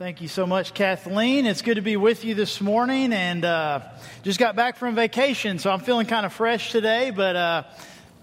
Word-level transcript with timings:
Thank 0.00 0.22
you 0.22 0.28
so 0.28 0.46
much, 0.46 0.72
Kathleen. 0.72 1.44
It's 1.44 1.60
good 1.60 1.74
to 1.74 1.82
be 1.82 1.98
with 1.98 2.24
you 2.24 2.34
this 2.34 2.62
morning 2.62 3.12
and 3.12 3.44
uh, 3.44 3.82
just 4.22 4.38
got 4.38 4.56
back 4.56 4.76
from 4.76 4.94
vacation, 4.94 5.58
so 5.58 5.70
I'm 5.70 5.80
feeling 5.80 6.06
kind 6.06 6.24
of 6.24 6.32
fresh 6.32 6.72
today, 6.72 7.10
but 7.10 7.36
uh, 7.36 7.62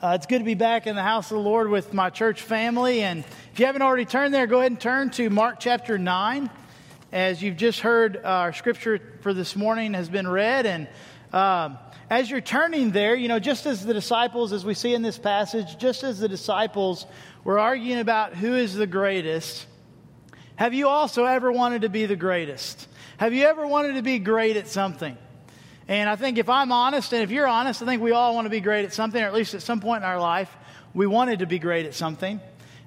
uh, 0.02 0.14
it's 0.16 0.26
good 0.26 0.40
to 0.40 0.44
be 0.44 0.56
back 0.56 0.88
in 0.88 0.96
the 0.96 1.04
house 1.04 1.30
of 1.30 1.38
the 1.38 1.44
Lord 1.44 1.70
with 1.70 1.94
my 1.94 2.10
church 2.10 2.42
family. 2.42 3.04
And 3.04 3.24
if 3.54 3.60
you 3.60 3.68
haven't 3.68 3.84
already 3.84 4.06
turned 4.06 4.34
there, 4.34 4.48
go 4.48 4.58
ahead 4.58 4.72
and 4.72 4.82
turn 4.82 5.12
to 5.12 5.30
Mark 5.30 5.60
chapter 5.60 6.00
9. 6.00 6.50
As 7.12 7.44
you've 7.44 7.58
just 7.58 7.82
heard, 7.82 8.18
uh, 8.18 8.22
our 8.28 8.54
scripture 8.54 9.00
for 9.22 9.32
this 9.32 9.56
morning 9.56 9.94
has 9.94 10.10
been 10.10 10.28
read. 10.28 10.66
And 10.66 10.88
um, 11.32 11.78
as 12.10 12.28
you're 12.28 12.42
turning 12.42 12.90
there, 12.90 13.14
you 13.14 13.28
know, 13.28 13.38
just 13.38 13.68
as 13.68 13.86
the 13.86 13.94
disciples, 13.94 14.52
as 14.52 14.66
we 14.66 14.74
see 14.74 14.96
in 14.96 15.04
this 15.04 15.20
passage, 15.20 15.78
just 15.78 16.04
as 16.04 16.20
the 16.20 16.28
disciples 16.28 17.06
were 17.44 17.60
arguing 17.60 18.00
about 18.00 18.34
who 18.34 18.56
is 18.56 18.74
the 18.74 18.88
greatest 18.88 19.68
have 20.58 20.74
you 20.74 20.88
also 20.88 21.26
ever 21.26 21.52
wanted 21.52 21.84
to 21.84 21.90
be 21.90 22.08
the 22.08 22.16
greatest? 22.16 22.88
Have 23.18 23.34
you 23.34 23.46
ever 23.46 23.66
wanted 23.66 23.94
to 23.94 24.02
be 24.02 24.20
great 24.20 24.58
at 24.58 24.68
something? 24.68 25.16
And 25.88 26.10
I 26.10 26.16
think 26.16 26.40
if 26.40 26.50
I'm 26.50 26.72
honest, 26.72 27.14
and 27.14 27.24
if 27.24 27.32
you're 27.32 27.48
honest, 27.48 27.82
I 27.82 27.86
think 27.86 28.02
we 28.02 28.12
all 28.12 28.34
want 28.36 28.46
to 28.46 28.50
be 28.50 28.60
great 28.60 28.84
at 28.84 28.92
something, 28.92 29.22
or 29.22 29.28
at 29.28 29.34
least 29.34 29.54
at 29.54 29.62
some 29.62 29.80
point 29.80 30.04
in 30.04 30.10
our 30.10 30.20
life, 30.20 30.54
we 30.96 31.06
wanted 31.06 31.40
to 31.40 31.46
be 31.46 31.60
great 31.60 31.86
at 31.86 31.94
something. 31.94 32.42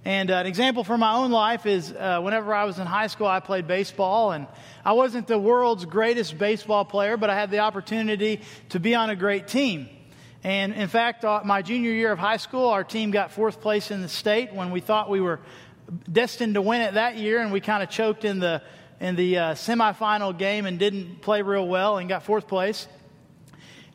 And 0.05 0.33
uh, 0.33 0.35
an 0.35 0.47
example 0.47 0.83
from 0.83 0.99
my 0.99 1.15
own 1.15 1.31
life 1.31 1.65
is 1.65 1.93
uh, 1.93 2.21
whenever 2.21 2.53
I 2.53 2.65
was 2.65 2.81
in 2.81 2.87
high 2.87 3.07
school, 3.07 3.29
I 3.29 3.39
played 3.39 3.69
baseball, 3.69 4.33
and 4.33 4.49
I 4.85 4.93
wasn't 4.93 5.29
the 5.29 5.39
world's 5.39 5.85
greatest 5.85 6.39
baseball 6.39 6.85
player, 6.85 7.17
but 7.17 7.31
I 7.31 7.37
had 7.37 7.53
the 7.53 7.61
opportunity 7.61 8.41
to 8.71 8.81
be 8.81 8.97
on 8.97 9.11
a 9.11 9.17
great 9.17 9.47
team. 9.47 9.89
And 10.43 10.73
in 10.73 10.89
fact, 10.89 11.25
uh, 11.25 11.43
my 11.45 11.63
junior 11.63 11.93
year 11.93 12.13
of 12.13 12.19
high 12.19 12.39
school, 12.39 12.69
our 12.69 12.83
team 12.83 13.11
got 13.11 13.31
fourth 13.31 13.61
place 13.61 13.91
in 13.91 14.01
the 14.01 14.09
state 14.09 14.55
when 14.55 14.71
we 14.71 14.81
thought 14.81 15.11
we 15.11 15.21
were 15.21 15.39
destined 16.11 16.55
to 16.55 16.63
win 16.63 16.81
it 16.81 16.95
that 16.95 17.17
year, 17.17 17.41
and 17.41 17.53
we 17.53 17.61
kind 17.61 17.83
of 17.83 17.91
choked 17.91 18.25
in 18.25 18.39
the 18.39 18.63
in 19.01 19.17
the 19.17 19.39
uh, 19.39 19.55
semifinal 19.55 20.37
game 20.37 20.67
and 20.67 20.79
didn't 20.79 21.23
play 21.23 21.41
real 21.43 21.67
well 21.67 21.97
and 21.99 22.09
got 22.09 22.23
fourth 22.23 22.47
place. 22.47 22.87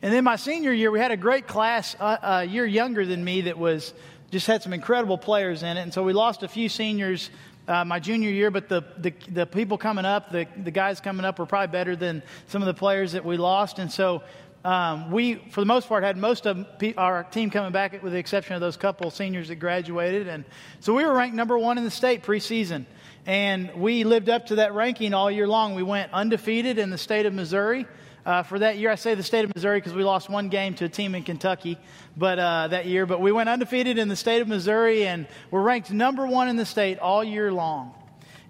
And 0.02 0.12
then 0.12 0.24
my 0.24 0.36
senior 0.36 0.72
year, 0.72 0.90
we 0.90 0.98
had 0.98 1.12
a 1.12 1.16
great 1.16 1.46
class 1.46 1.96
uh, 2.00 2.16
a 2.22 2.44
year 2.44 2.66
younger 2.66 3.06
than 3.06 3.24
me 3.24 3.42
that 3.42 3.56
was 3.56 3.94
just 4.30 4.46
had 4.46 4.62
some 4.62 4.72
incredible 4.72 5.16
players 5.16 5.62
in 5.62 5.76
it, 5.76 5.80
and 5.80 5.94
so 5.94 6.02
we 6.02 6.12
lost 6.12 6.42
a 6.42 6.48
few 6.48 6.68
seniors. 6.68 7.30
Uh, 7.68 7.84
my 7.84 7.98
junior 7.98 8.30
year, 8.30 8.52
but 8.52 8.68
the, 8.68 8.84
the, 8.98 9.12
the 9.28 9.44
people 9.44 9.76
coming 9.76 10.04
up, 10.04 10.30
the, 10.30 10.46
the 10.62 10.70
guys 10.70 11.00
coming 11.00 11.26
up 11.26 11.40
were 11.40 11.46
probably 11.46 11.66
better 11.72 11.96
than 11.96 12.22
some 12.46 12.62
of 12.62 12.66
the 12.66 12.74
players 12.74 13.10
that 13.10 13.24
we 13.24 13.36
lost. 13.36 13.80
And 13.80 13.90
so 13.90 14.22
um, 14.66 15.12
we, 15.12 15.36
for 15.36 15.60
the 15.60 15.66
most 15.66 15.88
part, 15.88 16.02
had 16.02 16.16
most 16.16 16.44
of 16.44 16.66
our 16.96 17.22
team 17.22 17.50
coming 17.50 17.70
back, 17.70 18.02
with 18.02 18.12
the 18.12 18.18
exception 18.18 18.56
of 18.56 18.60
those 18.60 18.76
couple 18.76 19.12
seniors 19.12 19.46
that 19.46 19.56
graduated. 19.56 20.26
And 20.26 20.44
so 20.80 20.92
we 20.92 21.04
were 21.04 21.14
ranked 21.14 21.36
number 21.36 21.56
one 21.56 21.78
in 21.78 21.84
the 21.84 21.90
state 21.90 22.24
preseason. 22.24 22.84
And 23.26 23.72
we 23.76 24.02
lived 24.02 24.28
up 24.28 24.46
to 24.46 24.56
that 24.56 24.74
ranking 24.74 25.14
all 25.14 25.30
year 25.30 25.46
long. 25.46 25.76
We 25.76 25.84
went 25.84 26.12
undefeated 26.12 26.78
in 26.78 26.90
the 26.90 26.98
state 26.98 27.26
of 27.26 27.32
Missouri. 27.32 27.86
Uh, 28.24 28.42
for 28.42 28.58
that 28.58 28.76
year, 28.76 28.90
I 28.90 28.96
say 28.96 29.14
the 29.14 29.22
state 29.22 29.44
of 29.44 29.54
Missouri 29.54 29.78
because 29.78 29.94
we 29.94 30.02
lost 30.02 30.28
one 30.28 30.48
game 30.48 30.74
to 30.74 30.86
a 30.86 30.88
team 30.88 31.14
in 31.14 31.22
Kentucky, 31.22 31.78
but 32.16 32.40
uh, 32.40 32.66
that 32.66 32.86
year. 32.86 33.06
But 33.06 33.20
we 33.20 33.30
went 33.30 33.48
undefeated 33.48 33.98
in 33.98 34.08
the 34.08 34.16
state 34.16 34.42
of 34.42 34.48
Missouri, 34.48 35.06
and 35.06 35.28
we're 35.52 35.62
ranked 35.62 35.92
number 35.92 36.26
one 36.26 36.48
in 36.48 36.56
the 36.56 36.66
state 36.66 36.98
all 36.98 37.22
year 37.22 37.52
long. 37.52 37.94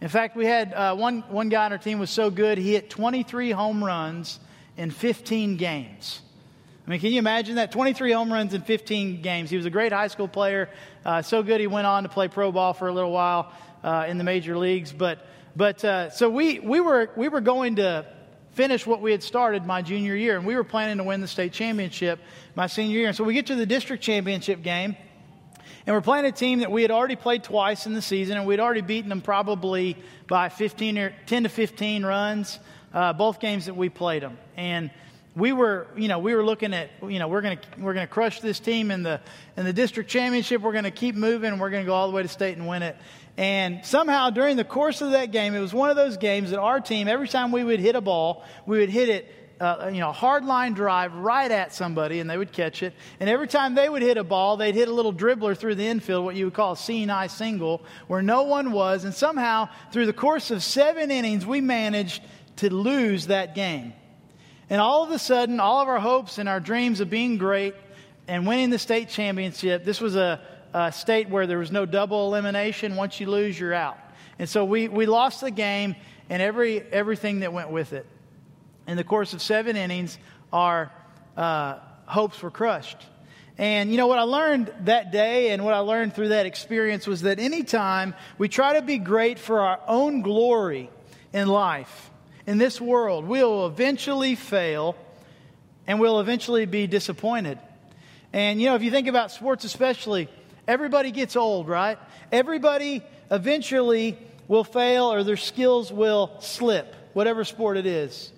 In 0.00 0.09
fact, 0.09 0.34
we 0.34 0.47
had 0.47 0.72
uh, 0.72 0.97
one 0.97 1.25
one 1.28 1.50
guy 1.50 1.67
on 1.67 1.72
our 1.72 1.78
team 1.78 1.98
was 1.98 2.09
so 2.09 2.31
good 2.31 2.56
he 2.56 2.72
hit 2.72 2.89
23 2.89 3.50
home 3.50 3.84
runs 3.84 4.41
in 4.77 4.91
15 4.91 5.56
games. 5.56 6.20
I 6.86 6.91
mean, 6.91 7.00
can 7.00 7.10
you 7.12 7.19
imagine 7.19 7.56
that? 7.56 7.72
23 7.72 8.12
home 8.12 8.32
runs 8.32 8.55
in 8.55 8.62
15 8.62 9.20
games. 9.20 9.50
He 9.50 9.56
was 9.56 9.66
a 9.66 9.70
great 9.70 9.92
high 9.92 10.06
school 10.06 10.28
player. 10.28 10.70
Uh, 11.05 11.20
so 11.20 11.42
good 11.42 11.60
he 11.60 11.66
went 11.66 11.86
on 11.86 12.05
to 12.05 12.08
play 12.08 12.28
pro 12.28 12.52
ball 12.52 12.74
for 12.74 12.86
a 12.86 12.92
little 12.92 13.10
while 13.10 13.52
uh, 13.82 14.06
in 14.06 14.19
the 14.19 14.24
major 14.24 14.56
leagues. 14.56 14.92
But, 14.92 15.27
but 15.56 15.84
uh, 15.84 16.10
so 16.10 16.30
we, 16.30 16.60
we, 16.60 16.78
were, 16.78 17.10
we 17.16 17.28
were 17.28 17.41
going 17.41 17.77
to 17.77 18.06
finish 18.52 18.86
what 18.86 19.02
we 19.02 19.10
had 19.10 19.22
started 19.22 19.66
my 19.66 19.82
junior 19.82 20.14
year, 20.14 20.36
and 20.36 20.47
we 20.47 20.54
were 20.54 20.64
planning 20.64 20.98
to 20.98 21.04
win 21.04 21.20
the 21.20 21.28
state 21.28 21.52
championship 21.52 22.20
my 22.54 22.69
senior 22.69 22.98
year. 22.98 23.08
And 23.08 23.16
so 23.16 23.24
we 23.24 23.34
get 23.34 23.47
to 23.47 23.56
the 23.56 23.66
district 23.66 24.02
championship 24.02 24.62
game, 24.62 24.97
and 25.86 25.94
we're 25.94 26.00
playing 26.00 26.25
a 26.25 26.32
team 26.32 26.60
that 26.60 26.70
we 26.70 26.82
had 26.82 26.92
already 26.92 27.16
played 27.16 27.42
twice 27.42 27.86
in 27.86 27.94
the 27.94 28.03
season, 28.03 28.36
and 28.36 28.47
we'd 28.47 28.60
already 28.60 28.81
beaten 28.81 29.09
them 29.09 29.22
probably 29.22 29.97
by 30.28 30.48
15 30.48 30.98
or 30.98 31.15
10 31.26 31.42
to 31.42 31.48
15 31.48 32.06
runs 32.06 32.60
uh, 32.97 33.12
both 33.12 33.39
games 33.39 33.67
that 33.67 33.77
we 33.77 33.91
played 33.91 34.23
them. 34.23 34.39
And 34.57 34.91
we 35.37 35.53
were, 35.53 35.87
you 35.97 36.09
know, 36.09 36.19
we 36.19 36.34
were 36.34 36.43
looking 36.43 36.73
at, 36.73 36.89
you 37.07 37.19
know, 37.19 37.29
we're 37.29 37.43
going 37.43 37.59
to 37.59 37.65
we're 37.79 37.93
going 37.93 38.07
to 38.07 38.12
crush 38.12 38.41
this 38.41 38.59
team 38.59 38.91
in 38.91 39.03
the 39.03 39.21
in 39.57 39.67
the 39.67 39.73
district 39.73 40.09
championship. 40.09 40.62
We're 40.62 40.73
going 40.73 40.84
to 40.84 40.91
keep 40.91 41.15
moving. 41.15 41.53
and 41.53 41.61
We're 41.61 41.69
going 41.69 41.84
to 41.84 41.87
go 41.87 41.95
all 41.95 42.09
the 42.09 42.17
way 42.17 42.23
to 42.23 42.29
state 42.29 42.57
and 42.57 42.67
win 42.67 42.83
it. 42.83 42.97
And 43.37 43.84
somehow 43.84 44.31
during 44.31 44.57
the 44.57 44.65
course 44.65 45.03
of 45.03 45.11
that 45.11 45.31
game, 45.31 45.55
it 45.55 45.61
was 45.61 45.75
one 45.75 45.91
of 45.91 45.97
those 45.97 46.17
games 46.17 46.51
that 46.51 46.59
our 46.59 46.81
team, 46.81 47.07
every 47.07 47.29
time 47.29 47.53
we 47.53 47.62
would 47.62 47.81
hit 47.81 47.97
a 47.97 48.01
ball, 48.01 48.45
we 48.65 48.79
would 48.79 48.89
hit 48.89 49.11
it 49.11 49.31
uh, 49.61 49.91
you 49.93 50.01
know, 50.01 50.13
hard 50.13 50.45
line 50.45 50.75
drive 50.75 51.15
right 51.15 51.51
at 51.51 51.73
somebody 51.75 52.21
and 52.21 52.28
they 52.28 52.37
would 52.37 52.53
catch 52.53 52.83
it. 52.83 52.93
And 53.21 53.31
every 53.31 53.49
time 53.49 53.75
they 53.75 53.89
would 53.89 54.03
hit 54.03 54.19
a 54.19 54.25
ball, 54.25 54.57
they'd 54.57 54.75
hit 54.75 54.89
a 54.89 54.93
little 54.93 55.15
dribbler 55.15 55.57
through 55.57 55.77
the 55.77 55.87
infield, 55.87 56.25
what 56.25 56.37
you 56.37 56.47
would 56.47 56.55
call 56.55 56.73
a 56.73 56.77
seeing 56.77 57.11
single, 57.28 57.83
where 58.07 58.23
no 58.23 58.43
one 58.43 58.73
was. 58.73 59.05
And 59.05 59.15
somehow, 59.15 59.69
through 59.93 60.07
the 60.07 60.13
course 60.13 60.51
of 60.51 60.63
seven 60.63 61.11
innings, 61.11 61.47
we 61.47 61.61
managed 61.61 62.23
to 62.56 62.72
lose 62.72 63.27
that 63.28 63.55
game. 63.55 63.93
And 64.69 64.81
all 64.81 65.05
of 65.05 65.11
a 65.11 65.19
sudden, 65.19 65.61
all 65.61 65.81
of 65.81 65.89
our 65.89 66.00
hopes 66.00 66.39
and 66.39 66.49
our 66.49 66.61
dreams 66.61 67.00
of 67.00 67.09
being 67.09 67.39
great 67.39 67.75
and 68.27 68.47
winning 68.47 68.71
the 68.71 68.78
state 68.78 69.09
championship, 69.09 69.84
this 69.84 70.00
was 70.00 70.17
a, 70.17 70.41
a 70.75 70.91
state 70.91 71.28
where 71.28 71.47
there 71.47 71.59
was 71.59 71.71
no 71.71 71.87
double 71.87 72.27
elimination. 72.27 72.97
Once 72.97 73.21
you 73.21 73.28
lose, 73.28 73.59
you're 73.59 73.75
out. 73.75 73.99
And 74.39 74.49
so 74.49 74.65
we, 74.65 74.89
we 74.89 75.06
lost 75.06 75.41
the 75.41 75.50
game 75.50 75.95
and 76.28 76.43
every, 76.43 76.81
everything 76.81 77.41
that 77.41 77.53
went 77.53 77.71
with 77.71 77.93
it. 77.93 78.06
In 78.89 78.97
the 78.97 79.05
course 79.05 79.33
of 79.33 79.43
seven 79.43 79.77
innings, 79.77 80.19
our 80.53 80.91
uh, 81.37 81.78
hopes 82.06 82.43
were 82.43 82.50
crushed. 82.50 82.99
And 83.59 83.91
you 83.91 83.97
know 83.97 84.06
what 84.06 84.19
I 84.19 84.22
learned 84.22 84.72
that 84.81 85.12
day 85.12 85.50
and 85.50 85.65
what 85.65 85.75
I 85.75 85.78
learned 85.78 86.15
through 86.15 86.28
that 86.28 86.45
experience 86.45 87.06
was 87.06 87.22
that 87.22 87.39
anytime 87.39 88.15
we 88.37 88.49
try 88.49 88.75
to 88.75 88.83
be 88.83 88.99
great 88.99 89.39
for 89.39 89.61
our 89.61 89.81
own 89.87 90.22
glory 90.22 90.91
in 91.33 91.49
life, 91.49 92.11
in 92.47 92.59
this 92.59 92.81
world, 92.81 93.27
we'll 93.27 93.67
eventually 93.67 94.34
fail 94.34 94.97
and 95.87 96.01
we'll 96.01 96.21
eventually 96.21 96.67
be 96.67 96.87
disappointed. 96.87 97.59
And, 98.33 98.61
you 98.61 98.69
know, 98.69 98.75
if 98.75 98.83
you 98.83 98.91
think 98.91 99.09
about 99.09 99.31
sports 99.31 99.65
especially, 99.65 100.29
everybody 100.67 101.11
gets 101.11 101.37
old, 101.37 101.69
right? 101.69 101.99
Everybody 102.31 103.03
eventually 103.31 104.19
will 104.49 104.65
fail 104.65 105.12
or 105.12 105.25
their 105.25 105.37
skills 105.37 105.93
will 105.93 106.37
slip, 106.41 106.95
whatever 107.12 107.45
sport 107.45 107.77
it 107.77 107.87
is. 107.87 108.33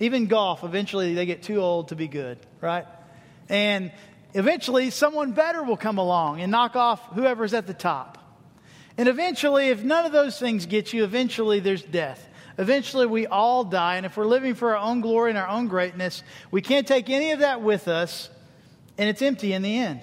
Even 0.00 0.26
golf, 0.26 0.64
eventually 0.64 1.14
they 1.14 1.26
get 1.26 1.42
too 1.42 1.60
old 1.60 1.88
to 1.88 1.96
be 1.96 2.08
good, 2.08 2.38
right? 2.60 2.86
And 3.48 3.92
eventually 4.34 4.90
someone 4.90 5.32
better 5.32 5.62
will 5.62 5.76
come 5.76 5.98
along 5.98 6.40
and 6.40 6.50
knock 6.50 6.74
off 6.76 7.00
whoever's 7.14 7.54
at 7.54 7.66
the 7.66 7.74
top. 7.74 8.18
And 8.98 9.08
eventually, 9.08 9.68
if 9.68 9.82
none 9.82 10.04
of 10.04 10.12
those 10.12 10.38
things 10.38 10.66
get 10.66 10.92
you, 10.92 11.04
eventually 11.04 11.60
there's 11.60 11.82
death. 11.82 12.28
Eventually, 12.58 13.06
we 13.06 13.26
all 13.26 13.64
die, 13.64 13.96
and 13.96 14.06
if 14.06 14.16
we're 14.16 14.26
living 14.26 14.54
for 14.54 14.76
our 14.76 14.82
own 14.82 15.00
glory 15.00 15.30
and 15.30 15.38
our 15.38 15.48
own 15.48 15.68
greatness, 15.68 16.22
we 16.50 16.60
can't 16.60 16.86
take 16.86 17.08
any 17.08 17.30
of 17.32 17.40
that 17.40 17.62
with 17.62 17.88
us, 17.88 18.28
and 18.98 19.08
it's 19.08 19.22
empty 19.22 19.52
in 19.52 19.62
the 19.62 19.78
end. 19.78 20.00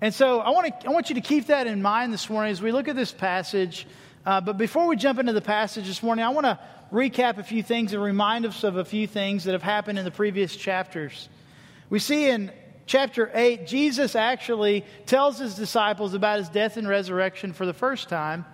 And 0.00 0.14
so, 0.14 0.40
I 0.40 0.50
want, 0.50 0.80
to, 0.80 0.88
I 0.88 0.90
want 0.90 1.08
you 1.08 1.14
to 1.16 1.20
keep 1.20 1.46
that 1.46 1.66
in 1.66 1.82
mind 1.82 2.12
this 2.12 2.28
morning 2.28 2.52
as 2.52 2.60
we 2.60 2.72
look 2.72 2.88
at 2.88 2.96
this 2.96 3.12
passage. 3.12 3.86
Uh, 4.24 4.40
but 4.40 4.58
before 4.58 4.86
we 4.86 4.96
jump 4.96 5.18
into 5.18 5.32
the 5.32 5.40
passage 5.40 5.86
this 5.86 6.02
morning, 6.02 6.24
I 6.24 6.30
want 6.30 6.46
to 6.46 6.58
recap 6.92 7.38
a 7.38 7.42
few 7.42 7.62
things 7.62 7.92
and 7.92 8.02
remind 8.02 8.46
us 8.46 8.64
of 8.64 8.76
a 8.76 8.84
few 8.84 9.06
things 9.06 9.44
that 9.44 9.52
have 9.52 9.62
happened 9.62 9.98
in 9.98 10.04
the 10.04 10.10
previous 10.10 10.56
chapters. 10.56 11.28
We 11.90 11.98
see 11.98 12.28
in 12.28 12.50
chapter 12.86 13.30
8, 13.32 13.66
Jesus 13.66 14.14
actually 14.14 14.84
tells 15.06 15.38
his 15.38 15.54
disciples 15.54 16.14
about 16.14 16.38
his 16.38 16.48
death 16.48 16.76
and 16.76 16.88
resurrection 16.88 17.52
for 17.52 17.66
the 17.66 17.74
first 17.74 18.08
time. 18.08 18.44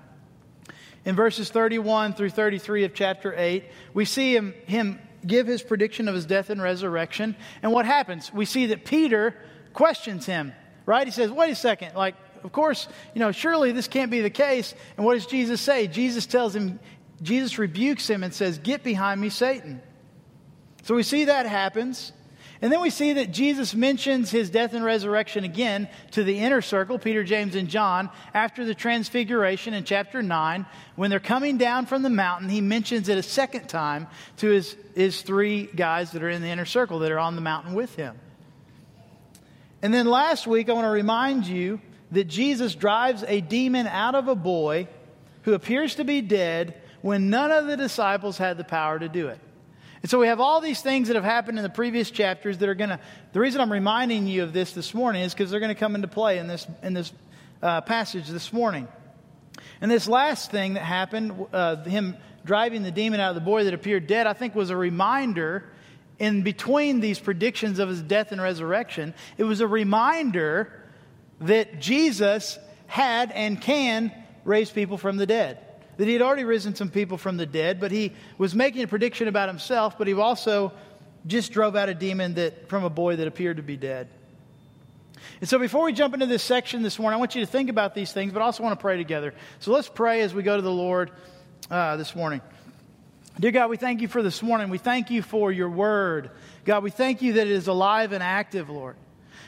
In 1.05 1.17
verses 1.17 1.51
31 1.51 2.15
through 2.15 2.31
33 2.31 2.85
of 2.85 2.95
chapter 2.95 3.35
8, 3.37 3.65
we 3.93 4.05
see 4.05 4.35
him, 4.35 4.55
him 4.67 5.01
give 5.27 5.47
his 5.47 5.63
prediction 5.63 6.09
of 6.09 6.15
his 6.15 6.27
death 6.27 6.51
and 6.51 6.63
resurrection. 6.63 7.37
And 7.63 7.73
what 7.73 7.87
happens? 7.87 8.33
We 8.33 8.45
see 8.45 8.67
that 8.67 8.85
Peter 8.85 9.35
questions 9.73 10.27
him, 10.27 10.53
right? 10.87 11.07
He 11.07 11.13
says, 11.13 11.31
wait 11.31 11.51
a 11.51 11.57
second, 11.57 11.95
like, 11.97 12.15
of 12.45 12.53
course, 12.53 12.89
you 13.15 13.21
know, 13.21 13.33
surely 13.33 13.73
this 13.73 13.89
can't 13.89 14.11
be 14.11 14.21
the 14.21 14.31
case. 14.31 14.75
And 14.97 15.07
what 15.07 15.15
does 15.15 15.27
Jesus 15.27 15.61
say? 15.61 15.87
Jesus 15.87 16.27
tells 16.27 16.55
him, 16.55 16.81
Jesus 17.21 17.59
rebukes 17.59 18.09
him 18.09 18.25
and 18.25 18.35
says, 18.35 18.59
Get 18.59 18.83
behind 18.83 19.21
me, 19.21 19.29
Satan. 19.29 19.81
So 20.83 20.97
we 20.97 21.05
see 21.05 21.27
that 21.27 21.47
happens. 21.47 22.13
And 22.63 22.71
then 22.71 22.81
we 22.81 22.91
see 22.91 23.15
that 23.15 23.33
Jesus 23.33 23.75
mentions 23.75 24.31
his 24.31 24.49
death 24.49 24.73
and 24.73 24.85
resurrection 24.85 25.43
again 25.43 25.89
to 26.13 26.23
the 26.23 26.39
inner 26.39 26.63
circle, 26.63 26.97
Peter, 26.97 27.25
James, 27.25 27.57
and 27.57 27.69
John, 27.69 28.09
after 28.33 28.65
the 28.65 28.75
transfiguration 28.75 29.75
in 29.75 29.83
chapter 29.83 30.23
9. 30.23 30.65
When 30.95 31.11
they're 31.11 31.19
coming 31.19 31.59
down 31.59 31.87
from 31.87 32.03
the 32.05 32.11
mountain, 32.11 32.49
he 32.49 32.61
mentions 32.61 33.09
it 33.09 33.19
a 33.19 33.23
second 33.23 33.69
time 33.69 34.07
to 34.37 34.49
his, 34.49 34.77
his 34.95 35.23
three 35.23 35.67
guys 35.75 36.13
that 36.13 36.23
are 36.23 36.31
in 36.31 36.41
the 36.41 36.49
inner 36.49 36.65
circle 36.65 37.01
that 37.01 37.11
are 37.11 37.19
on 37.19 37.35
the 37.35 37.41
mountain 37.41 37.75
with 37.75 37.97
him. 37.97 38.17
And 39.83 39.93
then 39.93 40.07
last 40.07 40.47
week, 40.47 40.71
I 40.71 40.73
want 40.73 40.85
to 40.85 40.91
remind 40.91 41.49
you 41.49 41.81
that 42.13 42.29
Jesus 42.29 42.77
drives 42.77 43.25
a 43.27 43.41
demon 43.41 43.89
out 43.89 44.15
of 44.15 44.29
a 44.29 44.37
boy 44.37 44.87
who 45.43 45.55
appears 45.55 45.97
to 45.97 46.05
be 46.05 46.21
dead 46.21 46.81
when 47.01 47.29
none 47.29 47.51
of 47.51 47.67
the 47.67 47.77
disciples 47.77 48.39
had 48.39 48.57
the 48.57 48.63
power 48.63 49.01
to 49.01 49.09
do 49.09 49.27
it. 49.27 49.41
And 50.03 50.11
so 50.11 50.19
we 50.19 50.27
have 50.27 50.41
all 50.41 50.61
these 50.61 50.83
things 50.83 51.09
that 51.09 51.15
have 51.15 51.25
happened 51.25 51.59
in 51.59 51.63
the 51.63 51.71
previous 51.71 52.11
chapters 52.11 52.59
that 52.59 52.69
are 52.69 52.75
going 52.75 52.91
to. 52.91 52.99
The 53.33 53.41
reason 53.41 53.61
I'm 53.61 53.73
reminding 53.73 54.27
you 54.27 54.43
of 54.43 54.53
this 54.53 54.73
this 54.73 54.95
morning 54.95 55.23
is 55.23 55.33
because 55.33 55.51
they're 55.51 55.61
going 55.61 55.75
to 55.75 55.79
come 55.79 55.95
into 55.95 56.09
play 56.09 56.39
in 56.39 56.49
this, 56.49 56.67
in 56.83 56.93
this 56.93 57.13
uh, 57.63 57.81
passage 57.83 58.29
this 58.29 58.53
morning. 58.53 58.89
And 59.81 59.91
this 59.91 60.09
last 60.09 60.51
thing 60.51 60.75
that 60.75 60.83
happened, 60.83 61.47
uh, 61.53 61.85
him 61.85 62.17
driving 62.45 62.83
the 62.83 62.91
demon 62.91 63.21
out 63.21 63.31
of 63.31 63.35
the 63.37 63.41
boy 63.41 63.65
that 63.65 63.75
appeared 63.75 64.09
dead, 64.09 64.27
I 64.27 64.33
think 64.33 64.57
was 64.57 64.71
a 64.71 64.77
reminder 64.77 65.65
in 66.19 66.43
between 66.43 67.01
these 67.01 67.21
predictions 67.21 67.79
of 67.79 67.89
his 67.89 68.03
death 68.03 68.33
and 68.33 68.41
resurrection. 68.41 69.15
It 69.39 69.45
was 69.45 69.61
a 69.61 69.67
reminder 69.69 70.73
that 71.41 71.81
Jesus 71.81 72.59
had 72.87 73.31
and 73.33 73.61
can 73.61 74.13
raise 74.45 74.71
people 74.71 74.99
from 74.99 75.17
the 75.17 75.27
dead. 75.27 75.59
That 75.99 76.07
he 76.07 76.13
had 76.15 76.23
already 76.23 76.45
risen 76.45 76.75
some 76.75 76.91
people 76.91 77.19
from 77.19 77.37
the 77.37 77.47
dead, 77.47 77.79
but 77.81 77.93
he 77.93 78.13
was 78.39 78.55
making 78.55 78.83
a 78.83 78.87
prediction 78.87 79.29
about 79.29 79.49
himself, 79.49 79.99
but 79.99 80.07
he 80.07 80.15
also 80.15 80.73
just 81.27 81.53
drove 81.53 81.77
out 81.77 81.89
a 81.89 81.95
demon 81.95 82.35
that, 82.35 82.69
from 82.69 82.85
a 82.85 82.91
boy 82.91 83.17
that 83.17 83.27
appeared 83.27 83.59
to 83.59 83.63
be 83.63 83.77
dead. 83.77 84.09
And 85.41 85.49
so 85.49 85.59
before 85.59 85.85
we 85.85 85.93
jump 85.93 86.15
into 86.15 86.27
this 86.27 86.43
section 86.43 86.83
this 86.83 86.99
morning, 86.99 87.17
I 87.17 87.19
want 87.19 87.35
you 87.35 87.45
to 87.45 87.51
think 87.51 87.69
about 87.69 87.95
these 87.95 88.13
things, 88.13 88.33
but 88.33 88.43
also 88.43 88.63
want 88.63 88.79
to 88.79 88.81
pray 88.81 88.97
together. 88.97 89.35
So 89.61 89.73
let's 89.73 89.89
pray 89.89 90.21
as 90.23 90.35
we 90.35 90.43
go 90.43 90.57
to 90.57 90.63
the 90.63 90.71
Lord 90.71 91.11
uh, 91.71 91.97
this 91.97 92.17
morning. 92.17 92.41
Dear 93.39 93.51
God, 93.51 93.71
we 93.71 93.77
thank 93.77 94.01
you 94.01 94.09
for 94.09 94.23
this 94.23 94.43
morning. 94.43 94.69
We 94.69 94.79
thank 94.79 95.11
you 95.11 95.23
for 95.23 95.51
your 95.51 95.71
word. 95.71 96.31
God, 96.65 96.83
we 96.83 96.91
thank 96.91 97.23
you 97.23 97.35
that 97.35 97.47
it 97.47 97.53
is 97.53 97.67
alive 97.67 98.13
and 98.13 98.23
active, 98.23 98.69
Lord. 98.69 98.97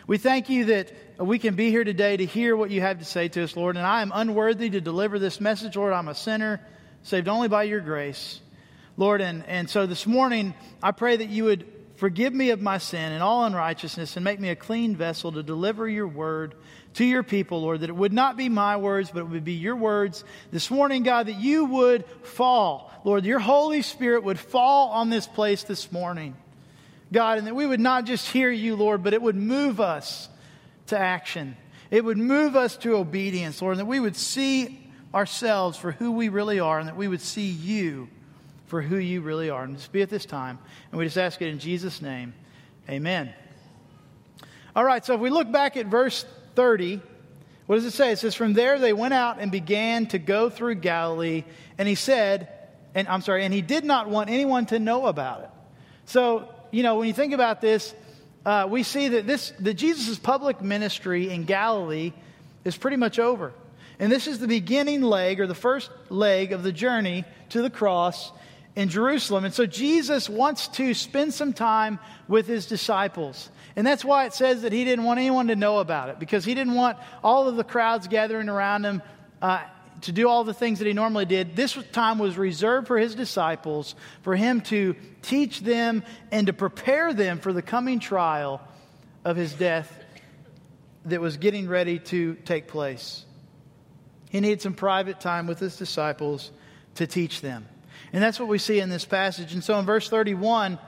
We 0.06 0.18
thank 0.18 0.50
you 0.50 0.66
that 0.66 0.92
we 1.18 1.38
can 1.38 1.54
be 1.54 1.70
here 1.70 1.82
today 1.82 2.18
to 2.18 2.26
hear 2.26 2.54
what 2.56 2.70
you 2.70 2.82
have 2.82 2.98
to 2.98 3.06
say 3.06 3.28
to 3.28 3.42
us, 3.42 3.56
Lord. 3.56 3.78
And 3.78 3.86
I 3.86 4.02
am 4.02 4.12
unworthy 4.14 4.68
to 4.68 4.80
deliver 4.80 5.18
this 5.18 5.40
message, 5.40 5.76
Lord. 5.76 5.94
I'm 5.94 6.08
a 6.08 6.14
sinner, 6.14 6.60
saved 7.02 7.26
only 7.26 7.48
by 7.48 7.62
your 7.62 7.80
grace, 7.80 8.40
Lord. 8.98 9.22
And, 9.22 9.46
and 9.46 9.70
so 9.70 9.86
this 9.86 10.06
morning, 10.06 10.52
I 10.82 10.90
pray 10.90 11.16
that 11.16 11.30
you 11.30 11.44
would 11.44 11.66
forgive 11.96 12.34
me 12.34 12.50
of 12.50 12.60
my 12.60 12.76
sin 12.76 13.12
and 13.12 13.22
all 13.22 13.46
unrighteousness 13.46 14.16
and 14.18 14.24
make 14.24 14.38
me 14.38 14.50
a 14.50 14.56
clean 14.56 14.94
vessel 14.94 15.32
to 15.32 15.42
deliver 15.42 15.88
your 15.88 16.08
word 16.08 16.54
to 16.94 17.04
your 17.04 17.22
people, 17.22 17.62
Lord, 17.62 17.80
that 17.80 17.88
it 17.88 17.96
would 17.96 18.12
not 18.12 18.36
be 18.36 18.50
my 18.50 18.76
words, 18.76 19.10
but 19.10 19.20
it 19.20 19.28
would 19.28 19.44
be 19.44 19.54
your 19.54 19.76
words 19.76 20.22
this 20.52 20.70
morning, 20.70 21.02
God, 21.02 21.28
that 21.28 21.40
you 21.40 21.64
would 21.64 22.04
fall, 22.22 22.92
Lord, 23.04 23.24
your 23.24 23.38
Holy 23.38 23.80
Spirit 23.80 24.22
would 24.24 24.38
fall 24.38 24.90
on 24.90 25.08
this 25.08 25.26
place 25.26 25.62
this 25.62 25.90
morning. 25.90 26.36
God, 27.14 27.38
and 27.38 27.46
that 27.46 27.55
we 27.55 27.66
would 27.66 27.81
not 27.81 28.05
just 28.05 28.28
hear 28.28 28.50
you, 28.50 28.76
Lord, 28.76 29.02
but 29.02 29.14
it 29.14 29.22
would 29.22 29.37
move 29.37 29.81
us 29.81 30.28
to 30.88 30.99
action. 30.99 31.56
It 31.90 32.05
would 32.05 32.19
move 32.19 32.56
us 32.56 32.76
to 32.78 32.96
obedience, 32.96 33.62
Lord, 33.62 33.72
and 33.72 33.81
that 33.81 33.87
we 33.87 34.00
would 34.00 34.16
see 34.16 34.87
ourselves 35.14 35.78
for 35.78 35.93
who 35.93 36.12
we 36.12 36.28
really 36.28 36.61
are, 36.61 36.78
and 36.78 36.88
that 36.88 36.96
we 36.96 37.08
would 37.08 37.22
see 37.22 37.46
you 37.46 38.08
for 38.66 38.82
who 38.82 38.96
you 38.96 39.22
really 39.22 39.49
are. 39.49 39.64
And 39.64 39.76
just 39.76 39.93
be 39.93 40.02
at 40.02 40.11
this 40.11 40.26
time. 40.26 40.58
And 40.90 40.99
we 40.99 41.06
just 41.06 41.16
ask 41.16 41.40
it 41.40 41.49
in 41.49 41.58
Jesus' 41.58 42.02
name. 42.02 42.34
Amen. 42.90 43.32
All 44.76 44.84
right, 44.84 45.05
so 45.05 45.14
if 45.14 45.20
we 45.20 45.31
look 45.31 45.50
back 45.50 45.76
at 45.76 45.87
verse 45.87 46.26
30, 46.56 47.00
what 47.67 47.76
does 47.76 47.87
it 47.87 47.93
say? 47.93 48.12
It 48.12 48.19
says, 48.19 48.34
From 48.34 48.52
there 48.52 48.78
they 48.78 48.93
went 48.93 49.14
out 49.14 49.38
and 49.38 49.50
began 49.50 50.06
to 50.08 50.19
go 50.19 50.50
through 50.50 50.75
Galilee. 50.76 51.44
And 51.78 51.88
he 51.88 51.94
said, 51.94 52.49
and 52.94 53.08
I'm 53.08 53.22
sorry, 53.22 53.44
and 53.44 53.52
he 53.52 53.60
did 53.60 53.84
not 53.84 54.08
want 54.08 54.31
anyone 54.31 54.67
to 54.67 54.78
know 54.78 55.06
about 55.06 55.40
it. 55.40 55.50
So 56.06 56.53
you 56.74 56.82
know, 56.82 56.96
when 56.96 57.06
you 57.06 57.14
think 57.14 57.32
about 57.32 57.60
this, 57.60 57.94
uh, 58.44 58.66
we 58.68 58.82
see 58.82 59.08
that 59.08 59.26
this 59.26 59.52
that 59.60 59.74
Jesus' 59.74 60.18
public 60.18 60.60
ministry 60.60 61.30
in 61.30 61.44
Galilee 61.44 62.12
is 62.64 62.76
pretty 62.76 62.96
much 62.96 63.18
over. 63.18 63.52
And 64.00 64.10
this 64.10 64.26
is 64.26 64.40
the 64.40 64.48
beginning 64.48 65.02
leg 65.02 65.40
or 65.40 65.46
the 65.46 65.54
first 65.54 65.88
leg 66.10 66.52
of 66.52 66.64
the 66.64 66.72
journey 66.72 67.24
to 67.50 67.62
the 67.62 67.70
cross 67.70 68.32
in 68.74 68.88
Jerusalem. 68.88 69.44
And 69.44 69.54
so 69.54 69.66
Jesus 69.66 70.28
wants 70.28 70.66
to 70.68 70.94
spend 70.94 71.32
some 71.32 71.52
time 71.52 72.00
with 72.26 72.48
his 72.48 72.66
disciples. 72.66 73.50
And 73.76 73.86
that's 73.86 74.04
why 74.04 74.26
it 74.26 74.34
says 74.34 74.62
that 74.62 74.72
he 74.72 74.84
didn't 74.84 75.04
want 75.04 75.20
anyone 75.20 75.46
to 75.46 75.56
know 75.56 75.78
about 75.78 76.08
it, 76.08 76.18
because 76.18 76.44
he 76.44 76.54
didn't 76.54 76.74
want 76.74 76.98
all 77.22 77.46
of 77.46 77.54
the 77.54 77.64
crowds 77.64 78.08
gathering 78.08 78.48
around 78.48 78.84
him 78.84 79.00
uh, 79.40 79.62
to 80.04 80.12
do 80.12 80.28
all 80.28 80.44
the 80.44 80.54
things 80.54 80.78
that 80.78 80.86
he 80.86 80.92
normally 80.92 81.24
did. 81.24 81.56
This 81.56 81.76
time 81.92 82.18
was 82.18 82.36
reserved 82.36 82.86
for 82.86 82.98
his 82.98 83.14
disciples, 83.14 83.94
for 84.22 84.36
him 84.36 84.60
to 84.62 84.94
teach 85.22 85.60
them 85.60 86.02
and 86.30 86.46
to 86.46 86.52
prepare 86.52 87.12
them 87.12 87.38
for 87.38 87.52
the 87.52 87.62
coming 87.62 88.00
trial 88.00 88.60
of 89.24 89.36
his 89.36 89.54
death 89.54 89.92
that 91.06 91.20
was 91.20 91.36
getting 91.36 91.68
ready 91.68 91.98
to 91.98 92.34
take 92.44 92.68
place. 92.68 93.24
He 94.30 94.40
needed 94.40 94.62
some 94.62 94.74
private 94.74 95.20
time 95.20 95.46
with 95.46 95.58
his 95.58 95.76
disciples 95.76 96.50
to 96.96 97.06
teach 97.06 97.40
them. 97.40 97.66
And 98.12 98.22
that's 98.22 98.38
what 98.38 98.48
we 98.48 98.58
see 98.58 98.80
in 98.80 98.90
this 98.90 99.04
passage. 99.04 99.54
And 99.54 99.64
so 99.64 99.78
in 99.78 99.86
verse 99.86 100.08
31, 100.08 100.74
it 100.74 100.78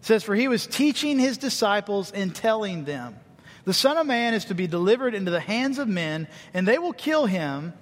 says, 0.00 0.22
For 0.22 0.34
he 0.34 0.48
was 0.48 0.66
teaching 0.66 1.18
his 1.18 1.38
disciples 1.38 2.12
and 2.12 2.34
telling 2.34 2.84
them, 2.84 3.16
The 3.64 3.74
Son 3.74 3.96
of 3.96 4.06
Man 4.06 4.34
is 4.34 4.46
to 4.46 4.54
be 4.54 4.66
delivered 4.66 5.14
into 5.14 5.30
the 5.30 5.40
hands 5.40 5.78
of 5.78 5.88
men, 5.88 6.28
and 6.54 6.66
they 6.66 6.78
will 6.78 6.92
kill 6.92 7.26
him 7.26 7.72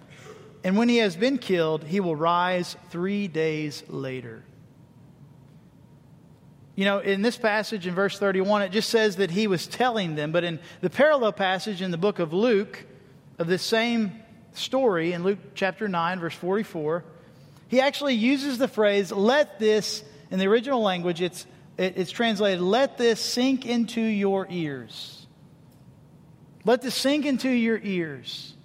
and 0.67 0.77
when 0.77 0.89
he 0.89 0.97
has 0.97 1.15
been 1.15 1.39
killed, 1.39 1.85
he 1.85 2.01
will 2.01 2.17
rise 2.17 2.77
three 2.91 3.29
days 3.29 3.85
later. 3.87 4.43
You 6.75 6.85
know, 6.85 6.99
in 6.99 7.23
this 7.23 7.37
passage 7.37 7.87
in 7.87 7.95
verse 7.95 8.19
31, 8.19 8.63
it 8.63 8.73
just 8.73 8.91
says 8.91 9.15
that 9.19 9.31
he 9.31 9.47
was 9.47 9.69
telling 9.69 10.17
them. 10.17 10.33
But 10.33 10.43
in 10.43 10.59
the 10.81 10.91
parallel 10.91 11.31
passage 11.31 11.83
in 11.83 11.93
the 11.93 11.97
book 11.97 12.19
of 12.19 12.33
Luke, 12.33 12.85
of 13.39 13.47
this 13.47 13.63
same 13.63 14.21
story, 14.55 15.13
in 15.13 15.23
Luke 15.23 15.39
chapter 15.55 15.87
9, 15.87 16.19
verse 16.19 16.35
44, 16.35 17.05
he 17.69 17.81
actually 17.81 18.15
uses 18.15 18.59
the 18.59 18.67
phrase, 18.67 19.13
let 19.13 19.61
this, 19.61 20.03
in 20.33 20.41
the 20.41 20.49
original 20.49 20.83
language, 20.83 21.23
it's, 21.23 21.47
it's 21.79 22.11
translated, 22.11 22.61
let 22.61 22.99
this 22.99 23.21
sink 23.21 23.67
into 23.67 24.01
your 24.01 24.49
ears. 24.51 25.29
Let 26.65 26.83
this 26.83 26.97
sink 26.97 27.25
into 27.25 27.51
your 27.51 27.79
ears. 27.81 28.56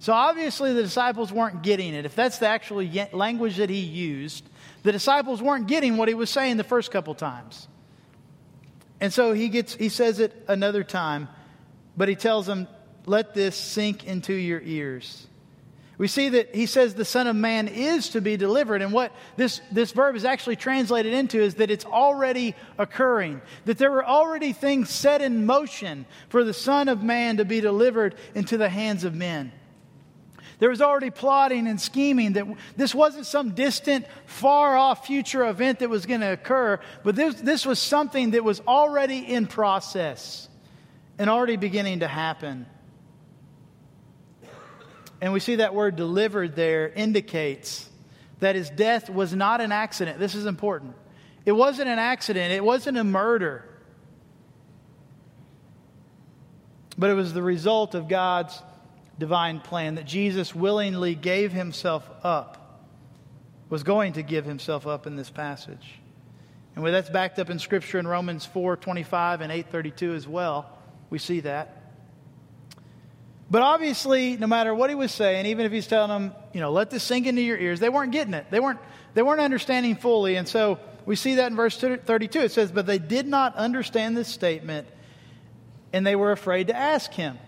So 0.00 0.14
obviously, 0.14 0.72
the 0.72 0.82
disciples 0.82 1.30
weren't 1.30 1.62
getting 1.62 1.92
it. 1.92 2.06
If 2.06 2.16
that's 2.16 2.38
the 2.38 2.48
actual 2.48 2.82
language 3.12 3.58
that 3.58 3.68
he 3.68 3.80
used, 3.80 4.48
the 4.82 4.92
disciples 4.92 5.42
weren't 5.42 5.66
getting 5.66 5.98
what 5.98 6.08
he 6.08 6.14
was 6.14 6.30
saying 6.30 6.56
the 6.56 6.64
first 6.64 6.90
couple 6.90 7.14
times. 7.14 7.68
And 8.98 9.12
so 9.12 9.34
he, 9.34 9.50
gets, 9.50 9.74
he 9.74 9.90
says 9.90 10.18
it 10.18 10.44
another 10.48 10.84
time, 10.84 11.28
but 11.98 12.08
he 12.08 12.14
tells 12.14 12.46
them, 12.46 12.66
Let 13.04 13.34
this 13.34 13.56
sink 13.56 14.04
into 14.04 14.32
your 14.32 14.62
ears. 14.62 15.26
We 15.98 16.08
see 16.08 16.30
that 16.30 16.54
he 16.54 16.64
says 16.64 16.94
the 16.94 17.04
Son 17.04 17.26
of 17.26 17.36
Man 17.36 17.68
is 17.68 18.08
to 18.10 18.22
be 18.22 18.38
delivered. 18.38 18.80
And 18.80 18.94
what 18.94 19.12
this, 19.36 19.60
this 19.70 19.92
verb 19.92 20.16
is 20.16 20.24
actually 20.24 20.56
translated 20.56 21.12
into 21.12 21.42
is 21.42 21.56
that 21.56 21.70
it's 21.70 21.84
already 21.84 22.54
occurring, 22.78 23.42
that 23.66 23.76
there 23.76 23.90
were 23.90 24.06
already 24.06 24.54
things 24.54 24.88
set 24.88 25.20
in 25.20 25.44
motion 25.44 26.06
for 26.30 26.42
the 26.42 26.54
Son 26.54 26.88
of 26.88 27.02
Man 27.02 27.36
to 27.36 27.44
be 27.44 27.60
delivered 27.60 28.14
into 28.34 28.56
the 28.56 28.70
hands 28.70 29.04
of 29.04 29.14
men. 29.14 29.52
There 30.60 30.68
was 30.68 30.82
already 30.82 31.10
plotting 31.10 31.66
and 31.66 31.80
scheming 31.80 32.34
that 32.34 32.46
this 32.76 32.94
wasn't 32.94 33.24
some 33.24 33.52
distant, 33.52 34.06
far 34.26 34.76
off 34.76 35.06
future 35.06 35.46
event 35.46 35.80
that 35.80 35.88
was 35.88 36.04
going 36.04 36.20
to 36.20 36.32
occur, 36.32 36.78
but 37.02 37.16
this, 37.16 37.34
this 37.36 37.66
was 37.66 37.78
something 37.78 38.32
that 38.32 38.44
was 38.44 38.60
already 38.68 39.18
in 39.18 39.46
process 39.46 40.48
and 41.18 41.30
already 41.30 41.56
beginning 41.56 42.00
to 42.00 42.08
happen. 42.08 42.66
And 45.22 45.32
we 45.32 45.40
see 45.40 45.56
that 45.56 45.74
word 45.74 45.96
delivered 45.96 46.54
there 46.54 46.90
indicates 46.90 47.88
that 48.40 48.54
his 48.54 48.68
death 48.68 49.08
was 49.08 49.34
not 49.34 49.62
an 49.62 49.72
accident. 49.72 50.18
This 50.18 50.34
is 50.34 50.44
important. 50.44 50.94
It 51.46 51.52
wasn't 51.52 51.88
an 51.88 51.98
accident, 51.98 52.52
it 52.52 52.62
wasn't 52.62 52.98
a 52.98 53.04
murder, 53.04 53.64
but 56.98 57.08
it 57.08 57.14
was 57.14 57.32
the 57.32 57.42
result 57.42 57.94
of 57.94 58.08
God's 58.08 58.62
divine 59.20 59.60
plan 59.60 59.94
that 59.94 60.06
Jesus 60.06 60.54
willingly 60.54 61.14
gave 61.14 61.52
himself 61.52 62.08
up, 62.24 62.82
was 63.68 63.84
going 63.84 64.14
to 64.14 64.22
give 64.22 64.44
himself 64.44 64.86
up 64.86 65.06
in 65.06 65.14
this 65.14 65.30
passage. 65.30 66.00
And 66.74 66.82
where 66.82 66.90
that's 66.90 67.10
backed 67.10 67.38
up 67.38 67.50
in 67.50 67.58
Scripture 67.58 67.98
in 67.98 68.08
Romans 68.08 68.46
4 68.46 68.76
25 68.76 69.42
and 69.42 69.52
8 69.52 69.66
32 69.70 70.14
as 70.14 70.26
well. 70.26 70.76
We 71.10 71.18
see 71.18 71.40
that. 71.40 71.76
But 73.50 73.62
obviously, 73.62 74.36
no 74.36 74.46
matter 74.46 74.72
what 74.74 74.90
he 74.90 74.94
was 74.94 75.10
saying, 75.10 75.46
even 75.46 75.66
if 75.66 75.72
he's 75.72 75.88
telling 75.88 76.08
them, 76.08 76.32
you 76.52 76.60
know, 76.60 76.70
let 76.70 76.90
this 76.90 77.02
sink 77.02 77.26
into 77.26 77.42
your 77.42 77.58
ears, 77.58 77.80
they 77.80 77.88
weren't 77.88 78.12
getting 78.12 78.32
it. 78.32 78.46
They 78.50 78.60
weren't, 78.60 78.78
they 79.14 79.22
weren't 79.22 79.40
understanding 79.40 79.96
fully. 79.96 80.36
And 80.36 80.46
so 80.46 80.78
we 81.04 81.16
see 81.16 81.34
that 81.34 81.50
in 81.50 81.56
verse 81.56 81.76
32. 81.76 82.40
It 82.40 82.52
says, 82.52 82.70
But 82.70 82.86
they 82.86 83.00
did 83.00 83.26
not 83.26 83.56
understand 83.56 84.16
this 84.16 84.28
statement, 84.28 84.86
and 85.92 86.06
they 86.06 86.14
were 86.14 86.30
afraid 86.30 86.68
to 86.68 86.76
ask 86.76 87.12
him. 87.12 87.38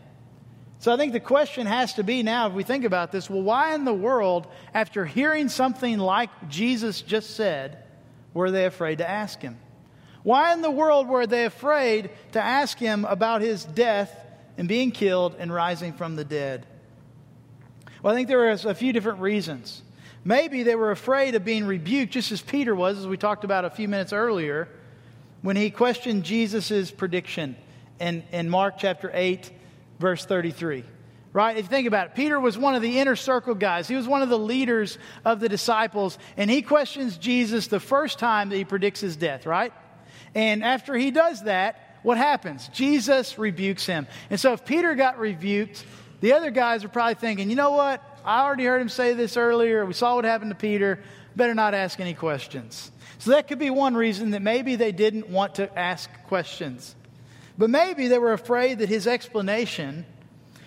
So 0.82 0.92
I 0.92 0.96
think 0.96 1.12
the 1.12 1.20
question 1.20 1.68
has 1.68 1.94
to 1.94 2.02
be 2.02 2.24
now, 2.24 2.48
if 2.48 2.54
we 2.54 2.64
think 2.64 2.84
about 2.84 3.12
this, 3.12 3.30
well, 3.30 3.40
why 3.40 3.72
in 3.76 3.84
the 3.84 3.94
world, 3.94 4.48
after 4.74 5.04
hearing 5.04 5.48
something 5.48 5.96
like 5.96 6.48
Jesus 6.48 7.02
just 7.02 7.36
said, 7.36 7.84
were 8.34 8.50
they 8.50 8.64
afraid 8.64 8.98
to 8.98 9.08
ask 9.08 9.40
him? 9.40 9.60
Why 10.24 10.52
in 10.52 10.60
the 10.60 10.72
world 10.72 11.06
were 11.06 11.24
they 11.24 11.44
afraid 11.44 12.10
to 12.32 12.42
ask 12.42 12.78
him 12.78 13.04
about 13.04 13.42
his 13.42 13.64
death 13.64 14.12
and 14.58 14.66
being 14.66 14.90
killed 14.90 15.36
and 15.38 15.54
rising 15.54 15.92
from 15.92 16.16
the 16.16 16.24
dead? 16.24 16.66
Well, 18.02 18.12
I 18.12 18.16
think 18.16 18.26
there 18.26 18.48
are 18.48 18.50
a 18.50 18.74
few 18.74 18.92
different 18.92 19.20
reasons. 19.20 19.82
Maybe 20.24 20.64
they 20.64 20.74
were 20.74 20.90
afraid 20.90 21.36
of 21.36 21.44
being 21.44 21.64
rebuked, 21.64 22.12
just 22.12 22.32
as 22.32 22.42
Peter 22.42 22.74
was, 22.74 22.98
as 22.98 23.06
we 23.06 23.16
talked 23.16 23.44
about 23.44 23.64
a 23.64 23.70
few 23.70 23.86
minutes 23.86 24.12
earlier, 24.12 24.68
when 25.42 25.54
he 25.54 25.70
questioned 25.70 26.24
Jesus' 26.24 26.90
prediction 26.90 27.54
in, 28.00 28.24
in 28.32 28.50
Mark 28.50 28.78
chapter 28.78 29.12
8, 29.14 29.48
verse 30.02 30.26
33. 30.26 30.84
Right? 31.32 31.56
If 31.56 31.64
you 31.64 31.68
think 31.70 31.88
about 31.88 32.08
it, 32.08 32.14
Peter 32.14 32.38
was 32.38 32.58
one 32.58 32.74
of 32.74 32.82
the 32.82 32.98
inner 32.98 33.16
circle 33.16 33.54
guys. 33.54 33.88
He 33.88 33.94
was 33.94 34.06
one 34.06 34.20
of 34.20 34.28
the 34.28 34.38
leaders 34.38 34.98
of 35.24 35.40
the 35.40 35.48
disciples, 35.48 36.18
and 36.36 36.50
he 36.50 36.60
questions 36.60 37.16
Jesus 37.16 37.68
the 37.68 37.80
first 37.80 38.18
time 38.18 38.50
that 38.50 38.56
he 38.56 38.66
predicts 38.66 39.00
his 39.00 39.16
death, 39.16 39.46
right? 39.46 39.72
And 40.34 40.62
after 40.62 40.94
he 40.94 41.10
does 41.10 41.44
that, 41.44 42.00
what 42.02 42.18
happens? 42.18 42.68
Jesus 42.68 43.38
rebukes 43.38 43.86
him. 43.86 44.06
And 44.28 44.38
so 44.38 44.52
if 44.52 44.66
Peter 44.66 44.94
got 44.94 45.18
rebuked, 45.18 45.86
the 46.20 46.34
other 46.34 46.50
guys 46.50 46.84
are 46.84 46.88
probably 46.88 47.14
thinking, 47.14 47.48
you 47.48 47.56
know 47.56 47.70
what? 47.70 48.02
I 48.24 48.42
already 48.42 48.64
heard 48.64 48.82
him 48.82 48.90
say 48.90 49.14
this 49.14 49.38
earlier. 49.38 49.86
We 49.86 49.94
saw 49.94 50.16
what 50.16 50.26
happened 50.26 50.50
to 50.50 50.56
Peter. 50.56 51.02
Better 51.34 51.54
not 51.54 51.72
ask 51.72 51.98
any 51.98 52.14
questions. 52.14 52.92
So 53.18 53.30
that 53.30 53.48
could 53.48 53.58
be 53.58 53.70
one 53.70 53.94
reason 53.94 54.30
that 54.30 54.42
maybe 54.42 54.76
they 54.76 54.92
didn't 54.92 55.28
want 55.28 55.54
to 55.56 55.78
ask 55.78 56.10
questions. 56.24 56.94
But 57.62 57.70
maybe 57.70 58.08
they 58.08 58.18
were 58.18 58.32
afraid 58.32 58.80
that 58.80 58.88
his 58.88 59.06
explanation 59.06 60.04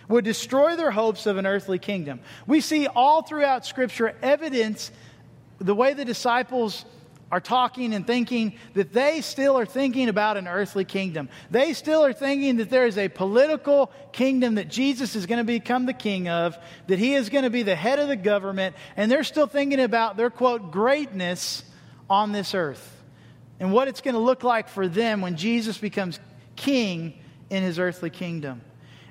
would 0.07 0.23
destroy 0.23 0.77
their 0.77 0.91
hopes 0.91 1.25
of 1.25 1.35
an 1.35 1.45
earthly 1.45 1.77
kingdom. 1.77 2.21
We 2.47 2.61
see 2.61 2.87
all 2.87 3.21
throughout 3.21 3.65
Scripture 3.65 4.15
evidence 4.21 4.93
the 5.59 5.75
way 5.75 5.93
the 5.93 6.05
disciples 6.05 6.85
are 7.29 7.41
talking 7.41 7.93
and 7.93 8.07
thinking 8.07 8.53
that 8.75 8.93
they 8.93 9.19
still 9.19 9.57
are 9.57 9.65
thinking 9.65 10.07
about 10.07 10.37
an 10.37 10.47
earthly 10.47 10.85
kingdom. 10.85 11.27
They 11.51 11.73
still 11.73 12.05
are 12.05 12.13
thinking 12.13 12.55
that 12.57 12.69
there 12.69 12.87
is 12.87 12.97
a 12.97 13.09
political 13.09 13.91
kingdom 14.13 14.55
that 14.55 14.69
Jesus 14.69 15.17
is 15.17 15.25
going 15.25 15.39
to 15.39 15.43
become 15.43 15.87
the 15.87 15.91
king 15.91 16.29
of, 16.29 16.57
that 16.87 16.97
he 16.97 17.13
is 17.13 17.27
going 17.27 17.43
to 17.43 17.49
be 17.49 17.63
the 17.63 17.75
head 17.75 17.99
of 17.99 18.07
the 18.07 18.15
government, 18.15 18.73
and 18.95 19.11
they're 19.11 19.25
still 19.25 19.47
thinking 19.47 19.81
about 19.81 20.15
their 20.15 20.29
quote 20.29 20.71
greatness 20.71 21.61
on 22.09 22.31
this 22.31 22.55
earth 22.55 23.03
and 23.59 23.73
what 23.73 23.89
it's 23.89 23.99
going 23.99 24.15
to 24.15 24.21
look 24.21 24.45
like 24.45 24.69
for 24.69 24.87
them 24.87 25.19
when 25.19 25.35
Jesus 25.35 25.77
becomes 25.77 26.21
king 26.55 27.13
in 27.49 27.63
his 27.63 27.79
earthly 27.79 28.09
kingdom. 28.09 28.61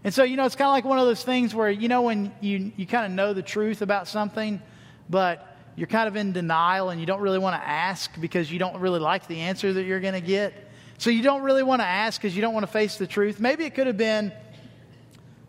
And 0.02 0.12
so, 0.12 0.22
you 0.22 0.36
know, 0.36 0.44
it's 0.44 0.54
kind 0.54 0.68
of 0.68 0.72
like 0.72 0.84
one 0.84 0.98
of 0.98 1.06
those 1.06 1.22
things 1.22 1.54
where, 1.54 1.70
you 1.70 1.88
know, 1.88 2.02
when 2.02 2.32
you, 2.40 2.72
you 2.76 2.86
kind 2.86 3.06
of 3.06 3.12
know 3.12 3.32
the 3.32 3.42
truth 3.42 3.80
about 3.80 4.06
something, 4.06 4.60
but 5.08 5.56
you're 5.76 5.86
kind 5.86 6.08
of 6.08 6.16
in 6.16 6.32
denial 6.32 6.90
and 6.90 7.00
you 7.00 7.06
don't 7.06 7.20
really 7.20 7.38
want 7.38 7.60
to 7.60 7.66
ask 7.66 8.10
because 8.20 8.52
you 8.52 8.58
don't 8.58 8.78
really 8.80 9.00
like 9.00 9.26
the 9.26 9.40
answer 9.40 9.72
that 9.72 9.84
you're 9.84 10.00
going 10.00 10.14
to 10.14 10.20
get. 10.20 10.52
So 10.98 11.10
you 11.10 11.22
don't 11.22 11.42
really 11.42 11.62
want 11.62 11.80
to 11.80 11.86
ask 11.86 12.20
because 12.20 12.36
you 12.36 12.42
don't 12.42 12.54
want 12.54 12.64
to 12.66 12.72
face 12.72 12.96
the 12.96 13.06
truth. 13.06 13.40
Maybe 13.40 13.64
it 13.64 13.74
could 13.74 13.86
have 13.86 13.96
been 13.96 14.32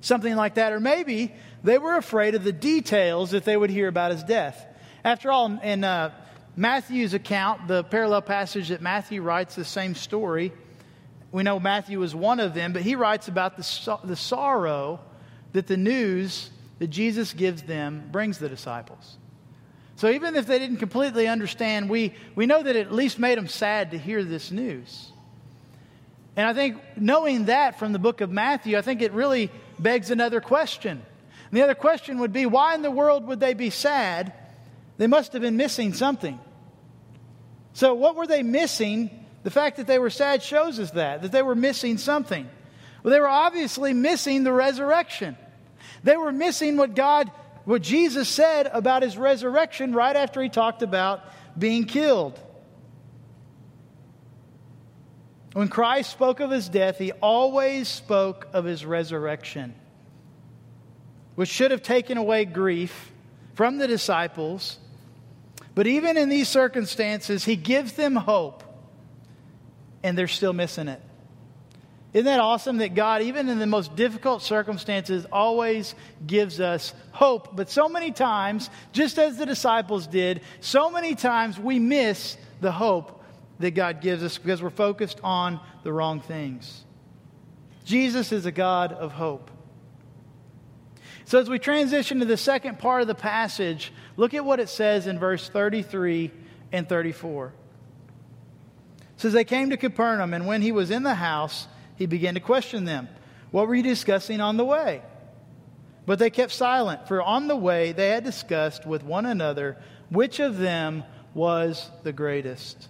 something 0.01 0.35
like 0.35 0.55
that. 0.55 0.71
Or 0.71 0.79
maybe 0.79 1.33
they 1.63 1.77
were 1.77 1.97
afraid 1.97 2.33
of 2.35 2.43
the 2.43 2.53
details 2.53 3.31
that 3.31 3.43
they 3.43 3.57
would 3.57 3.69
hear 3.69 3.87
about 3.87 4.11
his 4.11 4.23
death. 4.23 4.65
After 5.03 5.31
all, 5.31 5.59
in 5.59 5.83
uh, 5.83 6.11
Matthew's 6.55 7.13
account, 7.13 7.67
the 7.67 7.83
parallel 7.83 8.21
passage 8.21 8.69
that 8.69 8.81
Matthew 8.81 9.21
writes 9.21 9.55
the 9.55 9.65
same 9.65 9.95
story, 9.95 10.53
we 11.35 11.43
know 11.43 11.59
Matthew 11.59 12.01
is 12.01 12.15
one 12.15 12.39
of 12.39 12.53
them, 12.53 12.71
but 12.71 12.81
he 12.81 12.95
writes 12.95 13.27
about 13.27 13.57
the, 13.57 13.99
the 14.05 14.15
sorrow 14.15 15.01
that 15.51 15.67
the 15.67 15.75
news 15.75 16.49
that 16.79 16.87
Jesus 16.87 17.33
gives 17.33 17.61
them 17.63 18.07
brings 18.09 18.37
the 18.37 18.47
disciples. 18.47 19.17
So 19.97 20.07
even 20.09 20.37
if 20.37 20.47
they 20.47 20.59
didn't 20.59 20.77
completely 20.77 21.27
understand, 21.27 21.89
we, 21.89 22.13
we 22.35 22.45
know 22.45 22.63
that 22.63 22.73
it 22.77 22.87
at 22.87 22.93
least 22.93 23.19
made 23.19 23.37
them 23.37 23.49
sad 23.49 23.91
to 23.91 23.97
hear 23.97 24.23
this 24.23 24.49
news. 24.49 25.11
And 26.37 26.47
I 26.47 26.53
think 26.53 26.77
knowing 26.95 27.45
that 27.45 27.79
from 27.79 27.91
the 27.91 27.99
book 27.99 28.21
of 28.21 28.31
Matthew, 28.31 28.77
I 28.77 28.81
think 28.81 29.01
it 29.01 29.11
really 29.11 29.51
begs 29.77 30.11
another 30.11 30.39
question. 30.39 30.91
And 30.91 31.51
the 31.51 31.63
other 31.63 31.75
question 31.75 32.19
would 32.19 32.31
be 32.31 32.45
why 32.45 32.75
in 32.75 32.81
the 32.81 32.89
world 32.89 33.27
would 33.27 33.41
they 33.41 33.55
be 33.55 33.71
sad? 33.71 34.31
They 34.97 35.07
must 35.07 35.33
have 35.33 35.41
been 35.41 35.57
missing 35.57 35.93
something. 35.93 36.39
So, 37.73 37.93
what 37.93 38.15
were 38.15 38.25
they 38.25 38.41
missing? 38.41 39.24
The 39.45 39.51
fact 39.51 39.77
that 39.77 39.85
they 39.85 39.99
were 39.99 40.09
sad 40.09 40.41
shows 40.41 40.79
us 40.79 40.89
that, 40.91 41.21
that 41.21 41.31
they 41.31 41.43
were 41.43 41.53
missing 41.53 41.99
something. 41.99 42.49
Well, 43.03 43.11
they 43.11 43.19
were 43.19 43.27
obviously 43.27 43.93
missing 43.93 44.43
the 44.43 44.51
resurrection. 44.51 45.37
They 46.03 46.17
were 46.17 46.31
missing 46.31 46.77
what 46.77 46.95
God 46.95 47.29
what 47.63 47.83
Jesus 47.83 48.27
said 48.27 48.67
about 48.73 49.03
his 49.03 49.17
resurrection 49.17 49.93
right 49.93 50.15
after 50.15 50.41
he 50.41 50.49
talked 50.49 50.81
about 50.81 51.21
being 51.55 51.85
killed. 51.85 52.39
When 55.53 55.67
Christ 55.67 56.09
spoke 56.09 56.39
of 56.39 56.49
his 56.49 56.67
death, 56.67 56.97
he 56.97 57.11
always 57.11 57.87
spoke 57.87 58.47
of 58.51 58.65
his 58.65 58.83
resurrection, 58.83 59.75
which 61.35 61.49
should 61.49 61.69
have 61.69 61.83
taken 61.83 62.17
away 62.17 62.45
grief 62.45 63.11
from 63.53 63.77
the 63.77 63.87
disciples. 63.87 64.79
But 65.75 65.85
even 65.85 66.17
in 66.17 66.29
these 66.29 66.49
circumstances, 66.49 67.45
he 67.45 67.55
gives 67.55 67.93
them 67.93 68.15
hope, 68.15 68.63
and 70.05 70.15
they're 70.15 70.27
still 70.27 70.53
missing 70.53 70.87
it. 70.87 71.01
Isn't 72.13 72.25
that 72.25 72.39
awesome 72.39 72.77
that 72.77 72.93
God, 72.93 73.23
even 73.23 73.49
in 73.49 73.57
the 73.57 73.65
most 73.65 73.95
difficult 73.95 74.43
circumstances, 74.43 75.25
always 75.31 75.95
gives 76.25 76.61
us 76.61 76.93
hope? 77.11 77.55
But 77.55 77.71
so 77.71 77.89
many 77.89 78.11
times, 78.11 78.69
just 78.93 79.17
as 79.17 79.37
the 79.37 79.47
disciples 79.47 80.05
did, 80.05 80.41
so 80.59 80.91
many 80.91 81.15
times 81.15 81.59
we 81.59 81.79
miss 81.79 82.37
the 82.61 82.71
hope 82.71 83.23
that 83.57 83.71
God 83.71 83.99
gives 83.99 84.21
us 84.21 84.37
because 84.37 84.61
we're 84.61 84.69
focused 84.69 85.19
on 85.23 85.59
the 85.81 85.91
wrong 85.91 86.21
things. 86.21 86.85
Jesus 87.83 88.31
is 88.31 88.45
a 88.45 88.51
God 88.51 88.93
of 88.93 89.11
hope. 89.11 89.49
So, 91.25 91.39
as 91.39 91.49
we 91.49 91.57
transition 91.57 92.19
to 92.19 92.25
the 92.25 92.37
second 92.37 92.77
part 92.77 93.01
of 93.01 93.07
the 93.07 93.15
passage, 93.15 93.91
look 94.17 94.35
at 94.35 94.45
what 94.45 94.59
it 94.59 94.69
says 94.69 95.07
in 95.07 95.17
verse 95.17 95.49
33 95.49 96.29
and 96.71 96.87
34. 96.87 97.53
Says, 99.17 99.33
They 99.33 99.43
came 99.43 99.69
to 99.69 99.77
Capernaum, 99.77 100.33
and 100.33 100.45
when 100.45 100.61
he 100.61 100.71
was 100.71 100.91
in 100.91 101.03
the 101.03 101.15
house, 101.15 101.67
he 101.95 102.05
began 102.05 102.33
to 102.33 102.39
question 102.39 102.85
them. 102.85 103.07
What 103.51 103.67
were 103.67 103.75
you 103.75 103.83
discussing 103.83 104.41
on 104.41 104.57
the 104.57 104.65
way? 104.65 105.01
But 106.05 106.19
they 106.19 106.29
kept 106.29 106.51
silent, 106.51 107.07
for 107.07 107.21
on 107.21 107.47
the 107.47 107.55
way 107.55 107.91
they 107.91 108.09
had 108.09 108.23
discussed 108.23 108.85
with 108.85 109.03
one 109.03 109.25
another 109.25 109.77
which 110.09 110.39
of 110.39 110.57
them 110.57 111.03
was 111.33 111.89
the 112.03 112.13
greatest. 112.13 112.89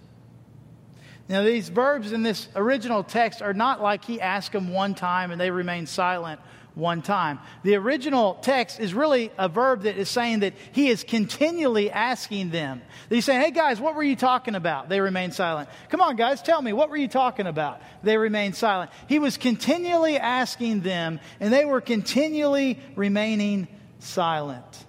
Now, 1.28 1.42
these 1.42 1.68
verbs 1.68 2.12
in 2.12 2.22
this 2.22 2.46
original 2.54 3.02
text 3.02 3.42
are 3.42 3.54
not 3.54 3.82
like 3.82 4.04
he 4.04 4.20
asked 4.20 4.52
them 4.52 4.72
one 4.72 4.94
time 4.94 5.32
and 5.32 5.40
they 5.40 5.50
remained 5.50 5.88
silent 5.88 6.40
one 6.76 7.00
time. 7.00 7.40
The 7.64 7.74
original 7.74 8.34
text 8.34 8.78
is 8.78 8.92
really 8.92 9.32
a 9.38 9.48
verb 9.48 9.82
that 9.82 9.96
is 9.96 10.10
saying 10.10 10.40
that 10.40 10.52
he 10.72 10.88
is 10.88 11.02
continually 11.02 11.90
asking 11.90 12.50
them. 12.50 12.82
He's 13.08 13.24
saying, 13.24 13.40
Hey 13.40 13.50
guys, 13.50 13.80
what 13.80 13.96
were 13.96 14.02
you 14.02 14.14
talking 14.14 14.54
about? 14.54 14.90
They 14.90 15.00
remain 15.00 15.32
silent. 15.32 15.70
Come 15.88 16.02
on, 16.02 16.16
guys, 16.16 16.42
tell 16.42 16.60
me, 16.60 16.74
what 16.74 16.90
were 16.90 16.96
you 16.98 17.08
talking 17.08 17.46
about? 17.46 17.80
They 18.02 18.18
remain 18.18 18.52
silent. 18.52 18.90
He 19.08 19.18
was 19.18 19.38
continually 19.38 20.18
asking 20.18 20.82
them, 20.82 21.18
and 21.40 21.50
they 21.50 21.64
were 21.64 21.80
continually 21.80 22.78
remaining 22.94 23.68
silent 23.98 24.84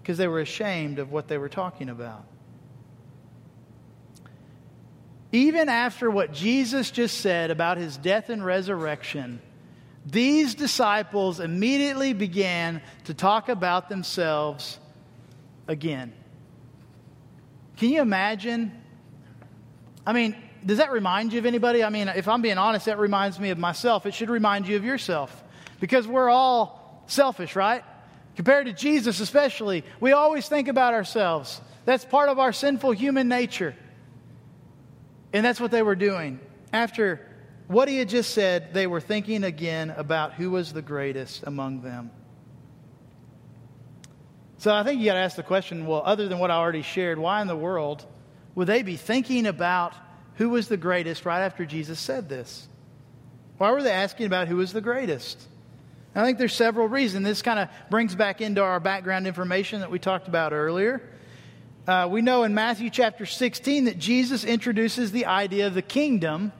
because 0.00 0.16
they 0.16 0.26
were 0.26 0.40
ashamed 0.40 0.98
of 0.98 1.12
what 1.12 1.28
they 1.28 1.36
were 1.36 1.50
talking 1.50 1.90
about. 1.90 2.24
Even 5.32 5.68
after 5.68 6.10
what 6.10 6.32
Jesus 6.32 6.90
just 6.90 7.20
said 7.20 7.50
about 7.50 7.76
his 7.76 7.98
death 7.98 8.30
and 8.30 8.42
resurrection, 8.42 9.42
these 10.06 10.54
disciples 10.54 11.40
immediately 11.40 12.12
began 12.12 12.82
to 13.04 13.14
talk 13.14 13.48
about 13.48 13.88
themselves 13.88 14.78
again. 15.66 16.12
Can 17.76 17.90
you 17.90 18.02
imagine? 18.02 18.72
I 20.06 20.12
mean, 20.12 20.36
does 20.64 20.78
that 20.78 20.92
remind 20.92 21.32
you 21.32 21.38
of 21.38 21.46
anybody? 21.46 21.82
I 21.82 21.88
mean, 21.88 22.08
if 22.08 22.28
I'm 22.28 22.42
being 22.42 22.58
honest, 22.58 22.86
that 22.86 22.98
reminds 22.98 23.40
me 23.40 23.50
of 23.50 23.58
myself. 23.58 24.06
It 24.06 24.14
should 24.14 24.30
remind 24.30 24.68
you 24.68 24.76
of 24.76 24.84
yourself 24.84 25.42
because 25.80 26.06
we're 26.06 26.30
all 26.30 27.02
selfish, 27.06 27.56
right? 27.56 27.82
Compared 28.36 28.66
to 28.66 28.72
Jesus, 28.72 29.20
especially, 29.20 29.84
we 30.00 30.12
always 30.12 30.48
think 30.48 30.68
about 30.68 30.94
ourselves. 30.94 31.60
That's 31.84 32.04
part 32.04 32.28
of 32.28 32.38
our 32.38 32.52
sinful 32.52 32.92
human 32.92 33.28
nature. 33.28 33.74
And 35.32 35.44
that's 35.44 35.60
what 35.60 35.70
they 35.70 35.82
were 35.82 35.96
doing. 35.96 36.40
After 36.72 37.20
what 37.66 37.88
he 37.88 37.96
had 37.98 38.08
just 38.08 38.34
said, 38.34 38.74
they 38.74 38.86
were 38.86 39.00
thinking 39.00 39.44
again 39.44 39.90
about 39.90 40.34
who 40.34 40.50
was 40.50 40.72
the 40.72 40.82
greatest 40.82 41.44
among 41.46 41.80
them. 41.80 42.10
So 44.58 44.74
I 44.74 44.82
think 44.82 45.00
you 45.00 45.06
got 45.06 45.14
to 45.14 45.20
ask 45.20 45.36
the 45.36 45.42
question 45.42 45.86
well, 45.86 46.02
other 46.04 46.28
than 46.28 46.38
what 46.38 46.50
I 46.50 46.54
already 46.54 46.82
shared, 46.82 47.18
why 47.18 47.40
in 47.42 47.48
the 47.48 47.56
world 47.56 48.04
would 48.54 48.66
they 48.66 48.82
be 48.82 48.96
thinking 48.96 49.46
about 49.46 49.94
who 50.36 50.50
was 50.50 50.68
the 50.68 50.76
greatest 50.76 51.24
right 51.24 51.42
after 51.42 51.64
Jesus 51.64 51.98
said 51.98 52.28
this? 52.28 52.68
Why 53.58 53.70
were 53.70 53.82
they 53.82 53.90
asking 53.90 54.26
about 54.26 54.48
who 54.48 54.56
was 54.56 54.72
the 54.72 54.80
greatest? 54.80 55.42
I 56.14 56.24
think 56.24 56.38
there's 56.38 56.54
several 56.54 56.86
reasons. 56.86 57.24
This 57.24 57.42
kind 57.42 57.58
of 57.58 57.68
brings 57.90 58.14
back 58.14 58.40
into 58.40 58.62
our 58.62 58.78
background 58.78 59.26
information 59.26 59.80
that 59.80 59.90
we 59.90 59.98
talked 59.98 60.28
about 60.28 60.52
earlier. 60.52 61.02
Uh, 61.86 62.08
we 62.10 62.22
know 62.22 62.44
in 62.44 62.54
Matthew 62.54 62.88
chapter 62.88 63.26
16 63.26 63.86
that 63.86 63.98
Jesus 63.98 64.44
introduces 64.44 65.12
the 65.12 65.26
idea 65.26 65.66
of 65.66 65.74
the 65.74 65.82
kingdom 65.82 66.52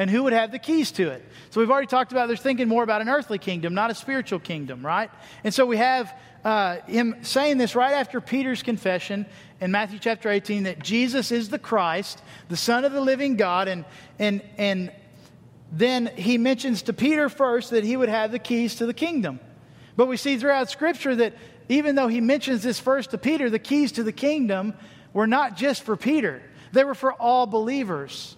and 0.00 0.08
who 0.08 0.22
would 0.22 0.32
have 0.32 0.50
the 0.50 0.58
keys 0.58 0.90
to 0.92 1.10
it. 1.10 1.22
So 1.50 1.60
we've 1.60 1.70
already 1.70 1.86
talked 1.86 2.10
about 2.10 2.28
they're 2.28 2.36
thinking 2.38 2.68
more 2.68 2.82
about 2.82 3.02
an 3.02 3.10
earthly 3.10 3.36
kingdom, 3.36 3.74
not 3.74 3.90
a 3.90 3.94
spiritual 3.94 4.38
kingdom, 4.38 4.84
right? 4.84 5.10
And 5.44 5.52
so 5.52 5.66
we 5.66 5.76
have 5.76 6.18
uh, 6.42 6.76
him 6.86 7.16
saying 7.20 7.58
this 7.58 7.74
right 7.74 7.92
after 7.92 8.18
Peter's 8.22 8.62
confession 8.62 9.26
in 9.60 9.70
Matthew 9.70 9.98
chapter 9.98 10.30
18 10.30 10.62
that 10.62 10.78
Jesus 10.78 11.30
is 11.30 11.50
the 11.50 11.58
Christ, 11.58 12.22
the 12.48 12.56
Son 12.56 12.86
of 12.86 12.92
the 12.92 13.00
living 13.02 13.36
God, 13.36 13.68
and, 13.68 13.84
and, 14.18 14.40
and 14.56 14.90
then 15.70 16.06
he 16.16 16.38
mentions 16.38 16.80
to 16.84 16.94
Peter 16.94 17.28
first 17.28 17.68
that 17.68 17.84
he 17.84 17.94
would 17.94 18.08
have 18.08 18.32
the 18.32 18.38
keys 18.38 18.76
to 18.76 18.86
the 18.86 18.94
kingdom. 18.94 19.38
But 19.96 20.06
we 20.06 20.16
see 20.16 20.38
throughout 20.38 20.70
Scripture 20.70 21.14
that 21.16 21.34
even 21.68 21.94
though 21.94 22.08
he 22.08 22.22
mentions 22.22 22.62
this 22.62 22.80
first 22.80 23.10
to 23.10 23.18
Peter, 23.18 23.50
the 23.50 23.58
keys 23.58 23.92
to 23.92 24.02
the 24.02 24.12
kingdom 24.12 24.72
were 25.12 25.26
not 25.26 25.58
just 25.58 25.82
for 25.82 25.94
Peter, 25.94 26.40
they 26.72 26.84
were 26.84 26.94
for 26.94 27.12
all 27.12 27.46
believers. 27.46 28.34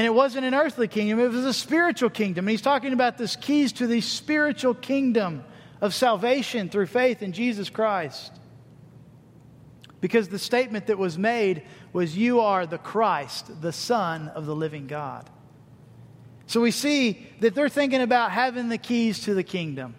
And 0.00 0.06
it 0.06 0.14
wasn't 0.14 0.46
an 0.46 0.54
earthly 0.54 0.88
kingdom, 0.88 1.20
it 1.20 1.28
was 1.28 1.44
a 1.44 1.52
spiritual 1.52 2.08
kingdom. 2.08 2.46
And 2.46 2.50
he's 2.50 2.62
talking 2.62 2.94
about 2.94 3.18
this 3.18 3.36
keys 3.36 3.70
to 3.72 3.86
the 3.86 4.00
spiritual 4.00 4.72
kingdom 4.72 5.44
of 5.82 5.92
salvation 5.92 6.70
through 6.70 6.86
faith 6.86 7.20
in 7.20 7.32
Jesus 7.32 7.68
Christ. 7.68 8.32
Because 10.00 10.30
the 10.30 10.38
statement 10.38 10.86
that 10.86 10.96
was 10.96 11.18
made 11.18 11.64
was, 11.92 12.16
You 12.16 12.40
are 12.40 12.64
the 12.64 12.78
Christ, 12.78 13.60
the 13.60 13.74
Son 13.74 14.28
of 14.28 14.46
the 14.46 14.56
living 14.56 14.86
God. 14.86 15.28
So 16.46 16.62
we 16.62 16.70
see 16.70 17.26
that 17.40 17.54
they're 17.54 17.68
thinking 17.68 18.00
about 18.00 18.30
having 18.30 18.70
the 18.70 18.78
keys 18.78 19.24
to 19.24 19.34
the 19.34 19.44
kingdom. 19.44 19.94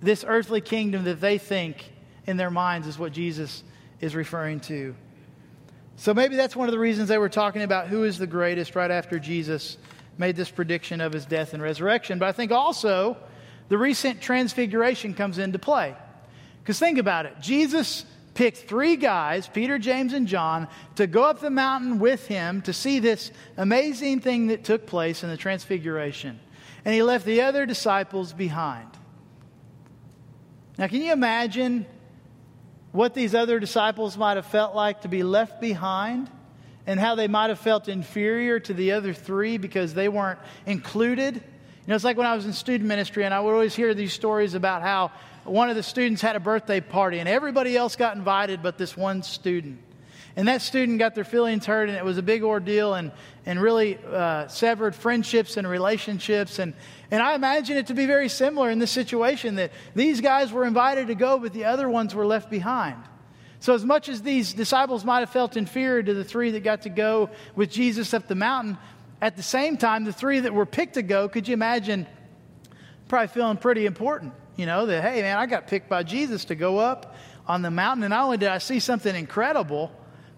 This 0.00 0.24
earthly 0.26 0.62
kingdom 0.62 1.04
that 1.04 1.20
they 1.20 1.36
think 1.36 1.92
in 2.26 2.38
their 2.38 2.50
minds 2.50 2.86
is 2.86 2.98
what 2.98 3.12
Jesus 3.12 3.62
is 4.00 4.14
referring 4.14 4.60
to. 4.60 4.94
So 5.98 6.14
maybe 6.14 6.36
that's 6.36 6.54
one 6.54 6.68
of 6.68 6.72
the 6.72 6.78
reasons 6.78 7.08
they 7.08 7.18
were 7.18 7.28
talking 7.28 7.62
about 7.62 7.88
who 7.88 8.04
is 8.04 8.18
the 8.18 8.26
greatest 8.26 8.76
right 8.76 8.90
after 8.90 9.18
Jesus 9.18 9.76
made 10.16 10.36
this 10.36 10.48
prediction 10.48 11.00
of 11.00 11.12
his 11.12 11.26
death 11.26 11.54
and 11.54 11.62
resurrection. 11.62 12.20
But 12.20 12.28
I 12.28 12.32
think 12.32 12.52
also 12.52 13.16
the 13.68 13.78
recent 13.78 14.20
transfiguration 14.20 15.12
comes 15.12 15.38
into 15.38 15.58
play. 15.58 15.96
Because 16.62 16.78
think 16.78 16.98
about 16.98 17.26
it 17.26 17.40
Jesus 17.40 18.04
picked 18.34 18.58
three 18.68 18.94
guys, 18.94 19.48
Peter, 19.48 19.76
James, 19.76 20.12
and 20.12 20.28
John, 20.28 20.68
to 20.94 21.08
go 21.08 21.24
up 21.24 21.40
the 21.40 21.50
mountain 21.50 21.98
with 21.98 22.28
him 22.28 22.62
to 22.62 22.72
see 22.72 23.00
this 23.00 23.32
amazing 23.56 24.20
thing 24.20 24.46
that 24.46 24.62
took 24.62 24.86
place 24.86 25.24
in 25.24 25.30
the 25.30 25.36
transfiguration. 25.36 26.38
And 26.84 26.94
he 26.94 27.02
left 27.02 27.24
the 27.24 27.40
other 27.40 27.66
disciples 27.66 28.32
behind. 28.32 28.88
Now, 30.78 30.86
can 30.86 31.02
you 31.02 31.12
imagine 31.12 31.86
what 32.92 33.14
these 33.14 33.34
other 33.34 33.60
disciples 33.60 34.16
might 34.16 34.36
have 34.36 34.46
felt 34.46 34.74
like 34.74 35.02
to 35.02 35.08
be 35.08 35.22
left 35.22 35.60
behind? 35.60 36.30
And 36.86 36.98
how 36.98 37.16
they 37.16 37.28
might 37.28 37.50
have 37.50 37.58
felt 37.58 37.86
inferior 37.86 38.60
to 38.60 38.72
the 38.72 38.92
other 38.92 39.12
three 39.12 39.58
because 39.58 39.92
they 39.92 40.08
weren't 40.08 40.38
included 40.64 41.42
You 41.88 41.92
know, 41.92 41.94
it's 41.94 42.04
like 42.04 42.18
when 42.18 42.26
I 42.26 42.34
was 42.34 42.44
in 42.44 42.52
student 42.52 42.86
ministry, 42.86 43.24
and 43.24 43.32
I 43.32 43.40
would 43.40 43.50
always 43.50 43.74
hear 43.74 43.94
these 43.94 44.12
stories 44.12 44.52
about 44.52 44.82
how 44.82 45.10
one 45.44 45.70
of 45.70 45.76
the 45.76 45.82
students 45.82 46.20
had 46.20 46.36
a 46.36 46.40
birthday 46.40 46.82
party, 46.82 47.18
and 47.18 47.26
everybody 47.26 47.78
else 47.78 47.96
got 47.96 48.14
invited 48.14 48.62
but 48.62 48.76
this 48.76 48.94
one 48.94 49.22
student. 49.22 49.78
And 50.38 50.46
that 50.46 50.62
student 50.62 51.00
got 51.00 51.16
their 51.16 51.24
feelings 51.24 51.66
hurt, 51.66 51.88
and 51.88 51.98
it 51.98 52.04
was 52.04 52.16
a 52.16 52.22
big 52.22 52.44
ordeal 52.44 52.94
and, 52.94 53.10
and 53.44 53.60
really 53.60 53.98
uh, 54.06 54.46
severed 54.46 54.94
friendships 54.94 55.56
and 55.56 55.66
relationships. 55.66 56.60
And, 56.60 56.74
and 57.10 57.20
I 57.20 57.34
imagine 57.34 57.76
it 57.76 57.88
to 57.88 57.94
be 57.94 58.06
very 58.06 58.28
similar 58.28 58.70
in 58.70 58.78
this 58.78 58.92
situation 58.92 59.56
that 59.56 59.72
these 59.96 60.20
guys 60.20 60.52
were 60.52 60.64
invited 60.64 61.08
to 61.08 61.16
go, 61.16 61.40
but 61.40 61.52
the 61.52 61.64
other 61.64 61.90
ones 61.90 62.14
were 62.14 62.24
left 62.24 62.50
behind. 62.50 63.02
So, 63.58 63.74
as 63.74 63.84
much 63.84 64.08
as 64.08 64.22
these 64.22 64.52
disciples 64.52 65.04
might 65.04 65.18
have 65.18 65.30
felt 65.30 65.56
inferior 65.56 66.04
to 66.04 66.14
the 66.14 66.22
three 66.22 66.52
that 66.52 66.62
got 66.62 66.82
to 66.82 66.88
go 66.88 67.30
with 67.56 67.72
Jesus 67.72 68.14
up 68.14 68.28
the 68.28 68.36
mountain, 68.36 68.78
at 69.20 69.36
the 69.36 69.42
same 69.42 69.76
time, 69.76 70.04
the 70.04 70.12
three 70.12 70.38
that 70.38 70.54
were 70.54 70.66
picked 70.66 70.94
to 70.94 71.02
go, 71.02 71.28
could 71.28 71.48
you 71.48 71.54
imagine 71.54 72.06
probably 73.08 73.26
feeling 73.26 73.56
pretty 73.56 73.86
important? 73.86 74.34
You 74.54 74.66
know, 74.66 74.86
that, 74.86 75.02
hey, 75.02 75.20
man, 75.20 75.36
I 75.36 75.46
got 75.46 75.66
picked 75.66 75.88
by 75.88 76.04
Jesus 76.04 76.44
to 76.44 76.54
go 76.54 76.78
up 76.78 77.16
on 77.48 77.62
the 77.62 77.72
mountain, 77.72 78.04
and 78.04 78.12
not 78.12 78.22
only 78.22 78.36
did 78.36 78.50
I 78.50 78.58
see 78.58 78.78
something 78.78 79.16
incredible, 79.16 79.90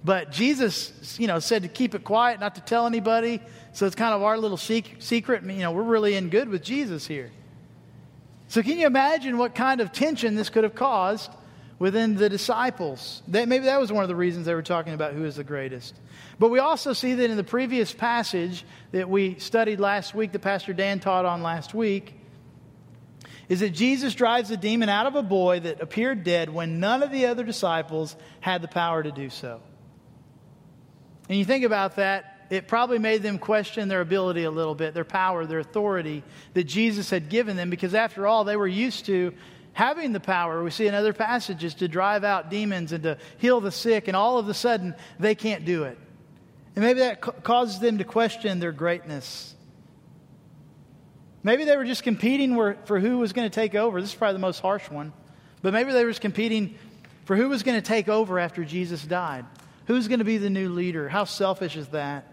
but 0.03 0.33
Jesus, 0.33 1.19
you 1.19 1.27
know, 1.27 1.39
said 1.39 1.63
to 1.63 1.69
keep 1.69 1.95
it 1.95 2.05
quiet, 2.05 2.41
not 2.41 2.55
to 2.55 2.61
tell 2.61 2.87
anybody. 2.87 3.41
So 3.73 3.87
it's 3.87 3.95
kind 3.95 4.15
of 4.15 4.23
our 4.23 4.39
little 4.39 4.57
secret. 4.57 5.43
You 5.45 5.59
know, 5.59 5.73
we're 5.73 5.83
really 5.83 6.15
in 6.15 6.31
good 6.31 6.49
with 6.49 6.63
Jesus 6.63 7.07
here. 7.07 7.31
So 8.49 8.63
can 8.63 8.79
you 8.79 8.87
imagine 8.87 9.39
what 9.39 9.55
kind 9.55 9.81
of 9.81 9.93
tension 9.93 10.35
this 10.35 10.49
could 10.49 10.65
have 10.65 10.75
caused 10.75 11.31
within 11.79 12.17
the 12.17 12.29
disciples? 12.29 13.23
That, 13.29 13.47
maybe 13.47 13.67
that 13.67 13.79
was 13.79 13.93
one 13.93 14.03
of 14.03 14.09
the 14.09 14.17
reasons 14.17 14.47
they 14.47 14.55
were 14.55 14.63
talking 14.63 14.95
about 14.95 15.13
who 15.13 15.25
is 15.25 15.37
the 15.37 15.45
greatest. 15.45 15.95
But 16.39 16.49
we 16.49 16.59
also 16.59 16.95
see 16.95 17.15
that 17.15 17.31
in 17.31 17.37
the 17.37 17.45
previous 17.45 17.93
passage 17.93 18.65
that 18.93 19.09
we 19.09 19.39
studied 19.39 19.81
last 19.81 20.15
week, 20.15 20.33
that 20.33 20.41
Pastor 20.41 20.73
Dan 20.73 20.99
taught 20.99 21.27
on 21.27 21.43
last 21.43 21.75
week, 21.75 22.15
is 23.51 23.61
that 23.61 23.71
Jesus 23.71 24.15
drives 24.15 24.51
a 24.51 24.57
demon 24.57 24.89
out 24.89 25.07
of 25.07 25.15
a 25.15 25.23
boy 25.23 25.61
that 25.61 25.83
appeared 25.83 26.25
dead 26.25 26.49
when 26.49 26.81
none 26.81 27.03
of 27.03 27.11
the 27.11 27.27
other 27.27 27.45
disciples 27.45 28.17
had 28.41 28.63
the 28.63 28.69
power 28.69 29.03
to 29.03 29.13
do 29.13 29.29
so. 29.29 29.61
And 31.31 31.39
you 31.39 31.45
think 31.45 31.65
about 31.65 31.95
that, 31.95 32.49
it 32.51 32.67
probably 32.67 32.99
made 32.99 33.23
them 33.23 33.39
question 33.39 33.87
their 33.87 34.01
ability 34.01 34.43
a 34.43 34.51
little 34.51 34.75
bit, 34.75 34.95
their 34.95 35.05
power, 35.05 35.47
their 35.47 35.61
authority 35.61 36.25
that 36.55 36.65
Jesus 36.65 37.09
had 37.09 37.29
given 37.29 37.57
them, 37.57 37.71
because 37.71 37.95
after 37.95 38.27
all, 38.27 38.43
they 38.43 38.57
were 38.57 38.67
used 38.67 39.07
to 39.07 39.33
having 39.73 40.13
the 40.13 40.19
power, 40.19 40.65
we 40.65 40.73
see 40.73 40.89
in 40.89 40.95
other 40.95 41.13
passages, 41.13 41.75
to 41.75 41.87
drive 41.87 42.25
out 42.25 42.51
demons 42.51 42.91
and 42.91 43.05
to 43.05 43.17
heal 43.39 43.61
the 43.61 43.71
sick, 43.71 44.09
and 44.09 44.17
all 44.17 44.39
of 44.39 44.49
a 44.49 44.55
sudden, 44.55 44.93
they 45.21 45.37
can't 45.37 45.65
do 45.65 45.85
it. 45.85 45.97
And 46.75 46.85
maybe 46.85 46.99
that 46.99 47.21
causes 47.21 47.79
them 47.79 47.99
to 47.99 48.05
question 48.05 48.59
their 48.59 48.73
greatness. 48.73 49.55
Maybe 51.45 51.63
they 51.63 51.77
were 51.77 51.85
just 51.85 52.03
competing 52.03 52.57
for 52.57 52.99
who 52.99 53.19
was 53.19 53.33
going 53.33 53.49
to 53.49 53.55
take 53.55 53.77
over. 53.77 54.01
This 54.01 54.11
is 54.11 54.17
probably 54.17 54.33
the 54.33 54.41
most 54.41 54.59
harsh 54.59 54.91
one. 54.91 55.13
But 55.63 55.75
maybe 55.75 55.93
they 55.93 56.05
were 56.05 56.11
just 56.11 56.23
competing 56.23 56.75
for 57.25 57.37
who 57.37 57.49
was 57.49 57.63
going 57.63 57.81
to 57.81 57.87
take 57.87 58.09
over 58.09 58.41
after 58.41 58.65
Jesus 58.65 59.05
died. 59.05 59.45
Who's 59.91 60.07
going 60.07 60.21
to 60.21 60.25
be 60.25 60.39
the 60.39 60.51
new 60.51 60.69
leader? 60.69 61.09
How 61.09 61.25
selfish 61.25 61.77
is 61.77 61.89
that? 61.89 62.25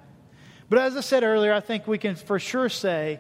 But 0.70 0.78
as 0.78 0.96
I 0.96 1.02
said 1.02 1.24
earlier, 1.24 1.52
I 1.52 1.60
think 1.60 1.88
we 1.88 1.98
can 1.98 2.14
for 2.14 2.38
sure 2.38 2.70
say 2.70 3.20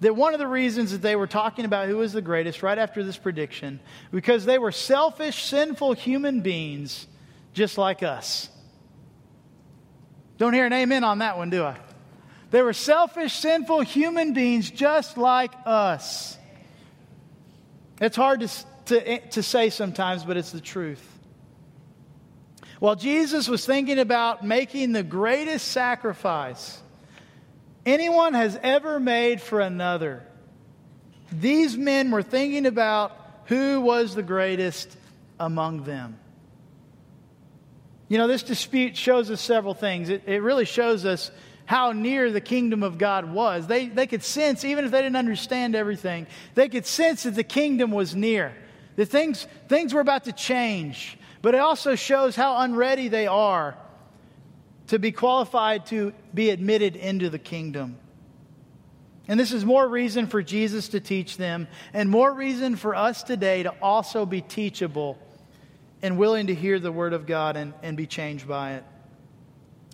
that 0.00 0.16
one 0.16 0.32
of 0.32 0.38
the 0.38 0.46
reasons 0.46 0.92
that 0.92 1.02
they 1.02 1.14
were 1.14 1.26
talking 1.26 1.66
about 1.66 1.86
who 1.86 1.98
was 1.98 2.14
the 2.14 2.22
greatest 2.22 2.62
right 2.62 2.78
after 2.78 3.04
this 3.04 3.18
prediction, 3.18 3.78
because 4.10 4.46
they 4.46 4.56
were 4.56 4.72
selfish, 4.72 5.44
sinful 5.44 5.92
human 5.92 6.40
beings 6.40 7.06
just 7.52 7.76
like 7.76 8.02
us. 8.02 8.48
Don't 10.38 10.54
hear 10.54 10.64
an 10.64 10.72
amen 10.72 11.04
on 11.04 11.18
that 11.18 11.36
one, 11.36 11.50
do 11.50 11.62
I? 11.62 11.76
They 12.52 12.62
were 12.62 12.72
selfish, 12.72 13.34
sinful 13.34 13.82
human 13.82 14.32
beings 14.32 14.70
just 14.70 15.18
like 15.18 15.52
us. 15.66 16.38
It's 18.00 18.16
hard 18.16 18.40
to, 18.40 18.48
to, 18.86 19.18
to 19.32 19.42
say 19.42 19.68
sometimes, 19.68 20.24
but 20.24 20.38
it's 20.38 20.52
the 20.52 20.62
truth. 20.62 21.15
While 22.78 22.96
Jesus 22.96 23.48
was 23.48 23.64
thinking 23.64 23.98
about 23.98 24.44
making 24.44 24.92
the 24.92 25.02
greatest 25.02 25.68
sacrifice 25.68 26.80
anyone 27.84 28.34
has 28.34 28.58
ever 28.62 29.00
made 29.00 29.40
for 29.40 29.60
another, 29.60 30.22
these 31.32 31.76
men 31.76 32.10
were 32.10 32.22
thinking 32.22 32.66
about 32.66 33.12
who 33.46 33.80
was 33.80 34.14
the 34.14 34.22
greatest 34.22 34.94
among 35.40 35.84
them. 35.84 36.18
You 38.08 38.18
know, 38.18 38.28
this 38.28 38.42
dispute 38.42 38.96
shows 38.96 39.30
us 39.30 39.40
several 39.40 39.74
things. 39.74 40.08
It, 40.08 40.22
it 40.26 40.42
really 40.42 40.64
shows 40.64 41.04
us 41.04 41.30
how 41.64 41.90
near 41.92 42.30
the 42.30 42.40
kingdom 42.40 42.82
of 42.82 42.98
God 42.98 43.32
was. 43.32 43.66
They, 43.66 43.88
they 43.88 44.06
could 44.06 44.22
sense, 44.22 44.64
even 44.64 44.84
if 44.84 44.92
they 44.92 45.02
didn't 45.02 45.16
understand 45.16 45.74
everything, 45.74 46.28
they 46.54 46.68
could 46.68 46.86
sense 46.86 47.24
that 47.24 47.34
the 47.34 47.42
kingdom 47.42 47.90
was 47.90 48.14
near, 48.14 48.54
that 48.94 49.06
things, 49.06 49.46
things 49.68 49.92
were 49.92 50.00
about 50.00 50.24
to 50.24 50.32
change. 50.32 51.18
But 51.46 51.54
it 51.54 51.58
also 51.58 51.94
shows 51.94 52.34
how 52.34 52.58
unready 52.58 53.06
they 53.06 53.28
are 53.28 53.76
to 54.88 54.98
be 54.98 55.12
qualified 55.12 55.86
to 55.86 56.12
be 56.34 56.50
admitted 56.50 56.96
into 56.96 57.30
the 57.30 57.38
kingdom. 57.38 57.98
And 59.28 59.38
this 59.38 59.52
is 59.52 59.64
more 59.64 59.88
reason 59.88 60.26
for 60.26 60.42
Jesus 60.42 60.88
to 60.88 60.98
teach 60.98 61.36
them, 61.36 61.68
and 61.94 62.10
more 62.10 62.34
reason 62.34 62.74
for 62.74 62.96
us 62.96 63.22
today 63.22 63.62
to 63.62 63.70
also 63.80 64.26
be 64.26 64.40
teachable 64.40 65.20
and 66.02 66.18
willing 66.18 66.48
to 66.48 66.54
hear 66.56 66.80
the 66.80 66.90
word 66.90 67.12
of 67.12 67.26
God 67.26 67.56
and, 67.56 67.74
and 67.80 67.96
be 67.96 68.08
changed 68.08 68.48
by 68.48 68.72
it. 68.72 68.84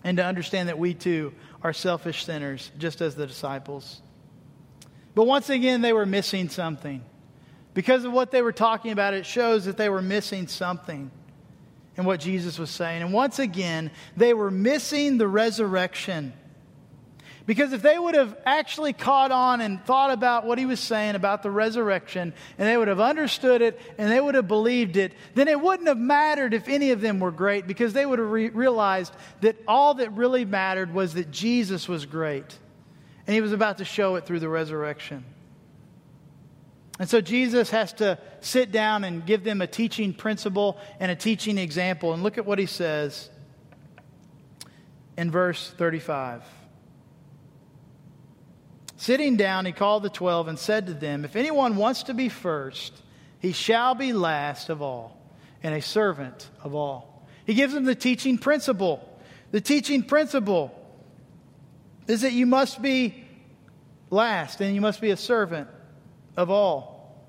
And 0.04 0.16
to 0.16 0.24
understand 0.24 0.70
that 0.70 0.78
we 0.78 0.94
too 0.94 1.34
are 1.60 1.74
selfish 1.74 2.24
sinners, 2.24 2.70
just 2.78 3.02
as 3.02 3.14
the 3.14 3.26
disciples. 3.26 4.00
But 5.14 5.24
once 5.24 5.50
again, 5.50 5.82
they 5.82 5.92
were 5.92 6.06
missing 6.06 6.48
something. 6.48 7.04
Because 7.74 8.06
of 8.06 8.12
what 8.14 8.30
they 8.30 8.40
were 8.40 8.52
talking 8.52 8.90
about, 8.90 9.12
it 9.12 9.26
shows 9.26 9.66
that 9.66 9.76
they 9.76 9.90
were 9.90 10.00
missing 10.00 10.46
something 10.46 11.10
in 11.96 12.04
what 12.04 12.20
Jesus 12.20 12.58
was 12.58 12.70
saying. 12.70 13.02
And 13.02 13.12
once 13.12 13.38
again, 13.38 13.90
they 14.16 14.34
were 14.34 14.50
missing 14.50 15.18
the 15.18 15.28
resurrection. 15.28 16.32
Because 17.44 17.72
if 17.72 17.82
they 17.82 17.98
would 17.98 18.14
have 18.14 18.36
actually 18.46 18.92
caught 18.92 19.32
on 19.32 19.60
and 19.60 19.84
thought 19.84 20.12
about 20.12 20.46
what 20.46 20.58
he 20.58 20.66
was 20.66 20.78
saying 20.78 21.16
about 21.16 21.42
the 21.42 21.50
resurrection, 21.50 22.32
and 22.56 22.68
they 22.68 22.76
would 22.76 22.88
have 22.88 23.00
understood 23.00 23.62
it 23.62 23.80
and 23.98 24.10
they 24.10 24.20
would 24.20 24.36
have 24.36 24.46
believed 24.46 24.96
it, 24.96 25.12
then 25.34 25.48
it 25.48 25.60
wouldn't 25.60 25.88
have 25.88 25.98
mattered 25.98 26.54
if 26.54 26.68
any 26.68 26.92
of 26.92 27.00
them 27.00 27.18
were 27.18 27.32
great 27.32 27.66
because 27.66 27.92
they 27.92 28.06
would 28.06 28.20
have 28.20 28.30
re- 28.30 28.50
realized 28.50 29.12
that 29.40 29.56
all 29.66 29.94
that 29.94 30.12
really 30.12 30.44
mattered 30.44 30.94
was 30.94 31.14
that 31.14 31.30
Jesus 31.30 31.88
was 31.88 32.06
great. 32.06 32.58
And 33.26 33.34
he 33.34 33.40
was 33.40 33.52
about 33.52 33.78
to 33.78 33.84
show 33.84 34.14
it 34.16 34.24
through 34.24 34.40
the 34.40 34.48
resurrection. 34.48 35.24
And 36.98 37.08
so 37.08 37.20
Jesus 37.20 37.70
has 37.70 37.92
to 37.94 38.18
sit 38.40 38.70
down 38.70 39.04
and 39.04 39.24
give 39.24 39.44
them 39.44 39.60
a 39.60 39.66
teaching 39.66 40.12
principle 40.12 40.78
and 41.00 41.10
a 41.10 41.16
teaching 41.16 41.58
example. 41.58 42.12
And 42.12 42.22
look 42.22 42.38
at 42.38 42.46
what 42.46 42.58
he 42.58 42.66
says 42.66 43.30
in 45.16 45.30
verse 45.30 45.72
35. 45.78 46.42
Sitting 48.96 49.36
down, 49.36 49.66
he 49.66 49.72
called 49.72 50.04
the 50.04 50.10
twelve 50.10 50.46
and 50.46 50.58
said 50.58 50.86
to 50.86 50.94
them, 50.94 51.24
If 51.24 51.34
anyone 51.34 51.76
wants 51.76 52.04
to 52.04 52.14
be 52.14 52.28
first, 52.28 52.92
he 53.40 53.52
shall 53.52 53.96
be 53.96 54.12
last 54.12 54.68
of 54.68 54.80
all 54.80 55.20
and 55.62 55.74
a 55.74 55.82
servant 55.82 56.48
of 56.62 56.74
all. 56.74 57.26
He 57.44 57.54
gives 57.54 57.74
them 57.74 57.84
the 57.84 57.96
teaching 57.96 58.38
principle. 58.38 59.08
The 59.50 59.60
teaching 59.60 60.04
principle 60.04 60.72
is 62.06 62.20
that 62.20 62.32
you 62.32 62.46
must 62.46 62.80
be 62.80 63.24
last 64.10 64.60
and 64.60 64.74
you 64.74 64.80
must 64.80 65.00
be 65.00 65.10
a 65.10 65.16
servant 65.16 65.68
of 66.36 66.50
all. 66.50 67.26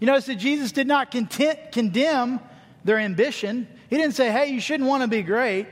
You 0.00 0.06
notice 0.06 0.26
that 0.26 0.36
Jesus 0.36 0.72
did 0.72 0.86
not 0.86 1.10
content, 1.10 1.72
condemn 1.72 2.40
their 2.84 2.98
ambition. 2.98 3.68
He 3.88 3.96
didn't 3.96 4.14
say, 4.14 4.30
hey, 4.30 4.48
you 4.48 4.60
shouldn't 4.60 4.88
want 4.88 5.02
to 5.02 5.08
be 5.08 5.22
great. 5.22 5.68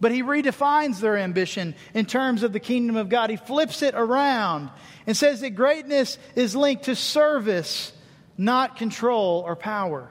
But 0.00 0.12
he 0.12 0.22
redefines 0.22 0.98
their 1.00 1.18
ambition 1.18 1.74
in 1.92 2.06
terms 2.06 2.42
of 2.42 2.54
the 2.54 2.60
kingdom 2.60 2.96
of 2.96 3.10
God. 3.10 3.28
He 3.28 3.36
flips 3.36 3.82
it 3.82 3.94
around 3.94 4.70
and 5.06 5.14
says 5.14 5.42
that 5.42 5.50
greatness 5.50 6.16
is 6.34 6.56
linked 6.56 6.84
to 6.84 6.96
service, 6.96 7.92
not 8.38 8.76
control 8.76 9.44
or 9.46 9.56
power. 9.56 10.10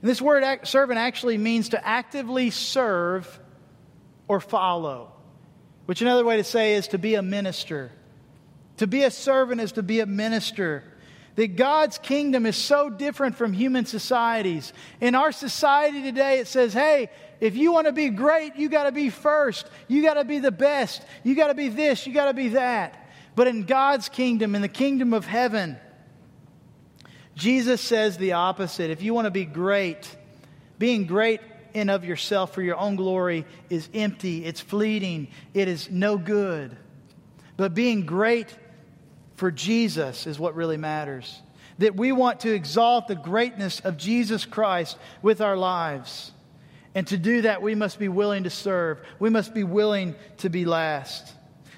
And 0.00 0.08
this 0.08 0.22
word 0.22 0.60
servant 0.66 0.98
actually 0.98 1.36
means 1.36 1.70
to 1.70 1.86
actively 1.86 2.48
serve 2.48 3.38
or 4.28 4.40
follow, 4.40 5.12
which 5.84 6.00
another 6.00 6.24
way 6.24 6.38
to 6.38 6.44
say 6.44 6.74
is 6.74 6.88
to 6.88 6.98
be 6.98 7.16
a 7.16 7.22
minister. 7.22 7.92
To 8.78 8.86
be 8.86 9.04
a 9.04 9.10
servant 9.10 9.60
is 9.60 9.72
to 9.72 9.82
be 9.82 10.00
a 10.00 10.06
minister 10.06 10.82
that 11.38 11.54
God's 11.54 11.98
kingdom 11.98 12.46
is 12.46 12.56
so 12.56 12.90
different 12.90 13.36
from 13.36 13.52
human 13.52 13.86
societies. 13.86 14.72
In 15.00 15.14
our 15.14 15.30
society 15.30 16.02
today, 16.02 16.40
it 16.40 16.48
says, 16.48 16.72
hey, 16.72 17.10
if 17.40 17.54
you 17.54 17.70
want 17.72 17.86
to 17.86 17.92
be 17.92 18.08
great, 18.08 18.56
you 18.56 18.68
got 18.68 18.84
to 18.84 18.92
be 18.92 19.08
first. 19.08 19.68
You 19.86 20.02
got 20.02 20.14
to 20.14 20.24
be 20.24 20.40
the 20.40 20.50
best. 20.50 21.00
You 21.22 21.36
got 21.36 21.46
to 21.46 21.54
be 21.54 21.68
this. 21.68 22.08
You 22.08 22.12
got 22.12 22.26
to 22.26 22.34
be 22.34 22.48
that. 22.48 23.08
But 23.36 23.46
in 23.46 23.64
God's 23.64 24.08
kingdom, 24.08 24.56
in 24.56 24.62
the 24.62 24.68
kingdom 24.68 25.14
of 25.14 25.26
heaven, 25.26 25.76
Jesus 27.36 27.80
says 27.80 28.16
the 28.16 28.32
opposite. 28.32 28.90
If 28.90 29.02
you 29.02 29.14
want 29.14 29.26
to 29.26 29.30
be 29.30 29.44
great, 29.44 30.12
being 30.76 31.06
great 31.06 31.40
in 31.72 31.88
of 31.88 32.04
yourself 32.04 32.52
for 32.52 32.62
your 32.62 32.76
own 32.76 32.96
glory 32.96 33.46
is 33.70 33.88
empty, 33.94 34.44
it's 34.44 34.60
fleeting, 34.60 35.28
it 35.54 35.68
is 35.68 35.88
no 35.88 36.18
good. 36.18 36.76
But 37.56 37.74
being 37.74 38.06
great 38.06 38.48
for 39.38 39.52
Jesus 39.52 40.26
is 40.26 40.38
what 40.38 40.56
really 40.56 40.76
matters. 40.76 41.40
That 41.78 41.94
we 41.94 42.10
want 42.10 42.40
to 42.40 42.52
exalt 42.52 43.06
the 43.06 43.14
greatness 43.14 43.78
of 43.80 43.96
Jesus 43.96 44.44
Christ 44.44 44.98
with 45.22 45.40
our 45.40 45.56
lives. 45.56 46.32
And 46.92 47.06
to 47.06 47.16
do 47.16 47.42
that, 47.42 47.62
we 47.62 47.76
must 47.76 48.00
be 48.00 48.08
willing 48.08 48.44
to 48.44 48.50
serve. 48.50 48.98
We 49.20 49.30
must 49.30 49.54
be 49.54 49.62
willing 49.62 50.16
to 50.38 50.48
be 50.48 50.64
last. 50.64 51.32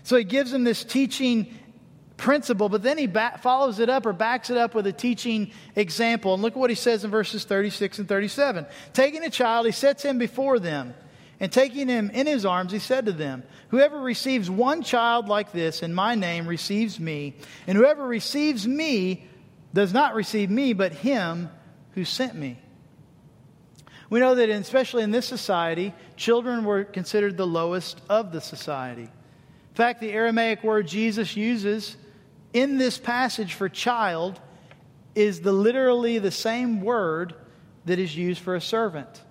So 0.04 0.16
he 0.16 0.24
gives 0.24 0.50
them 0.50 0.64
this 0.64 0.84
teaching 0.84 1.54
principle, 2.16 2.70
but 2.70 2.82
then 2.82 2.96
he 2.96 3.06
follows 3.42 3.78
it 3.78 3.90
up 3.90 4.06
or 4.06 4.14
backs 4.14 4.48
it 4.48 4.56
up 4.56 4.74
with 4.74 4.86
a 4.86 4.92
teaching 4.92 5.50
example. 5.76 6.32
And 6.32 6.42
look 6.42 6.54
at 6.54 6.58
what 6.58 6.70
he 6.70 6.76
says 6.76 7.04
in 7.04 7.10
verses 7.10 7.44
36 7.44 7.98
and 7.98 8.08
37. 8.08 8.64
Taking 8.94 9.22
a 9.24 9.30
child, 9.30 9.66
he 9.66 9.72
sets 9.72 10.02
him 10.02 10.16
before 10.16 10.58
them. 10.58 10.94
And 11.40 11.50
taking 11.50 11.88
him 11.88 12.10
in 12.10 12.26
his 12.26 12.44
arms, 12.44 12.70
he 12.70 12.78
said 12.78 13.06
to 13.06 13.12
them, 13.12 13.42
Whoever 13.68 13.98
receives 13.98 14.50
one 14.50 14.82
child 14.82 15.28
like 15.28 15.52
this 15.52 15.82
in 15.82 15.94
my 15.94 16.14
name 16.14 16.46
receives 16.46 17.00
me, 17.00 17.34
and 17.66 17.78
whoever 17.78 18.06
receives 18.06 18.68
me 18.68 19.26
does 19.72 19.94
not 19.94 20.14
receive 20.14 20.50
me, 20.50 20.74
but 20.74 20.92
him 20.92 21.48
who 21.92 22.04
sent 22.04 22.34
me. 22.34 22.58
We 24.10 24.20
know 24.20 24.34
that, 24.34 24.50
especially 24.50 25.02
in 25.02 25.12
this 25.12 25.26
society, 25.26 25.94
children 26.16 26.64
were 26.64 26.84
considered 26.84 27.36
the 27.36 27.46
lowest 27.46 28.02
of 28.10 28.32
the 28.32 28.40
society. 28.40 29.04
In 29.04 29.74
fact, 29.74 30.00
the 30.00 30.10
Aramaic 30.10 30.62
word 30.62 30.88
Jesus 30.88 31.36
uses 31.36 31.96
in 32.52 32.76
this 32.76 32.98
passage 32.98 33.54
for 33.54 33.68
child 33.68 34.40
is 35.14 35.40
the, 35.40 35.52
literally 35.52 36.18
the 36.18 36.30
same 36.30 36.80
word 36.80 37.34
that 37.84 37.98
is 37.98 38.14
used 38.16 38.40
for 38.40 38.56
a 38.56 38.60
servant. 38.60 39.22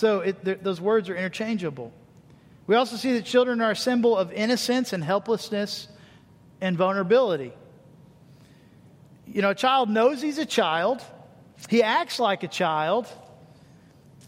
So 0.00 0.20
it, 0.20 0.64
those 0.64 0.80
words 0.80 1.10
are 1.10 1.14
interchangeable. 1.14 1.92
We 2.66 2.74
also 2.74 2.96
see 2.96 3.12
that 3.12 3.26
children 3.26 3.60
are 3.60 3.72
a 3.72 3.76
symbol 3.76 4.16
of 4.16 4.32
innocence 4.32 4.94
and 4.94 5.04
helplessness 5.04 5.88
and 6.58 6.74
vulnerability. 6.74 7.52
You 9.26 9.42
know, 9.42 9.50
a 9.50 9.54
child 9.54 9.90
knows 9.90 10.22
he's 10.22 10.38
a 10.38 10.46
child, 10.46 11.04
he 11.68 11.82
acts 11.82 12.18
like 12.18 12.42
a 12.42 12.48
child, 12.48 13.08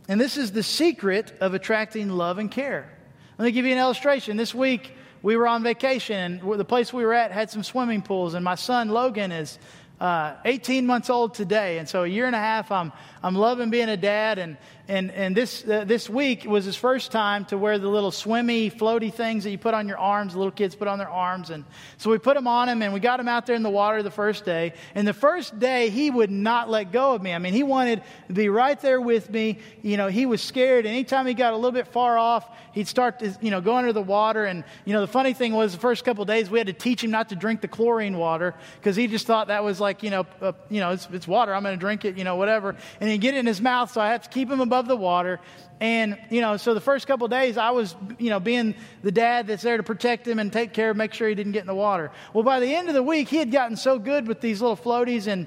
and 0.08 0.20
this 0.20 0.36
is 0.36 0.52
the 0.52 0.62
secret 0.62 1.32
of 1.40 1.54
attracting 1.54 2.10
love 2.10 2.36
and 2.36 2.50
care. 2.50 2.92
Let 3.38 3.46
me 3.46 3.52
give 3.52 3.64
you 3.64 3.72
an 3.72 3.78
illustration. 3.78 4.36
This 4.36 4.54
week, 4.54 4.92
we 5.22 5.38
were 5.38 5.48
on 5.48 5.62
vacation, 5.62 6.38
and 6.42 6.60
the 6.60 6.66
place 6.66 6.92
we 6.92 7.02
were 7.02 7.14
at 7.14 7.32
had 7.32 7.48
some 7.48 7.62
swimming 7.62 8.02
pools, 8.02 8.34
and 8.34 8.44
my 8.44 8.56
son 8.56 8.90
Logan 8.90 9.32
is 9.32 9.58
uh, 10.02 10.34
18 10.44 10.84
months 10.84 11.08
old 11.08 11.32
today. 11.32 11.78
And 11.78 11.88
so 11.88 12.02
a 12.02 12.08
year 12.08 12.26
and 12.26 12.34
a 12.34 12.40
half, 12.40 12.72
I'm, 12.72 12.92
I'm 13.22 13.36
loving 13.36 13.70
being 13.70 13.88
a 13.88 13.96
dad. 13.96 14.38
And, 14.38 14.56
and, 14.92 15.10
and 15.12 15.34
this, 15.34 15.66
uh, 15.66 15.84
this 15.86 16.10
week 16.10 16.44
was 16.44 16.66
his 16.66 16.76
first 16.76 17.12
time 17.12 17.46
to 17.46 17.56
wear 17.56 17.78
the 17.78 17.88
little 17.88 18.10
swimmy, 18.10 18.70
floaty 18.70 19.10
things 19.10 19.44
that 19.44 19.50
you 19.50 19.56
put 19.56 19.72
on 19.72 19.88
your 19.88 19.96
arms, 19.96 20.34
the 20.34 20.38
little 20.38 20.52
kids 20.52 20.74
put 20.74 20.86
on 20.86 20.98
their 20.98 21.08
arms. 21.08 21.48
And 21.48 21.64
so 21.96 22.10
we 22.10 22.18
put 22.18 22.34
them 22.34 22.46
on 22.46 22.68
him 22.68 22.82
and 22.82 22.92
we 22.92 23.00
got 23.00 23.18
him 23.18 23.26
out 23.26 23.46
there 23.46 23.56
in 23.56 23.62
the 23.62 23.70
water 23.70 24.02
the 24.02 24.10
first 24.10 24.44
day. 24.44 24.74
And 24.94 25.08
the 25.08 25.14
first 25.14 25.58
day, 25.58 25.88
he 25.88 26.10
would 26.10 26.30
not 26.30 26.68
let 26.68 26.92
go 26.92 27.14
of 27.14 27.22
me. 27.22 27.32
I 27.32 27.38
mean, 27.38 27.54
he 27.54 27.62
wanted 27.62 28.02
to 28.28 28.34
be 28.34 28.50
right 28.50 28.78
there 28.82 29.00
with 29.00 29.30
me. 29.30 29.60
You 29.80 29.96
know, 29.96 30.08
he 30.08 30.26
was 30.26 30.42
scared. 30.42 30.84
And 30.84 30.94
anytime 30.94 31.26
he 31.26 31.32
got 31.32 31.54
a 31.54 31.56
little 31.56 31.72
bit 31.72 31.88
far 31.88 32.18
off, 32.18 32.46
he'd 32.72 32.86
start 32.86 33.20
to, 33.20 33.34
you 33.40 33.50
know, 33.50 33.62
go 33.62 33.76
under 33.76 33.94
the 33.94 34.02
water. 34.02 34.44
And, 34.44 34.62
you 34.84 34.92
know, 34.92 35.00
the 35.00 35.06
funny 35.06 35.32
thing 35.32 35.54
was 35.54 35.72
the 35.72 35.80
first 35.80 36.04
couple 36.04 36.26
days, 36.26 36.50
we 36.50 36.58
had 36.58 36.66
to 36.66 36.74
teach 36.74 37.02
him 37.02 37.10
not 37.10 37.30
to 37.30 37.34
drink 37.34 37.62
the 37.62 37.68
chlorine 37.68 38.18
water 38.18 38.54
because 38.78 38.94
he 38.94 39.06
just 39.06 39.26
thought 39.26 39.48
that 39.48 39.64
was 39.64 39.80
like, 39.80 40.02
you 40.02 40.10
know, 40.10 40.26
uh, 40.42 40.52
you 40.68 40.80
know, 40.80 40.90
it's, 40.90 41.08
it's 41.14 41.26
water. 41.26 41.54
I'm 41.54 41.62
going 41.62 41.76
to 41.76 41.80
drink 41.80 42.04
it, 42.04 42.18
you 42.18 42.24
know, 42.24 42.36
whatever. 42.36 42.76
And 43.00 43.08
he'd 43.08 43.22
get 43.22 43.32
it 43.32 43.38
in 43.38 43.46
his 43.46 43.62
mouth, 43.62 43.90
so 43.90 43.98
I 43.98 44.10
have 44.10 44.20
to 44.24 44.28
keep 44.28 44.50
him 44.50 44.60
above 44.60 44.81
the 44.86 44.96
water. 44.96 45.40
And, 45.80 46.18
you 46.30 46.40
know, 46.40 46.56
so 46.56 46.74
the 46.74 46.80
first 46.80 47.06
couple 47.06 47.26
days 47.28 47.56
I 47.56 47.70
was, 47.70 47.96
you 48.18 48.30
know, 48.30 48.40
being 48.40 48.74
the 49.02 49.12
dad 49.12 49.46
that's 49.46 49.62
there 49.62 49.76
to 49.76 49.82
protect 49.82 50.28
him 50.28 50.38
and 50.38 50.52
take 50.52 50.72
care, 50.72 50.94
make 50.94 51.12
sure 51.12 51.28
he 51.28 51.34
didn't 51.34 51.52
get 51.52 51.60
in 51.62 51.66
the 51.66 51.74
water. 51.74 52.10
Well, 52.32 52.44
by 52.44 52.60
the 52.60 52.74
end 52.74 52.88
of 52.88 52.94
the 52.94 53.02
week, 53.02 53.28
he 53.28 53.38
had 53.38 53.50
gotten 53.50 53.76
so 53.76 53.98
good 53.98 54.28
with 54.28 54.40
these 54.40 54.60
little 54.60 54.76
floaties 54.76 55.26
and 55.26 55.46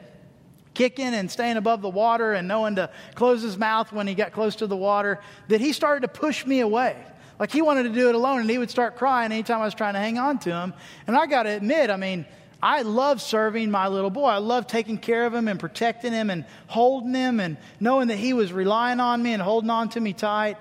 kicking 0.73 1.13
and 1.13 1.31
staying 1.31 1.57
above 1.57 1.81
the 1.81 1.89
water 1.89 2.33
and 2.33 2.47
knowing 2.47 2.75
to 2.75 2.89
close 3.15 3.41
his 3.41 3.57
mouth 3.57 3.91
when 3.91 4.07
he 4.07 4.13
got 4.13 4.33
close 4.33 4.57
to 4.57 4.67
the 4.67 4.75
water 4.75 5.19
that 5.47 5.61
he 5.61 5.71
started 5.71 6.01
to 6.01 6.07
push 6.07 6.45
me 6.45 6.59
away. 6.59 6.97
Like 7.39 7.51
he 7.51 7.61
wanted 7.61 7.83
to 7.83 7.89
do 7.89 8.09
it 8.09 8.15
alone 8.15 8.41
and 8.41 8.49
he 8.49 8.57
would 8.57 8.69
start 8.69 8.95
crying 8.95 9.31
anytime 9.31 9.61
I 9.61 9.65
was 9.65 9.73
trying 9.73 9.93
to 9.93 9.99
hang 9.99 10.17
on 10.17 10.39
to 10.39 10.51
him. 10.51 10.73
And 11.07 11.15
I 11.15 11.25
got 11.25 11.43
to 11.43 11.49
admit, 11.49 11.89
I 11.89 11.97
mean, 11.97 12.25
I 12.61 12.81
love 12.81 13.21
serving 13.21 13.69
my 13.71 13.87
little 13.87 14.09
boy. 14.09 14.27
I 14.27 14.37
love 14.37 14.67
taking 14.67 14.97
care 14.97 15.25
of 15.25 15.33
him 15.33 15.47
and 15.47 15.59
protecting 15.59 16.13
him 16.13 16.29
and 16.29 16.45
holding 16.67 17.13
him 17.13 17.39
and 17.39 17.57
knowing 17.79 18.07
that 18.07 18.17
he 18.17 18.33
was 18.33 18.51
relying 18.51 18.99
on 18.99 19.21
me 19.21 19.33
and 19.33 19.41
holding 19.41 19.69
on 19.69 19.89
to 19.89 19.99
me 19.99 20.13
tight. 20.13 20.57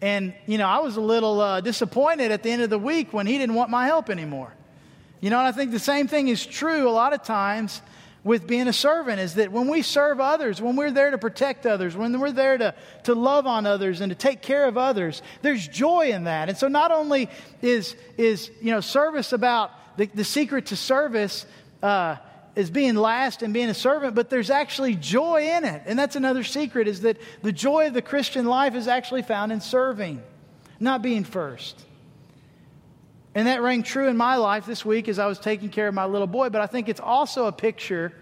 And, 0.00 0.34
you 0.46 0.58
know, 0.58 0.66
I 0.66 0.78
was 0.78 0.96
a 0.96 1.00
little 1.00 1.40
uh, 1.40 1.60
disappointed 1.60 2.32
at 2.32 2.42
the 2.42 2.50
end 2.50 2.62
of 2.62 2.70
the 2.70 2.78
week 2.78 3.12
when 3.12 3.26
he 3.26 3.38
didn't 3.38 3.54
want 3.54 3.70
my 3.70 3.86
help 3.86 4.10
anymore. 4.10 4.52
You 5.20 5.30
know, 5.30 5.38
and 5.38 5.46
I 5.46 5.52
think 5.52 5.70
the 5.70 5.78
same 5.78 6.08
thing 6.08 6.28
is 6.28 6.44
true 6.44 6.88
a 6.88 6.90
lot 6.90 7.12
of 7.12 7.22
times 7.22 7.80
with 8.26 8.46
being 8.48 8.66
a 8.66 8.72
servant 8.72 9.20
is 9.20 9.34
that 9.34 9.52
when 9.52 9.68
we 9.68 9.82
serve 9.82 10.20
others, 10.20 10.60
when 10.60 10.74
we're 10.74 10.90
there 10.90 11.12
to 11.12 11.18
protect 11.18 11.64
others, 11.64 11.96
when 11.96 12.18
we're 12.18 12.32
there 12.32 12.58
to, 12.58 12.74
to 13.04 13.14
love 13.14 13.46
on 13.46 13.66
others 13.66 14.00
and 14.00 14.10
to 14.10 14.16
take 14.16 14.42
care 14.42 14.66
of 14.66 14.76
others, 14.76 15.22
there's 15.42 15.68
joy 15.68 16.10
in 16.10 16.24
that. 16.24 16.48
And 16.48 16.58
so 16.58 16.66
not 16.66 16.90
only 16.90 17.30
is, 17.62 17.94
is 18.18 18.50
you 18.60 18.72
know, 18.72 18.80
service 18.80 19.32
about 19.32 19.70
the, 19.96 20.06
the 20.06 20.24
secret 20.24 20.66
to 20.66 20.76
service 20.76 21.46
uh, 21.82 22.16
is 22.54 22.70
being 22.70 22.94
last 22.94 23.42
and 23.42 23.52
being 23.52 23.68
a 23.68 23.74
servant, 23.74 24.14
but 24.14 24.30
there's 24.30 24.50
actually 24.50 24.94
joy 24.94 25.48
in 25.56 25.64
it. 25.64 25.82
And 25.86 25.98
that's 25.98 26.16
another 26.16 26.42
secret 26.42 26.88
is 26.88 27.02
that 27.02 27.18
the 27.42 27.52
joy 27.52 27.86
of 27.86 27.94
the 27.94 28.02
Christian 28.02 28.46
life 28.46 28.74
is 28.74 28.88
actually 28.88 29.22
found 29.22 29.52
in 29.52 29.60
serving, 29.60 30.22
not 30.80 31.02
being 31.02 31.24
first. 31.24 31.84
And 33.34 33.46
that 33.46 33.60
rang 33.60 33.82
true 33.82 34.08
in 34.08 34.16
my 34.16 34.36
life 34.36 34.64
this 34.64 34.84
week 34.84 35.08
as 35.08 35.18
I 35.18 35.26
was 35.26 35.38
taking 35.38 35.68
care 35.68 35.88
of 35.88 35.94
my 35.94 36.06
little 36.06 36.26
boy, 36.26 36.48
but 36.48 36.62
I 36.62 36.66
think 36.66 36.88
it's 36.88 37.00
also 37.00 37.46
a 37.46 37.52
picture 37.52 38.12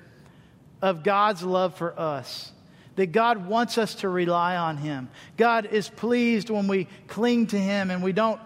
of 0.82 1.04
God's 1.04 1.42
love 1.42 1.76
for 1.76 1.98
us. 1.98 2.50
That 2.96 3.06
God 3.06 3.46
wants 3.46 3.78
us 3.78 3.96
to 3.96 4.08
rely 4.08 4.56
on 4.56 4.76
Him. 4.76 5.08
God 5.36 5.66
is 5.66 5.88
pleased 5.88 6.50
when 6.50 6.68
we 6.68 6.86
cling 7.08 7.48
to 7.48 7.58
Him 7.58 7.90
and 7.90 8.02
we 8.02 8.12
don't 8.12 8.40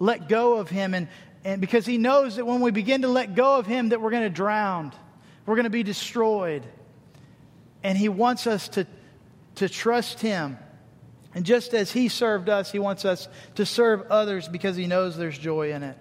let 0.00 0.28
go 0.28 0.56
of 0.56 0.68
him 0.68 0.94
and, 0.94 1.06
and 1.44 1.60
because 1.60 1.86
he 1.86 1.98
knows 1.98 2.36
that 2.36 2.46
when 2.46 2.60
we 2.60 2.70
begin 2.70 3.02
to 3.02 3.08
let 3.08 3.34
go 3.34 3.56
of 3.56 3.66
him 3.66 3.90
that 3.90 4.00
we're 4.00 4.10
going 4.10 4.24
to 4.24 4.28
drown. 4.28 4.92
We're 5.46 5.56
going 5.56 5.64
to 5.64 5.70
be 5.70 5.82
destroyed. 5.82 6.64
And 7.82 7.96
he 7.96 8.08
wants 8.08 8.46
us 8.46 8.68
to, 8.70 8.86
to 9.56 9.68
trust 9.68 10.20
him. 10.20 10.58
And 11.34 11.46
just 11.46 11.72
as 11.74 11.90
he 11.92 12.08
served 12.08 12.48
us 12.48 12.72
he 12.72 12.78
wants 12.78 13.04
us 13.04 13.28
to 13.54 13.64
serve 13.64 14.02
others 14.10 14.48
because 14.48 14.76
he 14.76 14.86
knows 14.86 15.16
there's 15.16 15.38
joy 15.38 15.72
in 15.72 15.82
it 15.82 15.96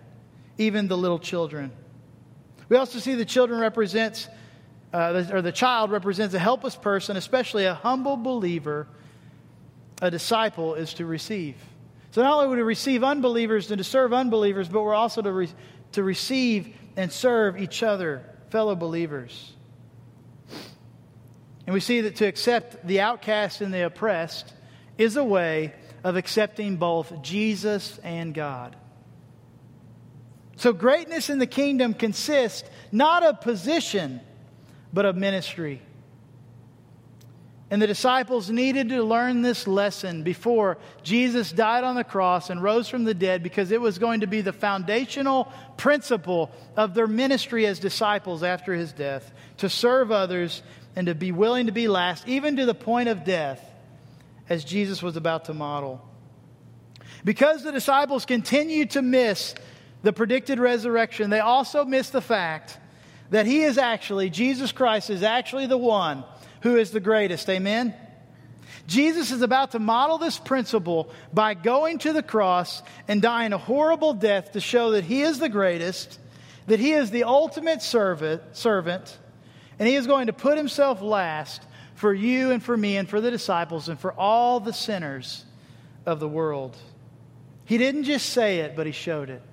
even 0.59 0.89
the 0.89 0.97
little 0.97 1.19
children. 1.19 1.71
We 2.67 2.75
also 2.75 2.99
see 2.99 3.15
the 3.15 3.25
children 3.25 3.59
represents 3.59 4.27
uh, 4.93 5.23
or 5.31 5.41
the 5.41 5.51
child 5.51 5.91
represents 5.91 6.33
a 6.33 6.39
helpless 6.39 6.75
person 6.75 7.15
especially 7.15 7.65
a 7.65 7.75
humble 7.75 8.17
believer 8.17 8.87
a 10.01 10.09
disciple 10.09 10.73
is 10.73 10.95
to 10.95 11.05
receive 11.05 11.55
so 12.11 12.23
not 12.23 12.33
only 12.33 12.47
would 12.47 12.57
we 12.57 12.63
receive 12.63 13.03
unbelievers 13.03 13.69
and 13.69 13.77
to 13.77 13.83
serve 13.83 14.13
unbelievers, 14.13 14.67
but 14.67 14.81
we're 14.81 14.95
also 14.95 15.21
to, 15.21 15.31
re- 15.31 15.49
to 15.91 16.03
receive 16.03 16.75
and 16.97 17.11
serve 17.11 17.59
each 17.59 17.83
other, 17.83 18.23
fellow 18.49 18.75
believers. 18.75 19.53
And 21.67 21.73
we 21.73 21.79
see 21.79 22.01
that 22.01 22.15
to 22.17 22.25
accept 22.25 22.85
the 22.87 23.01
outcast 23.01 23.61
and 23.61 23.71
the 23.71 23.85
oppressed 23.85 24.53
is 24.97 25.17
a 25.17 25.23
way 25.23 25.73
of 26.03 26.15
accepting 26.15 26.77
both 26.77 27.21
Jesus 27.21 27.99
and 28.03 28.33
God. 28.33 28.75
So, 30.55 30.73
greatness 30.73 31.29
in 31.29 31.39
the 31.39 31.47
kingdom 31.47 31.93
consists 31.93 32.67
not 32.91 33.23
of 33.23 33.39
position, 33.39 34.19
but 34.91 35.05
of 35.05 35.15
ministry. 35.15 35.81
And 37.71 37.79
the 37.79 37.87
disciples 37.87 38.49
needed 38.49 38.89
to 38.89 39.03
learn 39.03 39.43
this 39.43 39.67
lesson 39.67 40.23
before 40.23 40.79
Jesus 41.03 41.51
died 41.51 41.83
on 41.83 41.95
the 41.95 42.03
cross 42.03 42.49
and 42.49 42.63
rose 42.63 42.89
from 42.89 43.03
the 43.03 43.13
dead 43.13 43.43
because 43.43 43.71
it 43.71 43.79
was 43.79 43.99
going 43.99 44.21
to 44.21 44.27
be 44.27 44.41
the 44.41 44.53
foundational 44.53 45.51
principle 45.77 46.49
of 46.75 46.95
their 46.95 47.05
ministry 47.05 47.67
as 47.67 47.77
disciples 47.77 48.41
after 48.41 48.73
his 48.73 48.91
death 48.91 49.31
to 49.57 49.69
serve 49.69 50.11
others 50.11 50.63
and 50.95 51.05
to 51.05 51.13
be 51.13 51.31
willing 51.31 51.67
to 51.67 51.71
be 51.71 51.87
last, 51.87 52.27
even 52.27 52.55
to 52.55 52.65
the 52.65 52.73
point 52.73 53.07
of 53.07 53.23
death, 53.23 53.63
as 54.49 54.63
Jesus 54.63 55.03
was 55.03 55.15
about 55.15 55.45
to 55.45 55.53
model. 55.53 56.03
Because 57.23 57.63
the 57.63 57.71
disciples 57.71 58.25
continued 58.25 58.91
to 58.91 59.03
miss 59.03 59.53
the 60.01 60.11
predicted 60.11 60.59
resurrection, 60.59 61.29
they 61.29 61.39
also 61.39 61.85
missed 61.85 62.13
the 62.13 62.21
fact 62.21 62.79
that 63.29 63.45
he 63.45 63.61
is 63.61 63.77
actually, 63.77 64.31
Jesus 64.31 64.71
Christ 64.71 65.11
is 65.11 65.21
actually 65.21 65.67
the 65.67 65.77
one 65.77 66.23
who 66.61 66.77
is 66.77 66.91
the 66.91 66.99
greatest. 66.99 67.49
Amen? 67.49 67.93
Jesus 68.87 69.31
is 69.31 69.41
about 69.41 69.71
to 69.71 69.79
model 69.79 70.17
this 70.17 70.39
principle 70.39 71.11
by 71.31 71.53
going 71.53 71.99
to 71.99 72.13
the 72.13 72.23
cross 72.23 72.81
and 73.07 73.21
dying 73.21 73.53
a 73.53 73.57
horrible 73.57 74.13
death 74.13 74.53
to 74.53 74.59
show 74.59 74.91
that 74.91 75.03
he 75.03 75.21
is 75.21 75.39
the 75.39 75.49
greatest, 75.49 76.19
that 76.67 76.79
he 76.79 76.93
is 76.93 77.11
the 77.11 77.23
ultimate 77.23 77.81
servant, 77.81 78.41
servant, 78.53 79.17
and 79.77 79.87
he 79.87 79.95
is 79.95 80.07
going 80.07 80.27
to 80.27 80.33
put 80.33 80.57
himself 80.57 81.01
last 81.01 81.61
for 81.95 82.13
you 82.13 82.51
and 82.51 82.63
for 82.63 82.75
me 82.75 82.97
and 82.97 83.07
for 83.07 83.21
the 83.21 83.29
disciples 83.29 83.89
and 83.89 83.99
for 83.99 84.11
all 84.13 84.59
the 84.59 84.73
sinners 84.73 85.45
of 86.05 86.19
the 86.19 86.27
world. 86.27 86.75
He 87.65 87.77
didn't 87.77 88.05
just 88.05 88.29
say 88.29 88.61
it, 88.61 88.75
but 88.75 88.87
he 88.87 88.91
showed 88.91 89.29
it. 89.29 89.43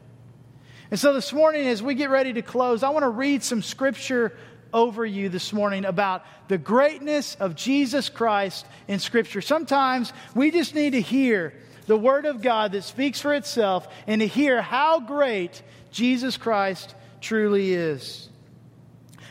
And 0.91 0.99
so 0.99 1.13
this 1.13 1.33
morning, 1.33 1.67
as 1.67 1.83
we 1.83 1.95
get 1.95 2.09
ready 2.09 2.33
to 2.35 2.43
close, 2.43 2.83
I 2.83 2.89
want 2.89 3.03
to 3.03 3.11
read 3.11 3.43
some 3.43 3.61
scripture 3.61 4.37
over 4.73 5.05
you 5.05 5.29
this 5.29 5.53
morning 5.53 5.85
about 5.85 6.25
the 6.49 6.59
greatness 6.59 7.35
of 7.37 7.55
Jesus 7.55 8.09
Christ 8.09 8.67
in 8.89 8.99
Scripture. 8.99 9.41
Sometimes 9.41 10.13
we 10.35 10.51
just 10.51 10.75
need 10.75 10.91
to 10.91 11.01
hear 11.01 11.55
the 11.87 11.97
Word 11.97 12.27
of 12.27 12.43
God 12.43 12.73
that 12.73 12.83
speaks 12.83 13.21
for 13.21 13.35
itself 13.35 13.89
and 14.07 14.21
to 14.21 14.27
hear 14.27 14.61
how 14.61 15.01
great 15.01 15.63
Jesus 15.91 16.37
Christ 16.37 16.95
truly 17.21 17.73
is. 17.73 18.29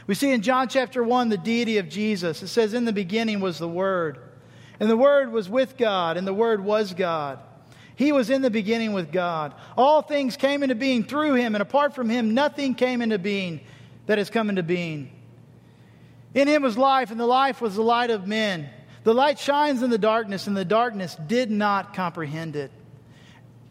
We 0.08 0.16
see 0.16 0.32
in 0.32 0.42
John 0.42 0.68
chapter 0.68 1.04
1 1.04 1.30
the 1.30 1.38
deity 1.38 1.78
of 1.78 1.90
Jesus. 1.90 2.44
It 2.44 2.48
says, 2.48 2.74
In 2.74 2.86
the 2.86 2.94
beginning 2.94 3.40
was 3.40 3.58
the 3.58 3.68
Word, 3.68 4.20
and 4.80 4.90
the 4.90 4.98
Word 4.98 5.32
was 5.32 5.50
with 5.50 5.78
God, 5.78 6.18
and 6.18 6.28
the 6.28 6.34
Word 6.34 6.64
was 6.64 6.94
God. 6.94 7.40
He 7.96 8.12
was 8.12 8.30
in 8.30 8.42
the 8.42 8.50
beginning 8.50 8.94
with 8.94 9.12
God. 9.12 9.54
All 9.78 10.02
things 10.02 10.36
came 10.36 10.64
into 10.64 10.76
being 10.76 11.04
through 11.04 11.36
him, 11.36 11.56
and 11.56 11.62
apart 11.62 11.96
from 11.96 12.10
him, 12.10 12.34
nothing 12.34 12.76
came 12.76 13.02
into 13.02 13.18
being 13.18 13.62
that 14.06 14.18
has 14.18 14.30
come 14.30 14.50
into 14.50 14.64
being. 14.64 15.12
In 16.36 16.50
him 16.50 16.62
was 16.64 16.78
life, 16.78 17.12
and 17.12 17.20
the 17.20 17.26
life 17.26 17.62
was 17.62 17.76
the 17.76 17.82
light 17.82 18.12
of 18.12 18.28
men. 18.28 18.70
The 19.04 19.14
light 19.14 19.40
shines 19.40 19.82
in 19.82 19.90
the 19.90 19.98
darkness, 19.98 20.48
and 20.48 20.56
the 20.56 20.66
darkness 20.66 21.16
did 21.28 21.50
not 21.50 21.94
comprehend 21.94 22.58
it. 22.58 22.72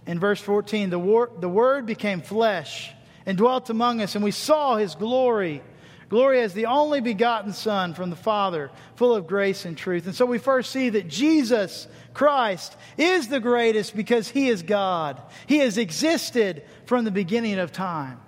In 0.06 0.18
verse 0.18 0.40
14, 0.40 0.88
the, 0.90 1.28
the 1.40 1.48
Word 1.48 1.84
became 1.84 2.22
flesh 2.22 2.90
and 3.26 3.36
dwelt 3.36 3.68
among 3.68 4.00
us, 4.00 4.14
and 4.14 4.24
we 4.24 4.30
saw 4.30 4.76
his 4.76 4.94
glory. 4.94 5.62
Glory 6.08 6.40
as 6.40 6.54
the 6.54 6.66
only 6.66 7.00
begotten 7.00 7.52
Son 7.52 7.92
from 7.92 8.08
the 8.08 8.16
Father, 8.16 8.70
full 8.96 9.14
of 9.14 9.26
grace 9.26 9.66
and 9.66 9.76
truth. 9.76 10.06
And 10.06 10.14
so 10.14 10.24
we 10.24 10.38
first 10.38 10.70
see 10.70 10.88
that 10.90 11.08
Jesus 11.08 11.86
Christ 12.14 12.76
is 12.96 13.28
the 13.28 13.40
greatest 13.40 13.94
because 13.94 14.28
he 14.28 14.48
is 14.48 14.62
God. 14.62 15.20
He 15.46 15.58
has 15.58 15.76
existed 15.76 16.62
from 16.86 17.04
the 17.04 17.10
beginning 17.10 17.58
of 17.58 17.72
time. 17.72 18.20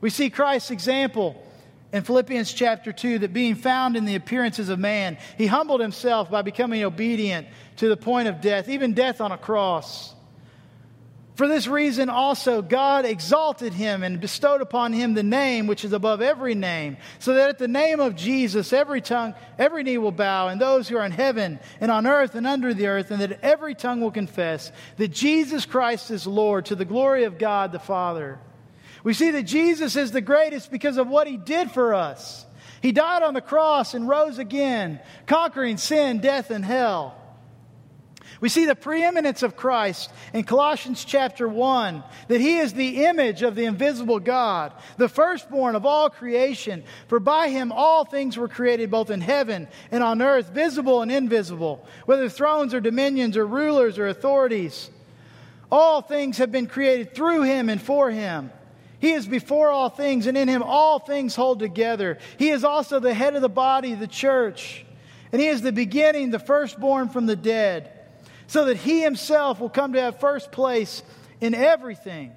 We 0.00 0.08
see 0.08 0.30
Christ's 0.30 0.70
example 0.70 1.42
in 1.92 2.02
Philippians 2.02 2.52
chapter 2.52 2.92
2 2.92 3.20
that 3.20 3.32
being 3.32 3.54
found 3.54 3.96
in 3.96 4.06
the 4.06 4.14
appearances 4.14 4.70
of 4.70 4.78
man, 4.78 5.18
he 5.36 5.46
humbled 5.46 5.80
himself 5.80 6.30
by 6.30 6.42
becoming 6.42 6.82
obedient 6.84 7.46
to 7.76 7.88
the 7.88 7.96
point 7.96 8.28
of 8.28 8.40
death, 8.40 8.68
even 8.68 8.94
death 8.94 9.20
on 9.20 9.30
a 9.30 9.38
cross. 9.38 10.14
For 11.34 11.48
this 11.48 11.66
reason 11.66 12.08
also 12.10 12.60
God 12.60 13.04
exalted 13.04 13.72
him 13.72 14.02
and 14.02 14.20
bestowed 14.20 14.60
upon 14.60 14.92
him 14.92 15.14
the 15.14 15.22
name 15.22 15.66
which 15.66 15.84
is 15.84 15.92
above 15.92 16.20
every 16.20 16.54
name, 16.54 16.98
so 17.18 17.34
that 17.34 17.48
at 17.48 17.58
the 17.58 17.68
name 17.68 18.00
of 18.00 18.16
Jesus 18.16 18.72
every 18.72 19.00
tongue, 19.00 19.34
every 19.58 19.82
knee 19.82 19.98
will 19.98 20.12
bow, 20.12 20.48
and 20.48 20.60
those 20.60 20.88
who 20.88 20.96
are 20.96 21.06
in 21.06 21.12
heaven 21.12 21.58
and 21.80 21.90
on 21.90 22.06
earth 22.06 22.34
and 22.34 22.46
under 22.46 22.74
the 22.74 22.86
earth, 22.86 23.10
and 23.10 23.20
that 23.20 23.40
every 23.42 23.74
tongue 23.74 24.00
will 24.00 24.10
confess 24.10 24.72
that 24.96 25.08
Jesus 25.08 25.64
Christ 25.66 26.10
is 26.10 26.26
Lord 26.26 26.66
to 26.66 26.74
the 26.74 26.84
glory 26.84 27.24
of 27.24 27.38
God 27.38 27.72
the 27.72 27.78
Father. 27.78 28.38
We 29.04 29.14
see 29.14 29.30
that 29.32 29.44
Jesus 29.44 29.96
is 29.96 30.12
the 30.12 30.20
greatest 30.20 30.70
because 30.70 30.96
of 30.96 31.08
what 31.08 31.26
he 31.26 31.36
did 31.36 31.70
for 31.70 31.94
us. 31.94 32.46
He 32.80 32.92
died 32.92 33.22
on 33.22 33.34
the 33.34 33.40
cross 33.40 33.94
and 33.94 34.08
rose 34.08 34.38
again, 34.38 35.00
conquering 35.26 35.76
sin, 35.76 36.18
death, 36.18 36.50
and 36.50 36.64
hell. 36.64 37.16
We 38.40 38.48
see 38.48 38.64
the 38.64 38.74
preeminence 38.74 39.44
of 39.44 39.54
Christ 39.54 40.10
in 40.32 40.42
Colossians 40.42 41.04
chapter 41.04 41.46
1, 41.46 42.02
that 42.26 42.40
he 42.40 42.58
is 42.58 42.72
the 42.72 43.04
image 43.04 43.42
of 43.42 43.54
the 43.54 43.66
invisible 43.66 44.18
God, 44.18 44.72
the 44.96 45.08
firstborn 45.08 45.76
of 45.76 45.86
all 45.86 46.10
creation. 46.10 46.82
For 47.06 47.20
by 47.20 47.50
him 47.50 47.70
all 47.70 48.04
things 48.04 48.36
were 48.36 48.48
created, 48.48 48.90
both 48.90 49.10
in 49.10 49.20
heaven 49.20 49.68
and 49.92 50.02
on 50.02 50.20
earth, 50.20 50.48
visible 50.48 51.02
and 51.02 51.12
invisible, 51.12 51.86
whether 52.04 52.28
thrones 52.28 52.74
or 52.74 52.80
dominions 52.80 53.36
or 53.36 53.46
rulers 53.46 53.96
or 53.96 54.08
authorities. 54.08 54.90
All 55.70 56.02
things 56.02 56.38
have 56.38 56.50
been 56.50 56.66
created 56.66 57.14
through 57.14 57.42
him 57.42 57.68
and 57.68 57.80
for 57.80 58.10
him. 58.10 58.50
He 59.02 59.14
is 59.14 59.26
before 59.26 59.68
all 59.68 59.88
things, 59.88 60.28
and 60.28 60.38
in 60.38 60.46
him 60.46 60.62
all 60.62 61.00
things 61.00 61.34
hold 61.34 61.58
together. 61.58 62.18
He 62.38 62.50
is 62.50 62.62
also 62.62 63.00
the 63.00 63.12
head 63.12 63.34
of 63.34 63.42
the 63.42 63.48
body, 63.48 63.96
the 63.96 64.06
church. 64.06 64.86
And 65.32 65.42
he 65.42 65.48
is 65.48 65.60
the 65.60 65.72
beginning, 65.72 66.30
the 66.30 66.38
firstborn 66.38 67.08
from 67.08 67.26
the 67.26 67.34
dead, 67.34 67.90
so 68.46 68.66
that 68.66 68.76
he 68.76 69.02
himself 69.02 69.58
will 69.58 69.70
come 69.70 69.94
to 69.94 70.00
have 70.00 70.20
first 70.20 70.52
place 70.52 71.02
in 71.40 71.52
everything. 71.52 72.30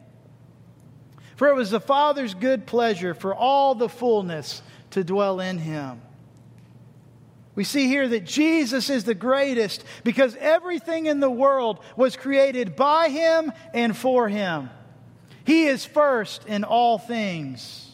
For 1.36 1.50
it 1.50 1.56
was 1.56 1.70
the 1.70 1.80
Father's 1.80 2.34
good 2.34 2.66
pleasure 2.66 3.14
for 3.14 3.36
all 3.36 3.76
the 3.76 3.88
fullness 3.88 4.64
to 4.90 5.04
dwell 5.04 5.40
in 5.42 5.60
him. 5.60 6.02
We 7.54 7.64
see 7.64 7.88
here 7.88 8.08
that 8.08 8.26
Jesus 8.26 8.90
is 8.90 9.04
the 9.04 9.14
greatest 9.14 9.84
because 10.04 10.36
everything 10.38 11.06
in 11.06 11.20
the 11.20 11.30
world 11.30 11.80
was 11.96 12.18
created 12.18 12.76
by 12.76 13.10
him 13.10 13.52
and 13.72 13.96
for 13.96 14.28
him. 14.28 14.72
He 15.46 15.66
is 15.66 15.86
first 15.86 16.46
in 16.48 16.64
all 16.64 16.98
things. 16.98 17.92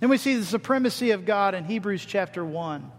Then 0.00 0.10
we 0.10 0.18
see 0.18 0.36
the 0.36 0.44
supremacy 0.44 1.10
of 1.10 1.24
God 1.24 1.54
in 1.54 1.64
Hebrews 1.64 2.04
chapter 2.04 2.44
1. 2.44 2.90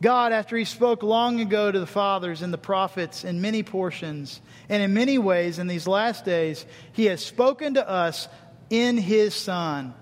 God, 0.00 0.32
after 0.32 0.56
He 0.56 0.64
spoke 0.64 1.02
long 1.02 1.40
ago 1.40 1.70
to 1.70 1.80
the 1.80 1.86
fathers 1.86 2.42
and 2.42 2.52
the 2.52 2.58
prophets 2.58 3.24
in 3.24 3.40
many 3.40 3.62
portions 3.62 4.40
and 4.68 4.82
in 4.82 4.94
many 4.94 5.18
ways 5.18 5.58
in 5.58 5.66
these 5.66 5.86
last 5.86 6.24
days, 6.24 6.64
He 6.92 7.06
has 7.06 7.24
spoken 7.24 7.74
to 7.74 7.88
us 7.88 8.28
in 8.70 8.96
His 8.96 9.34
Son 9.34 9.94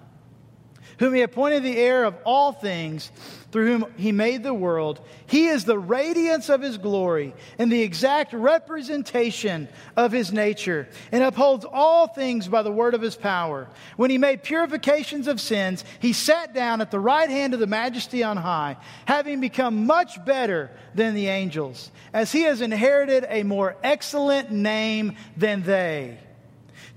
whom 0.98 1.14
he 1.14 1.22
appointed 1.22 1.62
the 1.62 1.76
heir 1.76 2.04
of 2.04 2.16
all 2.24 2.52
things, 2.52 3.10
through 3.56 3.78
whom 3.78 3.86
he 3.96 4.12
made 4.12 4.42
the 4.42 4.52
world. 4.52 5.00
He 5.24 5.46
is 5.46 5.64
the 5.64 5.78
radiance 5.78 6.50
of 6.50 6.60
his 6.60 6.76
glory 6.76 7.32
and 7.58 7.72
the 7.72 7.80
exact 7.80 8.34
representation 8.34 9.66
of 9.96 10.12
his 10.12 10.30
nature, 10.30 10.86
and 11.10 11.24
upholds 11.24 11.64
all 11.64 12.06
things 12.06 12.48
by 12.48 12.60
the 12.60 12.70
word 12.70 12.92
of 12.92 13.00
his 13.00 13.16
power. 13.16 13.66
When 13.96 14.10
he 14.10 14.18
made 14.18 14.42
purifications 14.42 15.26
of 15.26 15.40
sins, 15.40 15.86
he 16.00 16.12
sat 16.12 16.52
down 16.52 16.82
at 16.82 16.90
the 16.90 17.00
right 17.00 17.30
hand 17.30 17.54
of 17.54 17.60
the 17.60 17.66
majesty 17.66 18.22
on 18.22 18.36
high, 18.36 18.76
having 19.06 19.40
become 19.40 19.86
much 19.86 20.22
better 20.26 20.70
than 20.94 21.14
the 21.14 21.28
angels, 21.28 21.90
as 22.12 22.32
he 22.32 22.42
has 22.42 22.60
inherited 22.60 23.24
a 23.26 23.42
more 23.42 23.74
excellent 23.82 24.50
name 24.50 25.16
than 25.34 25.62
they. 25.62 26.18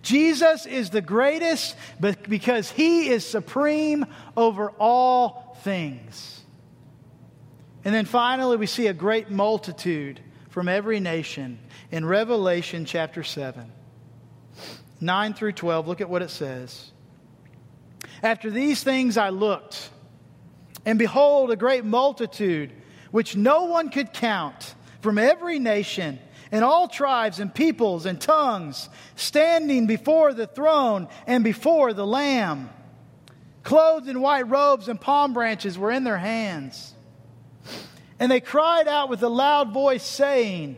Jesus 0.01 0.65
is 0.65 0.89
the 0.89 0.99
greatest 0.99 1.77
but 2.01 2.27
because 2.27 2.69
he 2.69 3.07
is 3.07 3.25
supreme 3.25 4.05
over 4.35 4.71
all 4.71 5.57
things. 5.63 6.38
And 7.85 7.95
then 7.95 8.05
finally, 8.05 8.57
we 8.57 8.65
see 8.65 8.87
a 8.87 8.93
great 8.93 9.29
multitude 9.29 10.19
from 10.49 10.67
every 10.67 10.99
nation 10.99 11.59
in 11.91 12.05
Revelation 12.05 12.85
chapter 12.85 13.23
7. 13.23 13.71
9 15.01 15.33
through 15.33 15.53
12, 15.53 15.87
look 15.87 16.01
at 16.01 16.09
what 16.09 16.21
it 16.21 16.29
says. 16.29 16.91
After 18.21 18.49
these 18.49 18.83
things 18.83 19.17
I 19.17 19.29
looked, 19.29 19.89
and 20.85 20.99
behold, 20.99 21.51
a 21.51 21.55
great 21.55 21.85
multitude, 21.85 22.71
which 23.11 23.35
no 23.35 23.65
one 23.65 23.89
could 23.89 24.11
count, 24.11 24.75
from 25.01 25.17
every 25.17 25.59
nation 25.59 26.19
and 26.51 26.63
all 26.63 26.87
tribes 26.87 27.39
and 27.39 27.53
peoples 27.53 28.05
and 28.05 28.19
tongues, 28.19 28.89
standing 29.15 29.87
before 29.87 30.33
the 30.33 30.47
throne 30.47 31.07
and 31.27 31.43
before 31.43 31.93
the 31.93 32.05
Lamb. 32.05 32.69
Clothed 33.63 34.09
in 34.09 34.19
white 34.19 34.49
robes 34.49 34.87
and 34.87 34.99
palm 34.99 35.33
branches 35.33 35.77
were 35.77 35.91
in 35.91 36.03
their 36.03 36.17
hands. 36.17 36.93
And 38.19 38.31
they 38.31 38.41
cried 38.41 38.87
out 38.87 39.09
with 39.09 39.23
a 39.23 39.29
loud 39.29 39.71
voice, 39.71 40.03
saying, 40.03 40.77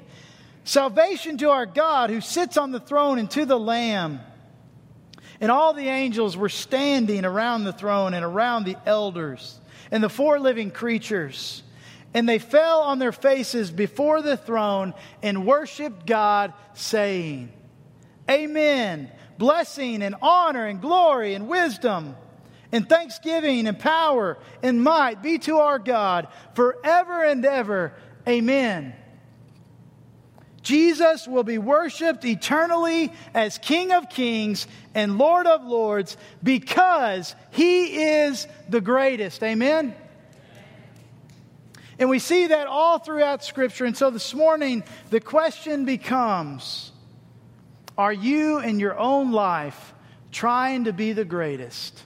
Salvation 0.64 1.38
to 1.40 1.50
our 1.50 1.66
God 1.66 2.12
who 2.12 2.22
sits 2.22 2.56
on 2.56 2.72
the 2.72 2.80
throne 2.80 3.18
and 3.18 3.30
to 3.32 3.46
the 3.46 3.60
Lamb. 3.60 4.20
And 5.40 5.50
all 5.50 5.74
the 5.74 5.88
angels 5.88 6.38
were 6.38 6.50
standing 6.50 7.26
around 7.26 7.64
the 7.64 7.74
throne 7.74 8.14
and 8.14 8.24
around 8.24 8.66
the 8.66 8.78
elders 8.86 9.60
and 9.90 10.04
the 10.04 10.10
four 10.10 10.40
living 10.40 10.70
creatures. 10.70 11.64
And 12.14 12.30
they 12.30 12.38
fell 12.38 12.82
on 12.82 13.00
their 13.00 13.12
faces 13.12 13.72
before 13.72 14.22
the 14.22 14.38
throne 14.38 14.94
and 15.24 15.48
worshiped 15.48 16.06
God, 16.06 16.54
saying, 16.76 17.52
Amen. 18.30 19.10
Blessing 19.40 20.04
and 20.04 20.16
honor 20.22 20.68
and 20.68 20.80
glory 20.80 21.34
and 21.34 21.48
wisdom 21.48 22.16
and 22.72 22.88
thanksgiving 22.88 23.68
and 23.68 23.78
power 23.78 24.38
and 24.64 24.84
might 24.84 25.22
be 25.22 25.38
to 25.40 25.58
our 25.58 25.80
God 25.80 26.28
forever 26.56 27.24
and 27.24 27.46
ever. 27.46 27.94
Amen. 28.28 28.94
Jesus 30.62 31.28
will 31.28 31.44
be 31.44 31.58
worshiped 31.58 32.24
eternally 32.24 33.12
as 33.34 33.58
King 33.58 33.92
of 33.92 34.10
Kings 34.10 34.68
and 34.94 35.18
Lord 35.18 35.48
of 35.48 35.64
Lords 35.64 36.18
because 36.44 37.36
he 37.52 38.04
is 38.04 38.48
the 38.70 38.82
greatest. 38.82 39.42
Amen. 39.44 39.96
And 41.98 42.10
we 42.10 42.20
see 42.20 42.48
that 42.48 42.68
all 42.68 43.00
throughout 43.00 43.44
Scripture. 43.44 43.86
And 43.86 43.98
so 43.98 44.10
this 44.10 44.34
morning, 44.34 44.84
the 45.10 45.20
question 45.20 45.86
becomes 45.86 46.92
Are 47.98 48.14
you 48.14 48.60
in 48.60 48.80
your 48.80 48.98
own 48.98 49.32
life 49.32 49.94
trying 50.32 50.86
to 50.86 50.94
be 50.94 51.14
the 51.14 51.26
greatest? 51.26 52.04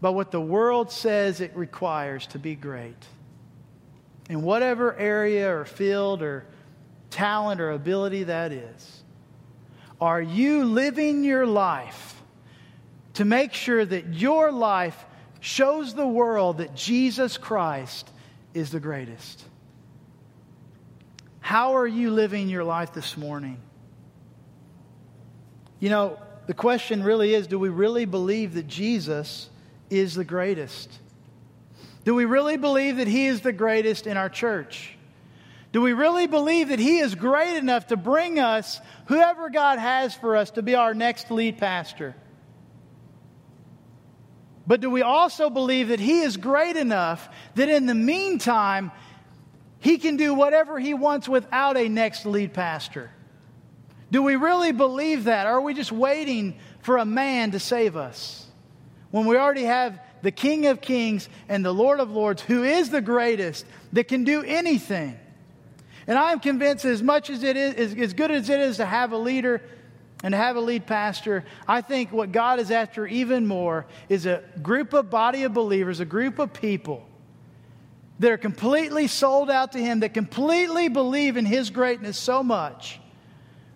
But 0.00 0.12
what 0.12 0.30
the 0.30 0.40
world 0.40 0.92
says 0.92 1.40
it 1.40 1.54
requires 1.56 2.26
to 2.28 2.38
be 2.38 2.54
great. 2.54 3.06
In 4.30 4.42
whatever 4.42 4.94
area 4.96 5.52
or 5.52 5.64
field 5.64 6.22
or 6.22 6.46
talent 7.10 7.60
or 7.60 7.70
ability 7.70 8.24
that 8.24 8.52
is, 8.52 9.02
are 10.00 10.22
you 10.22 10.64
living 10.64 11.24
your 11.24 11.46
life 11.46 12.22
to 13.14 13.24
make 13.24 13.52
sure 13.52 13.84
that 13.84 14.14
your 14.14 14.52
life 14.52 15.06
shows 15.40 15.94
the 15.94 16.06
world 16.06 16.58
that 16.58 16.74
Jesus 16.74 17.36
Christ 17.36 18.10
is 18.54 18.70
the 18.70 18.80
greatest? 18.80 19.44
How 21.40 21.76
are 21.76 21.86
you 21.86 22.10
living 22.10 22.48
your 22.48 22.62
life 22.62 22.92
this 22.92 23.16
morning? 23.16 23.58
You 25.80 25.88
know, 25.90 26.18
the 26.46 26.54
question 26.54 27.02
really 27.02 27.34
is 27.34 27.46
do 27.46 27.58
we 27.58 27.70
really 27.70 28.04
believe 28.04 28.54
that 28.54 28.68
Jesus 28.68 29.48
is 29.90 30.14
the 30.14 30.24
greatest? 30.24 30.90
Do 32.04 32.14
we 32.14 32.24
really 32.24 32.56
believe 32.56 32.96
that 32.96 33.06
He 33.06 33.26
is 33.26 33.40
the 33.40 33.52
greatest 33.52 34.06
in 34.06 34.16
our 34.16 34.28
church? 34.28 34.96
Do 35.72 35.82
we 35.82 35.92
really 35.92 36.26
believe 36.26 36.68
that 36.68 36.78
He 36.78 36.98
is 36.98 37.14
great 37.14 37.56
enough 37.56 37.88
to 37.88 37.96
bring 37.96 38.38
us 38.38 38.80
whoever 39.06 39.50
God 39.50 39.78
has 39.78 40.14
for 40.14 40.36
us 40.36 40.50
to 40.52 40.62
be 40.62 40.74
our 40.74 40.94
next 40.94 41.30
lead 41.30 41.58
pastor? 41.58 42.16
But 44.66 44.80
do 44.80 44.90
we 44.90 45.02
also 45.02 45.50
believe 45.50 45.88
that 45.88 46.00
He 46.00 46.20
is 46.20 46.36
great 46.36 46.76
enough 46.76 47.28
that 47.54 47.68
in 47.68 47.86
the 47.86 47.94
meantime, 47.94 48.90
He 49.80 49.98
can 49.98 50.16
do 50.16 50.34
whatever 50.34 50.78
He 50.78 50.94
wants 50.94 51.28
without 51.28 51.76
a 51.76 51.88
next 51.88 52.24
lead 52.26 52.54
pastor? 52.54 53.10
Do 54.10 54.22
we 54.22 54.36
really 54.36 54.72
believe 54.72 55.24
that? 55.24 55.46
Or 55.46 55.50
are 55.50 55.60
we 55.60 55.74
just 55.74 55.92
waiting 55.92 56.58
for 56.80 56.96
a 56.96 57.04
man 57.04 57.50
to 57.50 57.60
save 57.60 57.96
us? 57.96 58.47
When 59.10 59.26
we 59.26 59.36
already 59.36 59.64
have 59.64 60.00
the 60.22 60.30
King 60.30 60.66
of 60.66 60.80
Kings 60.80 61.28
and 61.48 61.64
the 61.64 61.72
Lord 61.72 62.00
of 62.00 62.10
Lords, 62.10 62.42
who 62.42 62.64
is 62.64 62.90
the 62.90 63.00
greatest, 63.00 63.64
that 63.92 64.08
can 64.08 64.24
do 64.24 64.42
anything. 64.42 65.18
And 66.06 66.18
I 66.18 66.32
am 66.32 66.40
convinced, 66.40 66.84
as 66.84 67.02
much 67.02 67.30
as 67.30 67.42
it 67.42 67.56
is, 67.56 67.94
as 67.94 68.14
good 68.14 68.30
as 68.30 68.48
it 68.48 68.60
is 68.60 68.78
to 68.78 68.86
have 68.86 69.12
a 69.12 69.18
leader 69.18 69.62
and 70.22 70.32
to 70.32 70.38
have 70.38 70.56
a 70.56 70.60
lead 70.60 70.86
pastor, 70.86 71.44
I 71.66 71.80
think 71.80 72.12
what 72.12 72.32
God 72.32 72.58
is 72.58 72.70
after 72.70 73.06
even 73.06 73.46
more 73.46 73.86
is 74.08 74.26
a 74.26 74.42
group 74.62 74.92
of 74.92 75.10
body 75.10 75.44
of 75.44 75.54
believers, 75.54 76.00
a 76.00 76.04
group 76.04 76.38
of 76.38 76.52
people 76.52 77.06
that 78.18 78.32
are 78.32 78.38
completely 78.38 79.06
sold 79.06 79.48
out 79.48 79.72
to 79.72 79.78
Him, 79.78 80.00
that 80.00 80.12
completely 80.14 80.88
believe 80.88 81.36
in 81.36 81.46
His 81.46 81.70
greatness 81.70 82.18
so 82.18 82.42
much 82.42 83.00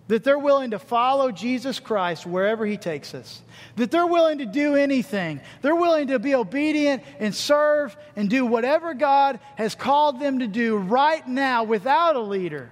that 0.07 0.23
they're 0.23 0.39
willing 0.39 0.71
to 0.71 0.79
follow 0.79 1.31
Jesus 1.31 1.79
Christ 1.79 2.25
wherever 2.25 2.65
He 2.65 2.77
takes 2.77 3.13
us, 3.13 3.41
that 3.77 3.89
they're 3.89 4.07
willing 4.07 4.39
to 4.39 4.45
do 4.45 4.75
anything. 4.75 5.39
They're 5.61 5.75
willing 5.75 6.07
to 6.07 6.19
be 6.19 6.35
obedient 6.35 7.03
and 7.19 7.33
serve 7.33 7.95
and 8.15 8.29
do 8.29 8.45
whatever 8.45 8.93
God 8.93 9.39
has 9.55 9.75
called 9.75 10.19
them 10.19 10.39
to 10.39 10.47
do 10.47 10.77
right 10.77 11.25
now 11.27 11.63
without 11.63 12.15
a 12.15 12.21
leader, 12.21 12.69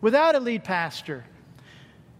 without 0.00 0.34
a 0.34 0.40
lead 0.40 0.64
pastor. 0.64 1.24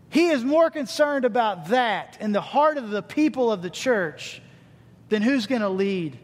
He 0.08 0.28
is 0.28 0.44
more 0.44 0.70
concerned 0.70 1.24
about 1.24 1.68
that 1.68 2.16
in 2.20 2.32
the 2.32 2.40
heart 2.40 2.78
of 2.78 2.90
the 2.90 3.02
people 3.02 3.50
of 3.52 3.62
the 3.62 3.70
church 3.70 4.40
than 5.08 5.22
who's 5.22 5.46
going 5.46 5.60
to 5.60 5.68
lead 5.68 6.18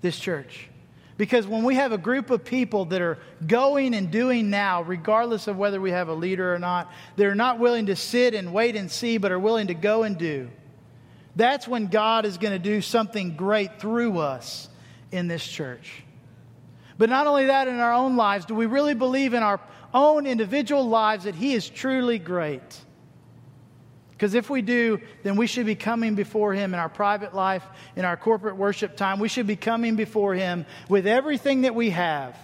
this 0.00 0.18
church. 0.18 0.68
Because 1.18 1.48
when 1.48 1.64
we 1.64 1.74
have 1.74 1.90
a 1.90 1.98
group 1.98 2.30
of 2.30 2.44
people 2.44 2.86
that 2.86 3.02
are 3.02 3.18
going 3.44 3.92
and 3.92 4.10
doing 4.10 4.50
now, 4.50 4.82
regardless 4.82 5.48
of 5.48 5.58
whether 5.58 5.80
we 5.80 5.90
have 5.90 6.08
a 6.08 6.14
leader 6.14 6.54
or 6.54 6.60
not, 6.60 6.90
they're 7.16 7.34
not 7.34 7.58
willing 7.58 7.86
to 7.86 7.96
sit 7.96 8.34
and 8.34 8.54
wait 8.54 8.76
and 8.76 8.88
see, 8.88 9.18
but 9.18 9.32
are 9.32 9.38
willing 9.38 9.66
to 9.66 9.74
go 9.74 10.04
and 10.04 10.16
do, 10.16 10.48
that's 11.34 11.66
when 11.66 11.88
God 11.88 12.24
is 12.24 12.38
going 12.38 12.52
to 12.52 12.58
do 12.58 12.80
something 12.80 13.36
great 13.36 13.80
through 13.80 14.18
us 14.18 14.68
in 15.10 15.26
this 15.26 15.46
church. 15.46 16.04
But 16.98 17.10
not 17.10 17.26
only 17.26 17.46
that, 17.46 17.66
in 17.66 17.80
our 17.80 17.92
own 17.92 18.16
lives, 18.16 18.44
do 18.44 18.54
we 18.54 18.66
really 18.66 18.94
believe 18.94 19.34
in 19.34 19.42
our 19.42 19.60
own 19.92 20.24
individual 20.24 20.88
lives 20.88 21.24
that 21.24 21.34
He 21.34 21.52
is 21.52 21.68
truly 21.68 22.20
great? 22.20 22.62
Because 24.18 24.34
if 24.34 24.50
we 24.50 24.62
do, 24.62 25.00
then 25.22 25.36
we 25.36 25.46
should 25.46 25.64
be 25.64 25.76
coming 25.76 26.16
before 26.16 26.52
Him 26.52 26.74
in 26.74 26.80
our 26.80 26.88
private 26.88 27.36
life, 27.36 27.62
in 27.94 28.04
our 28.04 28.16
corporate 28.16 28.56
worship 28.56 28.96
time. 28.96 29.20
We 29.20 29.28
should 29.28 29.46
be 29.46 29.54
coming 29.54 29.94
before 29.94 30.34
Him 30.34 30.66
with 30.88 31.06
everything 31.06 31.60
that 31.60 31.76
we 31.76 31.90
have 31.90 32.36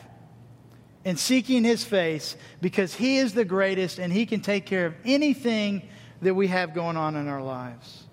and 1.04 1.18
seeking 1.18 1.64
His 1.64 1.82
face 1.82 2.36
because 2.60 2.94
He 2.94 3.16
is 3.16 3.34
the 3.34 3.44
greatest 3.44 3.98
and 3.98 4.12
He 4.12 4.24
can 4.24 4.38
take 4.38 4.66
care 4.66 4.86
of 4.86 4.94
anything 5.04 5.82
that 6.22 6.34
we 6.34 6.46
have 6.46 6.74
going 6.74 6.96
on 6.96 7.16
in 7.16 7.26
our 7.26 7.42
lives. 7.42 8.04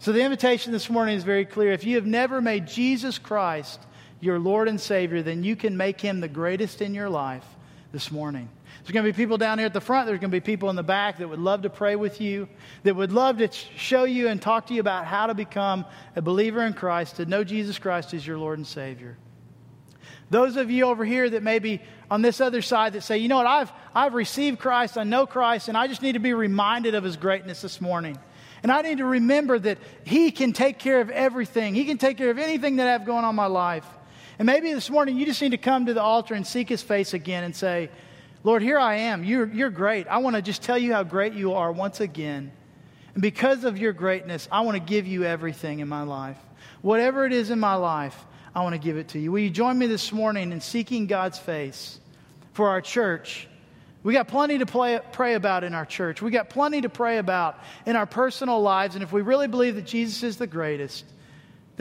So 0.00 0.12
the 0.12 0.22
invitation 0.22 0.72
this 0.72 0.90
morning 0.90 1.16
is 1.16 1.24
very 1.24 1.46
clear. 1.46 1.72
If 1.72 1.84
you 1.84 1.96
have 1.96 2.04
never 2.04 2.42
made 2.42 2.66
Jesus 2.66 3.16
Christ 3.16 3.80
your 4.20 4.38
Lord 4.38 4.68
and 4.68 4.78
Savior, 4.78 5.22
then 5.22 5.42
you 5.42 5.56
can 5.56 5.78
make 5.78 6.02
Him 6.02 6.20
the 6.20 6.28
greatest 6.28 6.82
in 6.82 6.92
your 6.92 7.08
life 7.08 7.46
this 7.92 8.10
morning. 8.10 8.50
There's 8.82 8.92
going 8.92 9.06
to 9.06 9.12
be 9.12 9.16
people 9.16 9.38
down 9.38 9.58
here 9.58 9.66
at 9.66 9.72
the 9.72 9.80
front. 9.80 10.06
There's 10.06 10.18
going 10.18 10.30
to 10.30 10.36
be 10.36 10.40
people 10.40 10.68
in 10.68 10.74
the 10.74 10.82
back 10.82 11.18
that 11.18 11.28
would 11.28 11.38
love 11.38 11.62
to 11.62 11.70
pray 11.70 11.94
with 11.94 12.20
you, 12.20 12.48
that 12.82 12.96
would 12.96 13.12
love 13.12 13.38
to 13.38 13.48
show 13.76 14.04
you 14.04 14.26
and 14.26 14.42
talk 14.42 14.66
to 14.66 14.74
you 14.74 14.80
about 14.80 15.04
how 15.04 15.28
to 15.28 15.34
become 15.34 15.84
a 16.16 16.22
believer 16.22 16.66
in 16.66 16.72
Christ, 16.72 17.16
to 17.16 17.26
know 17.26 17.44
Jesus 17.44 17.78
Christ 17.78 18.12
as 18.12 18.26
your 18.26 18.38
Lord 18.38 18.58
and 18.58 18.66
Savior. 18.66 19.16
Those 20.30 20.56
of 20.56 20.70
you 20.70 20.86
over 20.86 21.04
here 21.04 21.30
that 21.30 21.42
may 21.42 21.60
be 21.60 21.80
on 22.10 22.22
this 22.22 22.40
other 22.40 22.60
side 22.60 22.94
that 22.94 23.02
say, 23.02 23.18
you 23.18 23.28
know 23.28 23.36
what, 23.36 23.46
I've, 23.46 23.72
I've 23.94 24.14
received 24.14 24.58
Christ, 24.58 24.98
I 24.98 25.04
know 25.04 25.26
Christ, 25.26 25.68
and 25.68 25.76
I 25.76 25.86
just 25.86 26.02
need 26.02 26.12
to 26.12 26.20
be 26.20 26.34
reminded 26.34 26.94
of 26.94 27.04
his 27.04 27.16
greatness 27.16 27.62
this 27.62 27.80
morning. 27.80 28.18
And 28.62 28.72
I 28.72 28.82
need 28.82 28.98
to 28.98 29.04
remember 29.04 29.58
that 29.58 29.78
he 30.04 30.30
can 30.30 30.52
take 30.52 30.78
care 30.78 31.00
of 31.00 31.10
everything. 31.10 31.74
He 31.74 31.84
can 31.84 31.98
take 31.98 32.16
care 32.16 32.30
of 32.30 32.38
anything 32.38 32.76
that 32.76 32.88
I 32.88 32.92
have 32.92 33.04
going 33.04 33.24
on 33.24 33.30
in 33.30 33.36
my 33.36 33.46
life. 33.46 33.86
And 34.38 34.46
maybe 34.46 34.72
this 34.72 34.88
morning 34.88 35.18
you 35.18 35.26
just 35.26 35.42
need 35.42 35.50
to 35.50 35.58
come 35.58 35.86
to 35.86 35.94
the 35.94 36.02
altar 36.02 36.34
and 36.34 36.46
seek 36.46 36.68
his 36.68 36.82
face 36.82 37.12
again 37.12 37.44
and 37.44 37.54
say, 37.54 37.90
Lord, 38.44 38.62
here 38.62 38.78
I 38.78 38.96
am. 38.96 39.24
You're, 39.24 39.46
you're 39.46 39.70
great. 39.70 40.08
I 40.08 40.18
want 40.18 40.36
to 40.36 40.42
just 40.42 40.62
tell 40.62 40.78
you 40.78 40.92
how 40.92 41.04
great 41.04 41.32
you 41.32 41.54
are 41.54 41.70
once 41.70 42.00
again. 42.00 42.50
And 43.14 43.22
because 43.22 43.64
of 43.64 43.78
your 43.78 43.92
greatness, 43.92 44.48
I 44.50 44.62
want 44.62 44.76
to 44.76 44.82
give 44.82 45.06
you 45.06 45.24
everything 45.24 45.80
in 45.80 45.88
my 45.88 46.02
life. 46.02 46.38
Whatever 46.80 47.24
it 47.24 47.32
is 47.32 47.50
in 47.50 47.60
my 47.60 47.74
life, 47.74 48.24
I 48.54 48.62
want 48.62 48.74
to 48.74 48.80
give 48.80 48.96
it 48.96 49.08
to 49.08 49.18
you. 49.18 49.30
Will 49.30 49.40
you 49.40 49.50
join 49.50 49.78
me 49.78 49.86
this 49.86 50.12
morning 50.12 50.50
in 50.50 50.60
seeking 50.60 51.06
God's 51.06 51.38
face 51.38 52.00
for 52.52 52.68
our 52.68 52.80
church, 52.80 53.48
We 54.02 54.12
got 54.14 54.26
plenty 54.26 54.58
to 54.58 54.66
play, 54.66 54.98
pray 55.12 55.34
about 55.34 55.62
in 55.62 55.74
our 55.74 55.86
church. 55.86 56.20
We 56.20 56.32
got 56.32 56.50
plenty 56.50 56.80
to 56.80 56.88
pray 56.88 57.18
about 57.18 57.60
in 57.86 57.94
our 57.94 58.06
personal 58.06 58.60
lives. 58.60 58.96
And 58.96 59.04
if 59.04 59.12
we 59.12 59.22
really 59.22 59.46
believe 59.46 59.76
that 59.76 59.86
Jesus 59.86 60.24
is 60.24 60.36
the 60.36 60.46
greatest, 60.46 61.04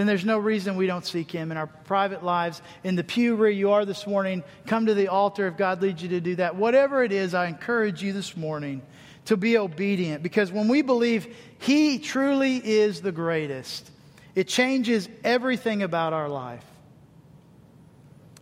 then 0.02 0.08
there's 0.08 0.26
no 0.26 0.39
reason 0.39 0.78
we 0.78 0.88
don't 0.88 1.06
seek 1.06 1.30
Him 1.30 1.52
in 1.52 1.58
our 1.58 1.68
private 1.68 2.24
lives. 2.24 2.60
In 2.84 2.95
the 2.95 3.04
pew 3.04 3.36
where 3.36 3.52
you 3.52 3.70
are 3.70 3.86
this 3.86 4.08
morning, 4.08 4.43
come 4.66 4.88
to 4.88 4.95
the 4.95 5.10
altar 5.10 5.45
if 5.45 5.58
God 5.58 5.80
leads 5.84 6.02
you 6.02 6.10
to 6.10 6.20
do 6.20 6.38
that. 6.38 6.56
Whatever 6.56 7.04
it 7.04 7.12
is, 7.12 7.36
I 7.36 7.45
encourage 7.45 8.02
you 8.02 8.12
this 8.12 8.36
morning 8.36 8.82
to 9.26 9.38
be 9.38 9.60
obedient 9.60 10.24
because 10.24 10.52
when 10.52 10.68
we 10.68 10.82
believe 10.82 11.36
He 11.60 11.99
truly 11.99 12.58
is 12.58 13.02
the 13.02 13.12
greatest, 13.12 13.91
it 14.34 14.47
changes 14.47 15.08
everything 15.24 15.84
about 15.84 16.14
our 16.14 16.30
life. 16.30 16.66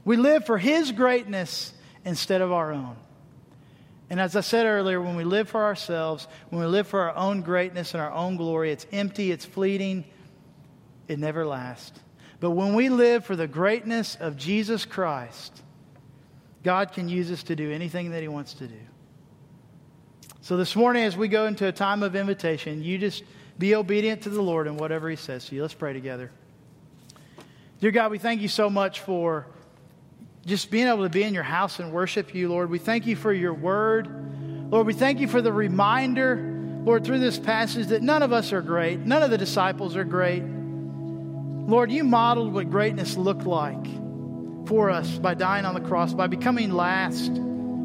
We 0.06 0.16
live 0.16 0.46
for 0.46 0.58
His 0.58 0.94
greatness 0.94 1.74
instead 2.06 2.40
of 2.40 2.54
our 2.54 2.72
own. 2.72 2.96
And 4.10 4.18
as 4.22 4.38
I 4.38 4.42
said 4.42 4.66
earlier, 4.66 5.02
when 5.02 5.18
we 5.18 5.26
live 5.26 5.50
for 5.50 5.66
ourselves, 5.66 6.26
when 6.52 6.62
we 6.62 6.68
live 6.68 6.88
for 6.88 7.02
our 7.02 7.16
own 7.18 7.42
greatness 7.42 7.94
and 7.94 8.02
our 8.02 8.12
own 8.12 8.38
glory, 8.38 8.72
it's 8.72 8.88
empty, 8.94 9.30
it's 9.30 9.44
fleeting, 9.44 10.06
it 11.10 11.20
never 11.20 11.46
lasts. 11.46 12.00
But 12.40 12.52
when 12.52 12.74
we 12.74 12.88
live 12.88 13.26
for 13.26 13.36
the 13.36 13.48
greatness 13.48 14.16
of 14.16 14.38
Jesus 14.38 14.86
Christ, 14.86 15.62
God 16.64 16.94
can 16.94 17.10
use 17.10 17.32
us 17.32 17.44
to 17.44 17.56
do 17.56 17.72
anything 17.72 18.12
that 18.12 18.22
He 18.22 18.30
wants 18.30 18.54
to 18.56 18.68
do. 18.68 18.80
So 20.42 20.56
this 20.56 20.76
morning, 20.76 21.04
as 21.04 21.18
we 21.18 21.28
go 21.28 21.48
into 21.48 21.68
a 21.68 21.72
time 21.72 22.04
of 22.04 22.16
invitation, 22.16 22.82
you 22.82 22.98
just 22.98 23.24
be 23.58 23.76
obedient 23.76 24.22
to 24.22 24.30
the 24.30 24.42
Lord 24.42 24.68
in 24.68 24.78
whatever 24.78 25.10
He 25.10 25.18
says 25.18 25.46
to 25.48 25.56
you. 25.56 25.62
Let's 25.64 25.74
pray 25.74 25.92
together. 25.92 26.32
Dear 27.82 27.92
God, 27.92 28.12
we 28.12 28.20
thank 28.20 28.42
you 28.42 28.48
so 28.48 28.70
much 28.70 29.02
for 29.02 29.48
just 30.46 30.72
being 30.72 30.88
able 30.88 31.04
to 31.04 31.10
be 31.10 31.24
in 31.24 31.34
your 31.34 31.44
house 31.44 31.80
and 31.80 31.92
worship 31.92 32.34
you, 32.34 32.50
Lord. 32.50 32.70
We 32.70 32.80
thank 32.80 33.06
you 33.06 33.16
for 33.16 33.34
your 33.34 33.54
word. 33.54 34.72
Lord, 34.72 34.86
we 34.86 34.94
thank 34.94 35.20
you 35.20 35.28
for 35.28 35.42
the 35.42 35.52
reminder, 35.52 36.82
Lord, 36.86 37.04
through 37.04 37.20
this 37.20 37.40
passage 37.40 37.88
that 37.88 38.04
none 38.04 38.22
of 38.22 38.32
us 38.32 38.54
are 38.54 38.62
great, 38.62 39.00
none 39.00 39.24
of 39.24 39.32
the 39.32 39.38
disciples 39.38 39.96
are 39.96 40.04
great. 40.04 40.44
Lord, 41.70 41.92
you 41.92 42.04
modeled 42.04 42.52
what 42.52 42.72
greatness 42.72 43.16
looked 43.16 43.46
like 43.46 43.86
for 44.68 44.90
us 44.90 45.08
by 45.20 45.36
dying 45.36 45.66
on 45.66 45.76
the 45.76 45.82
cross, 45.82 46.16
by 46.16 46.26
becoming 46.26 46.72
last 46.72 47.32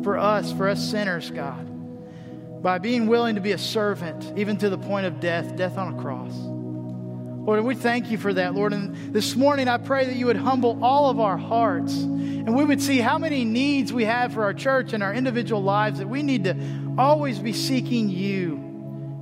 for 0.03 0.16
us, 0.16 0.53
for 0.53 0.68
us 0.68 0.91
sinners, 0.91 1.30
God, 1.30 2.62
by 2.62 2.78
being 2.78 3.09
willing 3.09 3.35
to 3.35 3.43
be 3.43 3.53
a 3.53 3.59
servant, 3.59 4.39
even 4.39 4.57
to 4.59 4.70
the 4.70 4.78
point 4.78 5.05
of 5.05 5.20
death, 5.20 5.55
death 5.57 5.76
on 5.76 5.99
a 5.99 6.01
cross. 6.01 6.32
Lord, 6.35 7.59
and 7.59 7.68
we 7.68 7.74
thank 7.74 8.11
you 8.11 8.16
for 8.16 8.32
that, 8.32 8.55
Lord. 8.55 8.72
And 8.72 9.14
this 9.14 9.37
morning, 9.37 9.68
I 9.68 9.76
pray 9.76 10.07
that 10.07 10.16
you 10.16 10.26
would 10.26 10.37
humble 10.37 10.82
all 10.82 11.11
of 11.11 11.20
our 11.20 11.37
hearts 11.37 11.93
and 11.95 12.57
we 12.57 12.64
would 12.64 12.80
see 12.80 13.01
how 13.01 13.18
many 13.18 13.45
needs 13.45 13.93
we 13.93 14.07
have 14.07 14.32
for 14.32 14.45
our 14.45 14.55
church 14.55 14.95
and 14.95 15.03
our 15.03 15.12
individual 15.12 15.62
lives 15.62 15.99
that 15.99 16.09
we 16.09 16.22
need 16.22 16.45
to 16.45 16.57
always 16.97 17.39
be 17.39 17.53
seeking 17.53 18.09
you 18.09 18.55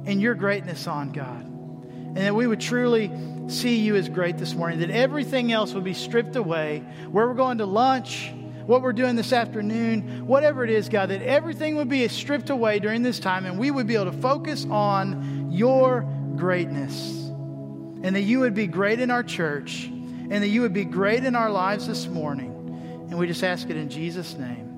and 0.07 0.21
your 0.21 0.37
greatness 0.37 0.87
on, 0.87 1.11
God. 1.11 1.47
And 1.47 2.19
that 2.19 2.35
we 2.35 2.47
would 2.47 2.61
truly 2.61 3.11
see 3.49 3.77
you 3.77 3.97
as 3.97 4.09
great 4.09 4.39
this 4.39 4.55
morning, 4.55 4.81
that 4.81 4.91
everything 4.91 5.53
else 5.53 5.75
would 5.75 5.85
be 5.85 5.95
stripped 5.95 6.37
away, 6.37 6.81
where 7.11 7.27
we're 7.27 7.35
going 7.35 7.59
to 7.59 7.67
lunch, 7.67 8.33
what 8.67 8.83
we're 8.83 8.93
doing 8.93 9.17
this 9.17 9.33
afternoon, 9.33 10.27
whatever 10.27 10.65
it 10.65 10.71
is, 10.71 10.89
God, 10.89 11.11
that 11.11 11.23
everything 11.23 11.77
would 11.77 11.89
be 11.89 12.07
stripped 12.09 12.51
away 12.51 12.79
during 12.79 13.03
this 13.03 13.19
time 13.19 13.47
and 13.47 13.59
we 13.59 13.71
would 13.71 13.87
be 13.87 13.95
able 13.95 14.07
to 14.07 14.13
focus 14.13 14.67
on 14.71 15.51
your 15.51 16.03
greatness 16.37 17.23
and 18.03 18.17
that 18.17 18.23
you 18.23 18.41
would 18.41 18.55
be 18.55 18.67
great 18.67 19.01
in 19.01 19.11
our 19.11 19.23
church 19.23 19.85
and 19.85 20.43
that 20.43 20.49
you 20.49 20.63
would 20.63 20.73
be 20.73 20.85
great 20.85 21.25
in 21.25 21.37
our 21.37 21.51
lives 21.51 21.87
this 21.87 22.07
morning. 22.07 22.51
And 23.11 23.19
we 23.19 23.27
just 23.27 23.45
ask 23.45 23.69
it 23.69 23.77
in 23.77 23.89
Jesus' 23.89 24.37
name. 24.37 24.72